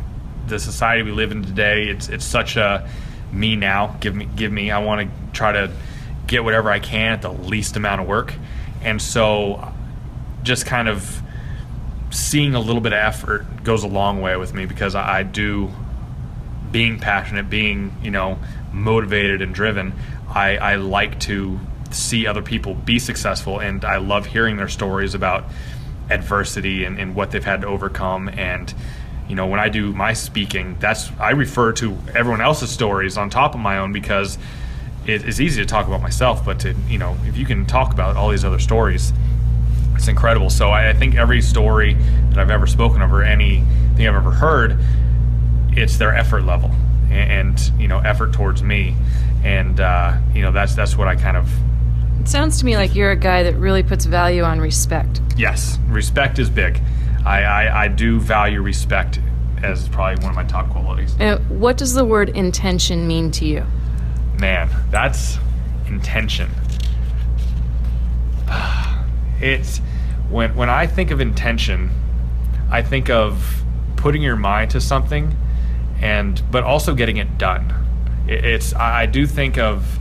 the 0.47 0.59
society 0.59 1.03
we 1.03 1.13
live 1.13 1.33
in 1.33 1.43
today, 1.43 1.89
it's 1.89 2.09
it's 2.09 2.25
such 2.25 2.57
a 2.57 2.89
me 3.33 3.57
now. 3.57 3.97
Give 4.01 4.15
me 4.15 4.27
give 4.37 4.51
me. 4.51 4.71
I 4.71 4.79
want 4.83 5.09
to 5.09 5.33
try 5.33 5.53
to 5.53 5.71
get 6.27 6.45
whatever 6.45 6.71
I 6.71 6.79
can 6.79 7.13
at 7.13 7.23
the 7.23 7.33
least 7.33 7.77
amount 7.77 8.01
of 8.01 8.07
work, 8.07 8.33
and 8.81 9.03
so 9.03 9.73
just 10.43 10.67
kind 10.67 10.89
of 10.89 11.23
seeing 12.15 12.55
a 12.55 12.61
little 12.61 12.81
bit 12.81 12.93
of 12.93 12.99
effort 12.99 13.65
goes 13.65 13.83
a 13.83 13.89
long 13.89 14.21
way 14.21 14.37
with 14.37 14.55
me 14.55 14.67
because 14.67 14.95
I, 14.95 15.19
I 15.19 15.23
do 15.25 15.71
being 16.71 16.99
passionate, 16.99 17.51
being 17.51 17.95
you 18.03 18.11
know 18.11 18.39
motivated 18.73 19.43
and 19.43 19.55
driven. 19.55 19.93
I, 20.29 20.57
I 20.57 20.77
like 20.77 21.21
to 21.21 21.61
see 21.91 22.27
other 22.27 22.43
people 22.43 22.75
be 22.75 22.99
successful, 22.99 23.59
and 23.59 23.85
I 23.85 23.99
love 23.99 24.27
hearing 24.27 24.57
their 24.57 24.69
stories 24.69 25.15
about 25.15 25.45
adversity 26.11 26.85
and, 26.85 26.99
and 26.99 27.15
what 27.15 27.31
they've 27.31 27.45
had 27.45 27.63
to 27.63 27.67
overcome. 27.67 28.29
And 28.29 28.73
you 29.29 29.35
know, 29.35 29.47
when 29.47 29.59
I 29.59 29.69
do 29.69 29.93
my 29.93 30.13
speaking, 30.13 30.77
that's 30.79 31.11
I 31.19 31.31
refer 31.31 31.73
to 31.75 31.99
everyone 32.15 32.41
else's 32.41 32.71
stories 32.71 33.17
on 33.17 33.31
top 33.31 33.55
of 33.55 33.61
my 33.61 33.79
own 33.79 33.93
because 33.93 34.39
it, 35.07 35.27
it's 35.27 35.41
easy 35.41 35.63
to 35.63 35.67
talk 35.67 35.87
about 35.87 36.01
myself, 36.01 36.45
but 36.45 36.61
to 36.61 36.75
you 36.89 36.99
know, 36.99 37.17
if 37.25 37.37
you 37.37 37.45
can 37.45 37.67
talk 37.67 37.93
about 37.93 38.17
all 38.17 38.31
these 38.31 38.45
other 38.45 38.61
stories, 38.61 39.13
it's 39.95 40.09
incredible. 40.09 40.51
So 40.51 40.71
I, 40.71 40.91
I 40.91 40.93
think 40.93 41.15
every 41.15 41.41
story 41.41 41.95
that 42.31 42.39
I've 42.39 42.51
ever 42.51 42.67
spoken 42.67 43.03
of 43.03 43.13
or 43.13 43.23
anything 43.23 44.07
I've 44.07 44.15
ever 44.15 44.31
heard, 44.31 44.79
it's 45.73 45.97
their 45.97 46.15
effort 46.15 46.43
level 46.43 46.71
and, 47.11 47.59
and 47.59 47.81
you 47.81 47.89
know 47.89 47.99
effort 48.01 48.33
towards 48.33 48.63
me, 48.63 48.97
and 49.43 49.81
uh, 49.81 50.17
you 50.35 50.43
know 50.43 50.53
that's 50.53 50.75
that's 50.75 50.97
what 50.97 51.09
I 51.09 51.17
kind 51.17 51.37
of 51.37 51.49
It 52.21 52.29
sounds 52.29 52.59
to 52.59 52.67
me 52.67 52.77
like 52.77 52.95
you're 52.95 53.13
a 53.13 53.17
guy 53.17 53.43
that 53.45 53.57
really 53.57 53.83
puts 53.83 54.05
value 54.05 54.43
on 54.43 54.61
respect. 54.61 55.21
Yes, 55.37 55.79
respect 55.89 56.39
is 56.39 56.51
big. 56.51 56.81
I, 57.25 57.43
I, 57.43 57.85
I 57.85 57.89
do 57.89 58.21
value 58.21 58.61
respect 58.61 59.19
as 59.63 59.89
probably 59.89 60.23
one 60.23 60.31
of 60.31 60.37
my 60.37 60.45
top 60.45 60.69
qualities. 60.69 61.19
Uh, 61.19 61.39
what 61.49 61.79
does 61.79 61.95
the 61.95 62.05
word 62.05 62.29
intention 62.31 63.09
mean 63.09 63.31
to 63.33 63.47
you? 63.47 63.65
Man, 64.39 64.69
that's 64.91 65.39
intention. 65.87 66.51
It's 69.45 69.79
when 70.31 70.55
when 70.57 70.71
I 70.71 70.87
think 70.87 71.11
of 71.11 71.21
intention, 71.21 71.91
I 72.71 72.83
think 72.83 73.11
of 73.11 73.63
putting 73.97 74.23
your 74.23 74.37
mind 74.37 74.71
to 74.73 74.81
something, 74.81 75.37
and 76.01 76.43
but 76.51 76.65
also 76.65 76.95
getting 76.95 77.19
it 77.19 77.39
done. 77.39 77.73
It, 78.27 78.45
it's 78.45 78.75
I, 78.75 79.03
I 79.03 79.07
do 79.07 79.27
think 79.27 79.59
of 79.59 79.99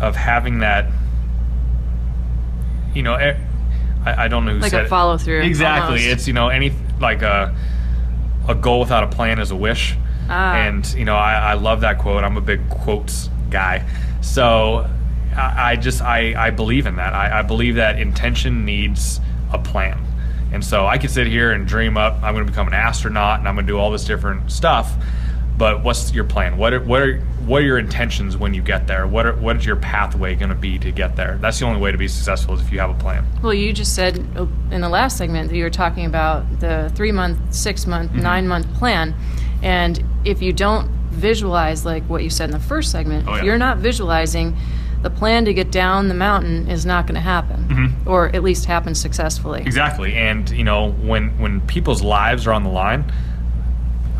of 0.00 0.16
having 0.16 0.60
that. 0.60 0.86
You 2.94 3.02
know, 3.02 3.14
I, 3.14 3.36
I 4.04 4.28
don't 4.28 4.44
know 4.44 4.52
who 4.52 4.58
Like 4.60 4.70
said 4.70 4.86
a 4.86 4.88
follow 4.88 5.16
through. 5.18 5.42
Exactly. 5.42 5.98
almost. 5.98 6.04
It's 6.04 6.26
you 6.28 6.34
know 6.34 6.48
any 6.48 6.72
like 7.00 7.22
a 7.22 7.54
a 8.48 8.54
goal 8.54 8.80
without 8.80 9.04
a 9.04 9.08
plan 9.08 9.38
is 9.38 9.50
a 9.50 9.56
wish. 9.56 9.96
Ah. 10.28 10.54
And 10.54 10.86
you 10.94 11.04
know 11.04 11.16
I, 11.16 11.52
I 11.52 11.54
love 11.54 11.80
that 11.80 11.98
quote. 11.98 12.24
I'm 12.24 12.36
a 12.36 12.40
big 12.40 12.68
quotes 12.68 13.28
guy. 13.50 13.84
So 14.20 14.88
I, 15.36 15.72
I 15.72 15.76
just 15.76 16.00
I, 16.02 16.34
I 16.46 16.50
believe 16.50 16.86
in 16.86 16.96
that. 16.96 17.14
I, 17.14 17.40
I 17.40 17.42
believe 17.42 17.76
that 17.76 17.98
intention 17.98 18.64
needs 18.64 19.20
a 19.52 19.58
plan. 19.58 19.98
And 20.52 20.64
so 20.64 20.86
I 20.86 20.98
could 20.98 21.10
sit 21.10 21.26
here 21.26 21.52
and 21.52 21.66
dream 21.66 21.96
up 21.96 22.14
I'm 22.22 22.34
going 22.34 22.44
to 22.46 22.50
become 22.52 22.66
an 22.68 22.74
astronaut 22.74 23.38
and 23.38 23.48
I'm 23.48 23.54
going 23.54 23.66
to 23.66 23.72
do 23.72 23.78
all 23.78 23.90
this 23.90 24.04
different 24.04 24.50
stuff. 24.52 24.92
But 25.56 25.82
what's 25.84 26.12
your 26.12 26.24
plan? 26.24 26.56
What 26.56 26.72
are, 26.72 26.80
what 26.80 27.02
are 27.02 27.18
what 27.46 27.62
are 27.62 27.64
your 27.64 27.78
intentions 27.78 28.36
when 28.36 28.54
you 28.54 28.62
get 28.62 28.86
there? 28.86 29.06
What 29.06 29.26
are, 29.26 29.34
what 29.34 29.56
is 29.56 29.66
your 29.66 29.76
pathway 29.76 30.34
going 30.36 30.48
to 30.48 30.54
be 30.54 30.78
to 30.78 30.90
get 30.92 31.16
there? 31.16 31.38
That's 31.40 31.58
the 31.58 31.66
only 31.66 31.80
way 31.80 31.90
to 31.92 31.98
be 31.98 32.06
successful 32.08 32.54
is 32.54 32.60
if 32.60 32.70
you 32.72 32.78
have 32.80 32.90
a 32.90 32.94
plan. 32.94 33.24
Well, 33.42 33.52
you 33.52 33.72
just 33.72 33.94
said 33.94 34.16
in 34.70 34.80
the 34.80 34.88
last 34.88 35.18
segment 35.18 35.50
that 35.50 35.56
you 35.56 35.64
were 35.64 35.70
talking 35.70 36.06
about 36.06 36.60
the 36.60 36.90
three 36.94 37.12
month, 37.12 37.52
six 37.54 37.86
month, 37.86 38.12
Mm-hmm. 38.12 38.22
nine 38.22 38.48
month 38.48 38.72
plan. 38.74 39.14
And 39.62 40.02
if 40.24 40.40
you 40.42 40.52
don't 40.52 40.88
visualize, 41.10 41.84
like 41.84 42.04
what 42.04 42.22
you 42.22 42.30
said 42.30 42.48
in 42.50 42.52
the 42.52 42.60
first 42.60 42.90
segment, 42.90 43.28
Oh, 43.28 43.34
if 43.34 43.44
you're 43.44 43.58
not 43.58 43.78
visualizing, 43.78 44.56
the 45.02 45.10
plan 45.10 45.44
to 45.44 45.54
get 45.54 45.70
down 45.70 46.08
the 46.08 46.14
mountain 46.14 46.68
is 46.68 46.86
not 46.86 47.06
going 47.06 47.16
to 47.16 47.20
happen, 47.20 47.68
mm-hmm. 47.68 48.08
or 48.08 48.28
at 48.34 48.42
least 48.42 48.66
happen 48.66 48.94
successfully. 48.94 49.60
Exactly, 49.62 50.14
and 50.14 50.48
you 50.50 50.64
know 50.64 50.92
when 50.92 51.36
when 51.38 51.60
people's 51.62 52.02
lives 52.02 52.46
are 52.46 52.52
on 52.52 52.62
the 52.62 52.70
line, 52.70 53.12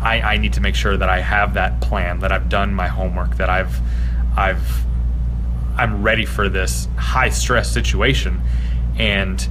I, 0.01 0.21
I 0.21 0.37
need 0.37 0.53
to 0.53 0.61
make 0.61 0.75
sure 0.75 0.97
that 0.97 1.09
I 1.09 1.21
have 1.21 1.53
that 1.53 1.81
plan, 1.81 2.19
that 2.19 2.31
I've 2.31 2.49
done 2.49 2.73
my 2.73 2.87
homework, 2.87 3.37
that 3.37 3.49
I've 3.49 3.79
I've 4.35 4.83
I'm 5.77 6.03
ready 6.03 6.25
for 6.25 6.49
this 6.49 6.87
high 6.97 7.29
stress 7.29 7.71
situation, 7.71 8.41
and 8.97 9.47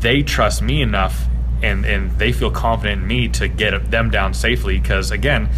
they 0.00 0.22
trust 0.22 0.62
me 0.62 0.82
enough, 0.82 1.26
and 1.62 1.86
and 1.86 2.10
they 2.18 2.32
feel 2.32 2.50
confident 2.50 3.02
in 3.02 3.08
me 3.08 3.28
to 3.28 3.46
get 3.46 3.90
them 3.90 4.10
down 4.10 4.34
safely. 4.34 4.80
Because 4.80 5.12
again, 5.12 5.48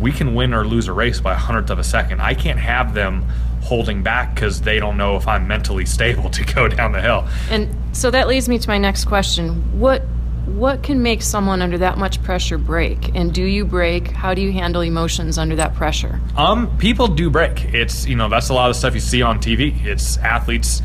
we 0.00 0.12
can 0.12 0.34
win 0.34 0.54
or 0.54 0.66
lose 0.66 0.88
a 0.88 0.94
race 0.94 1.20
by 1.20 1.34
a 1.34 1.36
hundredth 1.36 1.70
of 1.70 1.78
a 1.78 1.84
second. 1.84 2.22
I 2.22 2.32
can't 2.32 2.58
have 2.58 2.94
them 2.94 3.26
holding 3.64 4.02
back 4.02 4.34
because 4.34 4.60
they 4.60 4.78
don't 4.78 4.96
know 4.98 5.16
if 5.16 5.26
I'm 5.26 5.48
mentally 5.48 5.86
stable 5.86 6.28
to 6.30 6.44
go 6.44 6.68
down 6.76 6.92
the 6.92 7.00
hill. 7.00 7.26
And 7.50 7.74
so 7.96 8.10
that 8.10 8.28
leads 8.28 8.48
me 8.48 8.58
to 8.58 8.68
my 8.68 8.78
next 8.78 9.06
question. 9.06 9.78
What 9.80 10.02
what 10.46 10.82
can 10.82 11.02
make 11.02 11.22
someone 11.22 11.62
under 11.62 11.78
that 11.78 11.96
much 11.96 12.22
pressure 12.22 12.58
break? 12.58 13.14
And 13.16 13.32
do 13.32 13.42
you 13.42 13.64
break? 13.64 14.08
How 14.08 14.34
do 14.34 14.42
you 14.42 14.52
handle 14.52 14.82
emotions 14.82 15.38
under 15.38 15.56
that 15.56 15.74
pressure? 15.74 16.20
Um, 16.36 16.76
people 16.76 17.08
do 17.08 17.30
break. 17.30 17.64
It's 17.72 18.06
you 18.06 18.14
know 18.14 18.28
that's 18.28 18.50
a 18.50 18.54
lot 18.54 18.68
of 18.68 18.74
the 18.74 18.78
stuff 18.78 18.94
you 18.94 19.00
see 19.00 19.22
on 19.22 19.38
TV. 19.38 19.84
It's 19.84 20.18
athletes 20.18 20.82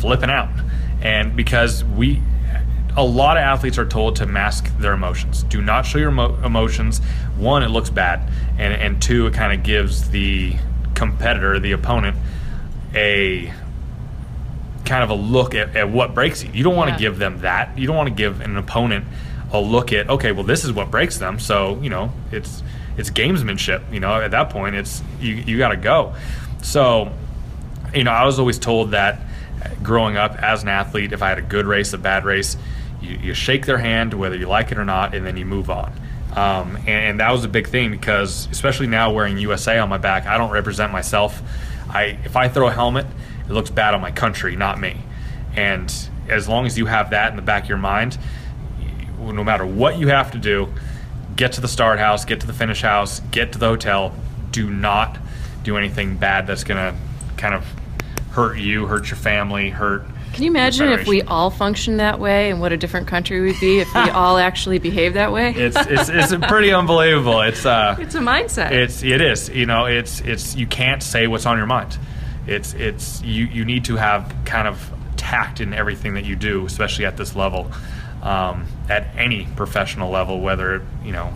flipping 0.00 0.30
out, 0.30 0.50
and 1.00 1.36
because 1.36 1.84
we, 1.84 2.20
a 2.96 3.04
lot 3.04 3.36
of 3.36 3.42
athletes 3.42 3.78
are 3.78 3.86
told 3.86 4.16
to 4.16 4.26
mask 4.26 4.76
their 4.78 4.94
emotions. 4.94 5.44
Do 5.44 5.62
not 5.62 5.86
show 5.86 5.98
your 5.98 6.10
emo- 6.10 6.42
emotions. 6.44 6.98
One, 7.36 7.62
it 7.62 7.68
looks 7.68 7.90
bad, 7.90 8.28
and 8.58 8.74
and 8.74 9.00
two, 9.00 9.28
it 9.28 9.34
kind 9.34 9.52
of 9.52 9.64
gives 9.64 10.10
the 10.10 10.56
competitor, 10.98 11.58
the 11.60 11.72
opponent, 11.72 12.16
a 12.94 13.52
kind 14.84 15.04
of 15.04 15.10
a 15.10 15.14
look 15.14 15.54
at, 15.54 15.76
at 15.76 15.90
what 15.90 16.14
breaks 16.14 16.42
you. 16.42 16.50
You 16.52 16.64
don't 16.64 16.76
want 16.76 16.88
to 16.88 16.94
Yeah. 16.94 16.98
give 17.10 17.18
them 17.18 17.40
that. 17.42 17.78
You 17.78 17.86
don't 17.86 17.96
want 17.96 18.08
to 18.08 18.14
give 18.14 18.40
an 18.40 18.56
opponent 18.56 19.04
a 19.52 19.60
look 19.60 19.92
at 19.92 20.10
okay, 20.10 20.32
well 20.32 20.44
this 20.44 20.64
is 20.64 20.72
what 20.72 20.90
breaks 20.90 21.18
them. 21.18 21.38
So 21.38 21.78
you 21.80 21.88
know 21.90 22.12
it's 22.32 22.62
it's 22.96 23.10
gamesmanship. 23.10 23.92
You 23.92 24.00
know 24.00 24.20
at 24.20 24.32
that 24.32 24.50
point 24.50 24.74
it's 24.76 25.02
you 25.20 25.34
you 25.34 25.56
got 25.58 25.68
to 25.68 25.76
go. 25.76 26.14
So 26.62 27.12
you 27.94 28.04
know 28.04 28.10
I 28.10 28.24
was 28.24 28.38
always 28.38 28.58
told 28.58 28.90
that 28.90 29.20
growing 29.82 30.16
up 30.16 30.36
as 30.42 30.62
an 30.62 30.68
athlete, 30.68 31.12
if 31.12 31.22
I 31.22 31.28
had 31.30 31.38
a 31.38 31.42
good 31.42 31.66
race, 31.66 31.92
a 31.92 31.98
bad 31.98 32.24
race, 32.24 32.56
you, 33.00 33.16
you 33.18 33.34
shake 33.34 33.66
their 33.66 33.78
hand 33.78 34.14
whether 34.14 34.36
you 34.36 34.46
like 34.48 34.70
it 34.72 34.78
or 34.78 34.84
not, 34.84 35.14
and 35.14 35.24
then 35.26 35.36
you 35.36 35.44
move 35.44 35.70
on. 35.70 35.92
Um, 36.38 36.76
and, 36.76 36.88
and 36.88 37.20
that 37.20 37.32
was 37.32 37.44
a 37.44 37.48
big 37.48 37.66
thing 37.66 37.90
because 37.90 38.46
especially 38.52 38.86
now 38.86 39.12
wearing 39.12 39.38
USA 39.38 39.78
on 39.78 39.88
my 39.88 39.98
back, 39.98 40.26
I 40.26 40.38
don't 40.38 40.50
represent 40.50 40.92
myself. 40.92 41.42
I 41.90 42.18
if 42.24 42.36
I 42.36 42.48
throw 42.48 42.68
a 42.68 42.72
helmet, 42.72 43.06
it 43.48 43.52
looks 43.52 43.70
bad 43.70 43.92
on 43.92 44.00
my 44.00 44.12
country, 44.12 44.54
not 44.54 44.78
me. 44.78 44.98
And 45.56 45.92
as 46.28 46.48
long 46.48 46.64
as 46.66 46.78
you 46.78 46.86
have 46.86 47.10
that 47.10 47.30
in 47.30 47.36
the 47.36 47.42
back 47.42 47.64
of 47.64 47.68
your 47.68 47.78
mind, 47.78 48.18
no 49.18 49.42
matter 49.42 49.66
what 49.66 49.98
you 49.98 50.08
have 50.08 50.30
to 50.30 50.38
do, 50.38 50.72
get 51.34 51.52
to 51.54 51.60
the 51.60 51.66
start 51.66 51.98
house, 51.98 52.24
get 52.24 52.40
to 52.42 52.46
the 52.46 52.52
finish 52.52 52.82
house, 52.82 53.18
get 53.32 53.52
to 53.52 53.58
the 53.58 53.66
hotel. 53.66 54.14
Do 54.52 54.70
not 54.70 55.18
do 55.64 55.76
anything 55.76 56.18
bad 56.18 56.46
that's 56.46 56.62
gonna 56.62 56.96
kind 57.36 57.54
of 57.54 57.64
hurt 58.30 58.58
you, 58.58 58.86
hurt 58.86 59.10
your 59.10 59.16
family, 59.16 59.70
hurt. 59.70 60.06
Can 60.38 60.44
you 60.44 60.52
imagine 60.52 60.88
if 60.90 61.08
we 61.08 61.22
all 61.22 61.50
functioned 61.50 61.98
that 61.98 62.20
way 62.20 62.48
and 62.48 62.60
what 62.60 62.72
a 62.72 62.76
different 62.76 63.08
country 63.08 63.40
we'd 63.40 63.58
be 63.58 63.80
if 63.80 63.92
we 63.92 64.00
all 64.10 64.38
actually 64.38 64.78
behaved 64.78 65.16
that 65.16 65.32
way? 65.32 65.52
It's 65.52 65.76
it's 65.76 66.08
it's 66.08 66.46
pretty 66.46 66.72
unbelievable. 66.72 67.40
It's 67.40 67.66
uh. 67.66 67.96
It's 68.08 68.14
a 68.14 68.20
mindset. 68.20 68.70
It's 68.70 69.02
it 69.02 69.20
is. 69.20 69.48
You 69.48 69.66
know, 69.66 69.86
it's 69.86 70.20
it's 70.20 70.54
you 70.54 70.68
can't 70.68 71.02
say 71.02 71.26
what's 71.26 71.44
on 71.44 71.58
your 71.58 71.66
mind. 71.66 71.98
It's 72.46 72.72
it's 72.74 73.20
you 73.22 73.46
you 73.46 73.64
need 73.64 73.86
to 73.86 73.96
have 73.96 74.32
kind 74.44 74.68
of 74.68 74.92
tact 75.16 75.60
in 75.60 75.74
everything 75.74 76.14
that 76.14 76.24
you 76.24 76.36
do, 76.36 76.64
especially 76.66 77.04
at 77.04 77.16
this 77.16 77.34
level, 77.34 77.72
um, 78.22 78.64
at 78.88 79.08
any 79.16 79.48
professional 79.56 80.08
level, 80.08 80.40
whether 80.40 80.86
you 81.04 81.10
know 81.10 81.34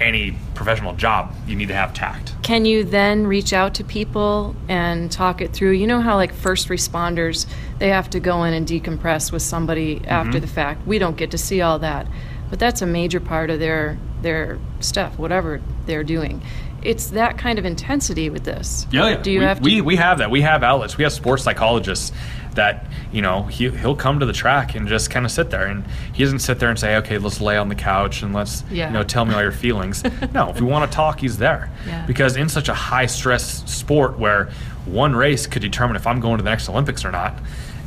any 0.00 0.36
professional 0.54 0.94
job, 0.94 1.34
you 1.46 1.54
need 1.56 1.68
to 1.68 1.74
have 1.74 1.94
tact. 1.94 2.34
Can 2.42 2.64
you 2.64 2.84
then 2.84 3.26
reach 3.26 3.52
out 3.52 3.74
to 3.74 3.84
people 3.84 4.54
and 4.68 5.10
talk 5.10 5.40
it 5.40 5.52
through? 5.52 5.72
You 5.72 5.86
know 5.86 6.00
how 6.00 6.16
like 6.16 6.32
first 6.32 6.68
responders 6.68 7.46
they 7.78 7.88
have 7.88 8.10
to 8.10 8.20
go 8.20 8.44
in 8.44 8.54
and 8.54 8.66
decompress 8.66 9.32
with 9.32 9.42
somebody 9.42 9.96
Mm-hmm. 9.96 10.08
after 10.08 10.40
the 10.40 10.46
fact. 10.46 10.86
We 10.86 10.98
don't 10.98 11.16
get 11.16 11.30
to 11.32 11.38
see 11.38 11.60
all 11.60 11.78
that. 11.80 12.06
But 12.50 12.58
that's 12.58 12.82
a 12.82 12.86
major 12.86 13.20
part 13.20 13.50
of 13.50 13.58
their 13.60 13.98
their 14.22 14.58
stuff, 14.80 15.18
whatever 15.18 15.60
they're 15.86 16.04
doing. 16.04 16.42
It's 16.82 17.08
that 17.08 17.38
kind 17.38 17.58
of 17.58 17.64
intensity 17.64 18.28
with 18.30 18.44
this. 18.44 18.86
Yeah, 18.90 19.08
yeah. 19.08 19.16
Do 19.22 19.30
you 19.30 19.38
we, 19.40 19.44
have 19.44 19.58
to 19.58 19.64
we 19.64 19.80
we 19.80 19.96
have 19.96 20.18
that. 20.18 20.30
We 20.30 20.42
have 20.42 20.62
outlets. 20.62 20.96
We 20.98 21.04
have 21.04 21.12
sports 21.12 21.42
psychologists 21.42 22.12
that 22.54 22.86
you 23.12 23.20
know 23.22 23.42
he, 23.44 23.68
he'll 23.70 23.96
come 23.96 24.20
to 24.20 24.26
the 24.26 24.32
track 24.32 24.74
and 24.74 24.86
just 24.88 25.10
kind 25.10 25.26
of 25.26 25.32
sit 25.32 25.50
there 25.50 25.66
and 25.66 25.84
he 26.12 26.22
doesn't 26.22 26.38
sit 26.38 26.58
there 26.58 26.70
and 26.70 26.78
say 26.78 26.96
okay 26.96 27.18
let's 27.18 27.40
lay 27.40 27.56
on 27.56 27.68
the 27.68 27.74
couch 27.74 28.22
and 28.22 28.32
let's 28.32 28.62
Yeah. 28.70 28.88
you 28.88 28.92
know 28.94 29.02
tell 29.02 29.24
me 29.24 29.34
all 29.34 29.42
your 29.42 29.52
feelings 29.52 30.02
no 30.34 30.50
if 30.50 30.60
we 30.60 30.66
want 30.66 30.90
to 30.90 30.94
talk 30.94 31.20
he's 31.20 31.38
there 31.38 31.70
Yeah. 31.86 32.06
because 32.06 32.36
in 32.36 32.48
such 32.48 32.68
a 32.68 32.74
high 32.74 33.06
stress 33.06 33.68
sport 33.70 34.18
where 34.18 34.50
one 34.86 35.14
race 35.16 35.46
could 35.46 35.62
determine 35.62 35.96
if 35.96 36.06
i'm 36.06 36.20
going 36.20 36.38
to 36.38 36.44
the 36.44 36.50
next 36.50 36.68
olympics 36.68 37.04
or 37.04 37.10
not 37.10 37.34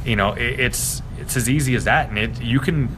you 0.06 0.16
know 0.16 0.34
it, 0.34 0.60
it's 0.60 1.02
it's 1.20 1.38
as 1.38 1.50
easy 1.50 1.76
as 1.76 1.86
that 1.86 2.10
and 2.10 2.18
it 2.18 2.42
you 2.42 2.60
can 2.60 2.96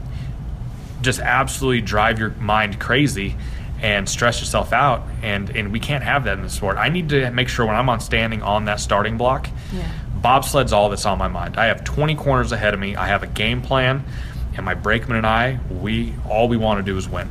just 1.02 1.20
absolutely 1.20 1.80
drive 1.80 2.18
your 2.18 2.30
mind 2.32 2.78
crazy 2.78 3.36
and 3.80 4.06
stress 4.08 4.40
yourself 4.40 4.72
out 4.72 5.02
and 5.22 5.48
and 5.56 5.72
we 5.72 5.80
can't 5.80 6.04
have 6.04 6.24
that 6.24 6.36
in 6.36 6.42
the 6.42 6.50
sport 6.50 6.76
i 6.76 6.88
need 6.88 7.08
to 7.08 7.30
make 7.30 7.48
sure 7.48 7.64
when 7.64 7.74
i'm 7.76 7.88
on 7.88 7.98
standing 8.00 8.42
on 8.42 8.66
that 8.66 8.78
starting 8.80 9.16
block 9.16 9.48
Yeah. 9.72 9.88
Bobsled's 10.22 10.72
all 10.72 10.88
that's 10.88 11.06
on 11.06 11.18
my 11.18 11.28
mind. 11.28 11.56
I 11.56 11.66
have 11.66 11.84
20 11.84 12.14
corners 12.16 12.52
ahead 12.52 12.74
of 12.74 12.80
me. 12.80 12.96
I 12.96 13.06
have 13.06 13.22
a 13.22 13.26
game 13.26 13.62
plan 13.62 14.04
and 14.56 14.64
my 14.64 14.74
brakeman 14.74 15.16
and 15.16 15.26
i 15.26 15.58
we 15.80 16.12
all 16.28 16.48
we 16.48 16.56
want 16.56 16.84
to 16.84 16.92
do 16.92 16.96
is 16.96 17.08
win. 17.08 17.28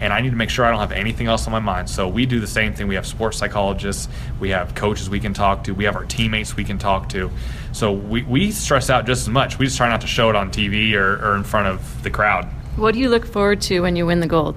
And 0.00 0.12
i 0.12 0.20
need 0.20 0.30
to 0.30 0.36
make 0.36 0.50
sure 0.50 0.64
i 0.64 0.70
don't 0.70 0.80
have 0.80 0.92
anything 0.92 1.26
else 1.26 1.46
on 1.46 1.52
my 1.52 1.58
mind. 1.58 1.90
So 1.90 2.08
we 2.08 2.26
do 2.26 2.40
the 2.40 2.46
same 2.46 2.74
thing. 2.74 2.88
We 2.88 2.94
have 2.94 3.06
sports 3.06 3.38
psychologists 3.38 4.08
we 4.38 4.50
have 4.50 4.74
coaches 4.74 5.10
we 5.10 5.20
can 5.20 5.34
talk 5.34 5.64
to 5.64 5.72
we 5.72 5.84
have 5.84 5.96
our 5.96 6.04
teammates 6.04 6.56
we 6.56 6.64
can 6.64 6.78
talk 6.78 7.08
to. 7.10 7.30
So 7.72 7.92
we, 7.92 8.22
we 8.22 8.50
stress 8.50 8.90
out 8.90 9.06
just 9.06 9.22
as 9.22 9.28
much. 9.28 9.58
We 9.58 9.66
just 9.66 9.76
try 9.76 9.88
not 9.88 10.00
to 10.02 10.06
show 10.06 10.30
it 10.30 10.36
on 10.36 10.50
tv 10.50 10.94
or, 10.94 11.24
or 11.24 11.36
in 11.36 11.44
front 11.44 11.68
of 11.68 12.02
the 12.02 12.10
crowd. 12.10 12.46
What 12.76 12.94
do 12.94 13.00
you 13.00 13.08
look 13.08 13.26
forward 13.26 13.60
to 13.62 13.80
when 13.80 13.96
you 13.96 14.06
win 14.06 14.20
the 14.20 14.26
gold? 14.28 14.56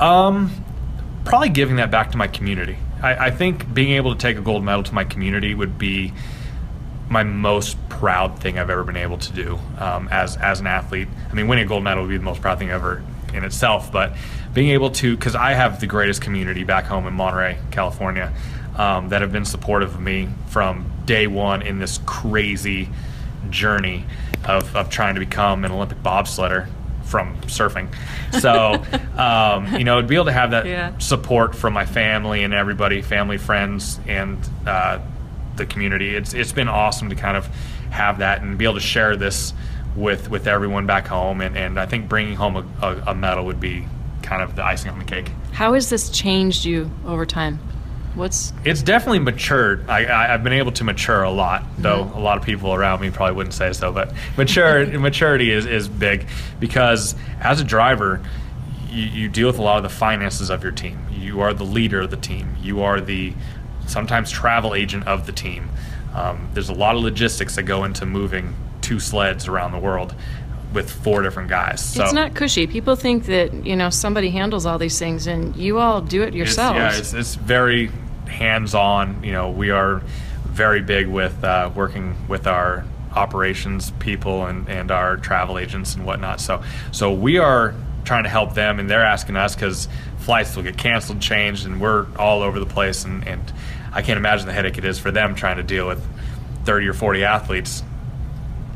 Um, 0.00 0.50
probably 1.24 1.48
giving 1.48 1.76
that 1.76 1.90
back 1.90 2.10
to 2.10 2.18
my 2.18 2.26
community. 2.26 2.76
I, 3.02 3.26
I 3.26 3.30
think 3.30 3.72
being 3.72 3.92
able 3.92 4.14
to 4.14 4.18
take 4.18 4.36
a 4.36 4.40
gold 4.40 4.64
medal 4.64 4.82
to 4.84 4.94
my 4.94 5.04
community 5.04 5.54
would 5.54 5.78
be 5.78 6.12
my 7.08 7.22
most 7.22 7.76
proud 7.88 8.40
thing 8.40 8.58
I've 8.58 8.70
ever 8.70 8.84
been 8.84 8.96
able 8.96 9.18
to 9.18 9.32
do 9.32 9.58
um, 9.78 10.08
as 10.10 10.36
as 10.36 10.60
an 10.60 10.66
athlete. 10.66 11.08
I 11.30 11.34
mean, 11.34 11.48
winning 11.48 11.64
a 11.64 11.68
gold 11.68 11.84
medal 11.84 12.02
would 12.04 12.10
be 12.10 12.16
the 12.16 12.24
most 12.24 12.40
proud 12.40 12.58
thing 12.58 12.70
ever 12.70 13.02
in 13.32 13.44
itself, 13.44 13.92
but 13.92 14.14
being 14.54 14.70
able 14.70 14.90
to 14.90 15.16
because 15.16 15.34
I 15.34 15.52
have 15.52 15.80
the 15.80 15.86
greatest 15.86 16.22
community 16.22 16.64
back 16.64 16.84
home 16.84 17.06
in 17.06 17.14
Monterey, 17.14 17.58
California, 17.70 18.32
um, 18.76 19.10
that 19.10 19.22
have 19.22 19.32
been 19.32 19.44
supportive 19.44 19.94
of 19.94 20.00
me 20.00 20.28
from 20.48 20.90
day 21.04 21.26
one 21.26 21.62
in 21.62 21.78
this 21.78 21.98
crazy 22.06 22.88
journey 23.50 24.04
of, 24.44 24.74
of 24.74 24.90
trying 24.90 25.14
to 25.14 25.20
become 25.20 25.64
an 25.64 25.72
Olympic 25.72 26.02
bobsledder 26.02 26.68
from 27.06 27.36
surfing. 27.42 27.88
So, 28.40 28.82
um, 29.16 29.76
you 29.76 29.84
know, 29.84 30.00
to 30.02 30.06
be 30.06 30.14
able 30.16 30.26
to 30.26 30.32
have 30.32 30.50
that 30.50 30.66
Yeah. 30.66 30.98
support 30.98 31.54
from 31.54 31.72
my 31.72 31.86
family 31.86 32.42
and 32.44 32.52
everybody, 32.52 33.00
family, 33.02 33.38
friends, 33.38 33.98
and 34.06 34.38
uh, 34.66 34.98
the 35.56 35.66
community, 35.66 36.14
it's 36.14 36.34
it's 36.34 36.52
been 36.52 36.68
awesome 36.68 37.08
to 37.10 37.14
kind 37.14 37.36
of 37.36 37.46
have 37.90 38.18
that 38.18 38.42
and 38.42 38.58
be 38.58 38.64
able 38.64 38.74
to 38.74 38.80
share 38.80 39.16
this 39.16 39.54
with 39.94 40.28
with 40.30 40.46
everyone 40.46 40.86
back 40.86 41.06
home. 41.06 41.40
And, 41.40 41.56
and 41.56 41.80
I 41.80 41.86
think 41.86 42.08
bringing 42.08 42.34
home 42.36 42.56
a, 42.56 42.86
a, 42.86 43.02
a 43.08 43.14
medal 43.14 43.46
would 43.46 43.60
be 43.60 43.86
kind 44.22 44.42
of 44.42 44.56
the 44.56 44.64
icing 44.64 44.90
on 44.90 44.98
the 44.98 45.04
cake. 45.04 45.30
How 45.52 45.72
has 45.74 45.88
this 45.88 46.10
changed 46.10 46.64
you 46.64 46.90
over 47.06 47.24
time? 47.24 47.58
What's 48.16 48.52
It's 48.64 48.82
definitely 48.82 49.20
matured. 49.20 49.88
I, 49.88 50.06
I, 50.06 50.34
I've 50.34 50.42
been 50.42 50.54
able 50.54 50.72
to 50.72 50.84
mature 50.84 51.22
a 51.22 51.30
lot, 51.30 51.62
though 51.78 52.04
Mm-hmm. 52.04 52.16
a 52.18 52.20
lot 52.20 52.38
of 52.38 52.42
people 52.44 52.74
around 52.74 53.00
me 53.00 53.10
probably 53.10 53.36
wouldn't 53.36 53.54
say 53.54 53.72
so. 53.72 53.92
But 53.92 54.12
mature, 54.36 54.86
maturity 54.98 55.50
is, 55.52 55.66
is 55.66 55.86
big 55.88 56.26
because 56.58 57.14
as 57.40 57.60
a 57.60 57.64
driver, 57.64 58.20
you, 58.90 59.04
you 59.04 59.28
deal 59.28 59.46
with 59.46 59.58
a 59.58 59.62
lot 59.62 59.76
of 59.76 59.82
the 59.84 59.88
finances 59.90 60.50
of 60.50 60.62
your 60.62 60.72
team. 60.72 60.98
You 61.12 61.40
are 61.42 61.52
the 61.54 61.64
leader 61.64 62.00
of 62.00 62.10
the 62.10 62.16
team. 62.16 62.56
You 62.60 62.82
are 62.82 63.00
the 63.00 63.34
sometimes 63.86 64.30
travel 64.30 64.74
agent 64.74 65.06
of 65.06 65.26
the 65.26 65.32
team. 65.32 65.68
Um, 66.14 66.48
there's 66.54 66.70
a 66.70 66.74
lot 66.74 66.96
of 66.96 67.02
logistics 67.02 67.56
that 67.56 67.64
go 67.64 67.84
into 67.84 68.06
moving 68.06 68.54
two 68.80 68.98
sleds 68.98 69.46
around 69.46 69.72
the 69.72 69.78
world 69.78 70.14
with 70.72 70.90
four 70.90 71.22
different 71.22 71.48
guys. 71.48 71.84
So 71.84 72.02
it's 72.04 72.12
not 72.12 72.34
cushy. 72.34 72.66
People 72.66 72.96
think 72.96 73.26
that 73.26 73.52
you 73.66 73.76
know 73.76 73.90
somebody 73.90 74.30
handles 74.30 74.64
all 74.66 74.78
these 74.78 74.98
things, 74.98 75.26
and 75.26 75.54
you 75.56 75.78
all 75.78 76.00
do 76.00 76.22
it 76.22 76.28
It's- 76.28 76.36
yourselves. 76.38 76.76
yeah, 76.78 76.96
it's, 76.98 77.12
it's 77.12 77.34
very 77.34 77.90
hands-on. 78.28 79.22
You 79.22 79.32
know, 79.32 79.50
we 79.50 79.70
are 79.70 80.02
very 80.44 80.82
big 80.82 81.06
with 81.06 81.42
uh, 81.44 81.70
working 81.74 82.16
with 82.28 82.46
our 82.46 82.84
operations 83.14 83.92
people 83.92 84.46
and, 84.46 84.68
and 84.68 84.90
our 84.90 85.16
travel 85.16 85.58
agents 85.58 85.94
and 85.94 86.04
whatnot. 86.04 86.40
So 86.40 86.62
so 86.92 87.12
we 87.12 87.38
are 87.38 87.74
trying 88.04 88.22
to 88.22 88.30
help 88.30 88.54
them, 88.54 88.78
and 88.78 88.88
they're 88.88 89.04
asking 89.04 89.36
us 89.36 89.54
because 89.54 89.88
flights 90.18 90.56
will 90.56 90.62
get 90.62 90.78
canceled, 90.78 91.20
changed, 91.20 91.66
and 91.66 91.80
we're 91.80 92.06
all 92.16 92.42
over 92.42 92.58
the 92.58 92.66
place. 92.66 93.04
And, 93.04 93.26
and 93.26 93.52
I 93.92 94.02
can't 94.02 94.16
imagine 94.16 94.46
the 94.46 94.52
headache 94.52 94.78
it 94.78 94.84
is 94.84 94.98
for 94.98 95.10
them 95.10 95.34
trying 95.34 95.56
to 95.56 95.62
deal 95.62 95.86
with 95.86 96.06
30 96.64 96.88
or 96.88 96.94
40 96.94 97.24
athletes 97.24 97.82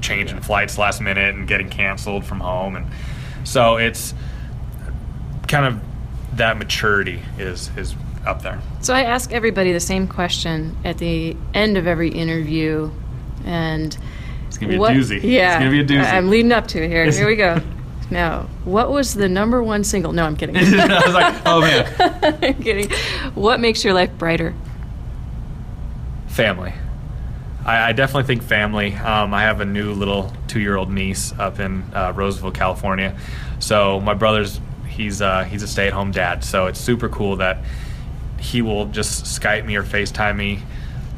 changing 0.00 0.40
flights 0.40 0.78
last 0.78 1.00
minute 1.00 1.34
and 1.34 1.46
getting 1.46 1.68
canceled 1.68 2.24
from 2.24 2.40
home. 2.40 2.76
And 2.76 2.86
so 3.44 3.76
it's 3.76 4.14
kind 5.46 5.66
of 5.66 5.80
that 6.36 6.58
maturity 6.58 7.22
is 7.38 7.70
is 7.76 7.94
up 8.26 8.42
there. 8.42 8.60
So 8.80 8.94
I 8.94 9.02
ask 9.02 9.32
everybody 9.32 9.72
the 9.72 9.80
same 9.80 10.06
question 10.06 10.76
at 10.84 10.98
the 10.98 11.36
end 11.54 11.76
of 11.76 11.86
every 11.86 12.10
interview, 12.10 12.90
and 13.44 13.96
It's 14.48 14.58
gonna 14.58 14.72
be 14.72 14.78
what, 14.78 14.92
a 14.92 14.96
doozy. 14.96 15.22
Yeah, 15.22 15.54
it's 15.54 15.58
gonna 15.58 15.70
be 15.70 15.80
a 15.80 15.84
doozy. 15.84 16.12
I'm 16.12 16.28
leading 16.30 16.52
up 16.52 16.66
to 16.68 16.82
it 16.82 16.88
here. 16.88 17.10
Here 17.10 17.26
we 17.26 17.36
go. 17.36 17.60
Now, 18.10 18.48
what 18.64 18.90
was 18.90 19.14
the 19.14 19.28
number 19.28 19.62
one 19.62 19.84
single? 19.84 20.10
No, 20.10 20.24
I'm 20.24 20.36
kidding. 20.36 20.56
I 20.56 21.02
was 21.06 21.14
like, 21.14 21.42
oh 21.46 21.60
man, 21.60 21.94
I'm 22.42 22.60
kidding. 22.60 22.90
What 23.36 23.60
makes 23.60 23.84
your 23.84 23.94
life 23.94 24.10
brighter? 24.18 24.52
family. 26.30 26.72
I, 27.64 27.90
I 27.90 27.92
definitely 27.92 28.24
think 28.24 28.42
family. 28.42 28.94
Um, 28.94 29.34
I 29.34 29.42
have 29.42 29.60
a 29.60 29.64
new 29.64 29.92
little 29.92 30.32
two-year-old 30.48 30.90
niece 30.90 31.32
up 31.38 31.60
in 31.60 31.82
uh, 31.94 32.12
Roseville, 32.14 32.52
California. 32.52 33.16
So 33.58 34.00
my 34.00 34.14
brother's 34.14 34.60
he's 34.88 35.20
uh, 35.20 35.44
he's 35.44 35.62
a 35.62 35.68
stay-at-home 35.68 36.12
dad. 36.12 36.42
So 36.44 36.66
it's 36.66 36.80
super 36.80 37.08
cool 37.08 37.36
that 37.36 37.58
he 38.40 38.62
will 38.62 38.86
just 38.86 39.24
Skype 39.40 39.64
me 39.64 39.76
or 39.76 39.82
FaceTime 39.82 40.36
me 40.36 40.62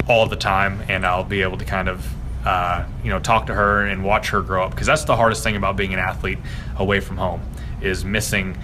all 0.09 0.27
the 0.27 0.37
time, 0.37 0.83
and 0.89 1.07
I'll 1.07 1.25
be 1.25 1.43
able 1.43 1.59
to 1.59 1.65
kind 1.65 1.89
of 1.89 2.07
uh, 2.45 2.85
you 3.05 3.11
know 3.11 3.21
talk 3.21 3.47
to 3.47 3.55
her 3.55 3.87
and 3.87 4.05
watch 4.05 4.31
her 4.31 4.43
grow 4.43 4.65
up 4.65 4.73
because 4.73 4.87
that's 4.87 5.05
the 5.05 5.17
hardest 5.17 5.43
thing 5.45 5.57
about 5.57 5.77
being 5.77 5.93
an 5.93 6.01
athlete 6.01 6.39
away 6.77 7.01
from 7.01 7.17
home 7.17 7.41
is 7.81 8.05
missing 8.05 8.57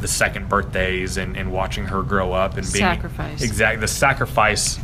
the 0.00 0.08
second 0.08 0.48
birthdays 0.48 1.16
and, 1.16 1.36
and 1.36 1.50
watching 1.52 1.86
her 1.86 2.02
grow 2.02 2.32
up 2.32 2.56
and 2.56 2.66
being 2.72 2.84
Sacrifice. 2.84 3.42
exactly 3.42 3.80
the 3.80 3.88
sacrifice 3.88 4.78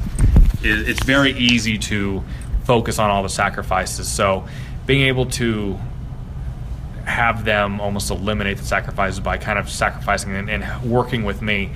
is 0.65 0.89
it's 0.89 1.05
very 1.05 1.33
easy 1.33 1.79
to 1.79 2.25
focus 2.65 2.99
on 2.99 3.11
all 3.11 3.23
the 3.23 3.29
sacrifices 3.29 4.09
so 4.09 4.45
being 4.87 5.03
able 5.03 5.27
to 5.27 5.79
have 7.05 7.45
them 7.45 7.81
almost 7.81 8.11
eliminate 8.11 8.57
the 8.59 8.65
sacrifices 8.65 9.21
by 9.21 9.37
kind 9.37 9.59
of 9.59 9.69
sacrificing 9.71 10.35
and, 10.35 10.51
and 10.51 10.83
working 10.91 11.25
with 11.25 11.41
me 11.43 11.71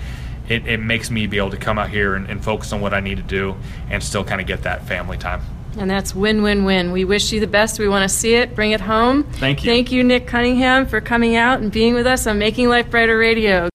it, 0.49 0.67
it 0.67 0.79
makes 0.81 1.11
me 1.11 1.27
be 1.27 1.39
able 1.39 1.51
to 1.51 1.57
come 1.57 1.79
out 1.79 1.91
here 1.91 2.15
and, 2.15 2.29
and 2.29 2.43
focus 2.45 2.73
on 2.73 2.81
what 2.81 2.93
i 2.95 3.01
need 3.01 3.17
to 3.17 3.23
do 3.23 3.57
and 3.91 4.03
still 4.03 4.25
kind 4.25 4.41
of 4.41 4.47
get 4.47 4.63
that 4.63 4.87
family 4.87 5.17
time 5.19 5.41
And 5.77 5.91
that's 5.91 6.15
win 6.15 6.43
win 6.43 6.65
win. 6.65 6.93
We 6.93 7.05
wish 7.05 7.33
you 7.33 7.41
the 7.41 7.49
best. 7.49 7.81
We 7.81 7.89
want 7.89 8.09
to 8.09 8.15
see 8.15 8.35
it. 8.37 8.55
Bring 8.55 8.71
it 8.71 8.81
home. 8.81 9.25
Thank 9.25 9.65
you. 9.65 9.71
Thank 9.73 9.91
you, 9.91 10.05
Nick 10.05 10.29
Cunningham, 10.29 10.87
for 10.87 11.01
coming 11.01 11.35
out 11.35 11.61
and 11.61 11.73
being 11.73 11.95
with 11.95 12.07
us 12.07 12.29
on 12.29 12.39
Making 12.39 12.69
Life 12.69 12.89
Brighter 12.91 13.19
Radio. 13.19 13.69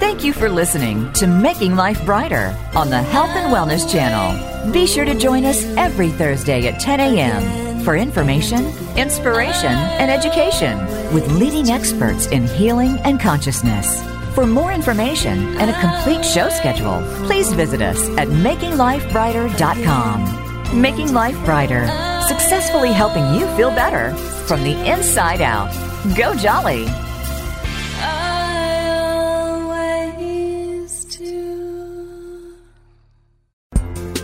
Thank 0.00 0.24
you 0.24 0.32
for 0.32 0.48
listening 0.48 1.12
to 1.14 1.26
Making 1.26 1.76
Life 1.76 2.04
Brighter 2.04 2.56
on 2.74 2.90
the 2.90 3.00
Health 3.02 3.30
and 3.30 3.52
Wellness 3.52 3.90
Channel. 3.90 4.72
Be 4.72 4.86
sure 4.86 5.04
to 5.04 5.14
join 5.14 5.44
us 5.44 5.64
every 5.76 6.10
Thursday 6.10 6.66
at 6.66 6.80
10 6.80 7.00
a.m. 7.00 7.67
for 7.88 7.96
information, 7.96 8.66
inspiration, 8.98 9.72
and 9.72 10.10
education 10.10 10.76
with 11.14 11.26
leading 11.32 11.70
experts 11.70 12.26
in 12.26 12.46
healing 12.46 12.98
and 12.98 13.18
consciousness. 13.18 14.02
For 14.34 14.46
more 14.46 14.74
information 14.74 15.56
and 15.56 15.70
a 15.70 15.80
complete 15.80 16.22
show 16.22 16.50
schedule, 16.50 17.02
please 17.24 17.50
visit 17.54 17.80
us 17.80 17.98
at 18.18 18.28
makinglifebrighter.com. 18.28 20.82
Making 20.82 21.14
Life 21.14 21.42
Brighter, 21.46 21.86
successfully 22.28 22.92
helping 22.92 23.24
you 23.32 23.46
feel 23.56 23.70
better 23.70 24.14
from 24.44 24.62
the 24.64 24.74
inside 24.86 25.40
out. 25.40 25.72
Go 26.14 26.34
Jolly! 26.34 27.07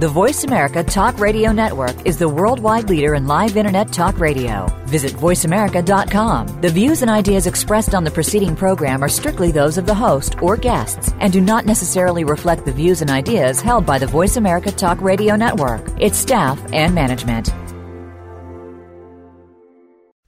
The 0.00 0.08
Voice 0.08 0.44
America 0.44 0.82
Talk 0.82 1.20
Radio 1.20 1.52
Network 1.52 2.06
is 2.06 2.16
the 2.16 2.26
worldwide 2.26 2.88
leader 2.88 3.16
in 3.16 3.26
live 3.26 3.58
Internet 3.58 3.92
talk 3.92 4.18
radio. 4.18 4.64
Visit 4.86 5.12
voiceamerica.com. 5.12 6.62
The 6.62 6.70
views 6.70 7.02
and 7.02 7.10
ideas 7.10 7.46
expressed 7.46 7.94
on 7.94 8.02
the 8.02 8.10
preceding 8.10 8.56
program 8.56 9.04
are 9.04 9.10
strictly 9.10 9.52
those 9.52 9.76
of 9.76 9.84
the 9.84 9.94
host 9.94 10.42
or 10.42 10.56
guests 10.56 11.12
and 11.20 11.30
do 11.30 11.42
not 11.42 11.66
necessarily 11.66 12.24
reflect 12.24 12.64
the 12.64 12.72
views 12.72 13.02
and 13.02 13.10
ideas 13.10 13.60
held 13.60 13.84
by 13.84 13.98
the 13.98 14.06
Voice 14.06 14.38
America 14.38 14.72
Talk 14.72 14.98
Radio 15.02 15.36
Network, 15.36 15.86
its 16.00 16.16
staff, 16.16 16.58
and 16.72 16.94
management. 16.94 17.52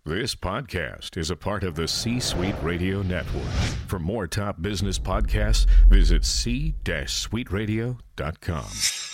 This 0.05 0.35
podcast 0.35 1.17
is 1.17 1.31
a 1.31 1.37
part 1.37 1.65
of 1.65 1.77
the 1.77 1.89
C 1.89 2.21
Suite 2.21 2.57
Radio 2.63 3.01
Network. 3.01 3.49
For 3.87 3.99
more 3.99 4.27
top 4.27 4.61
business 4.61 4.99
podcasts, 4.99 5.65
visit 5.89 6.27
c-suiteradio.com. 6.27 9.12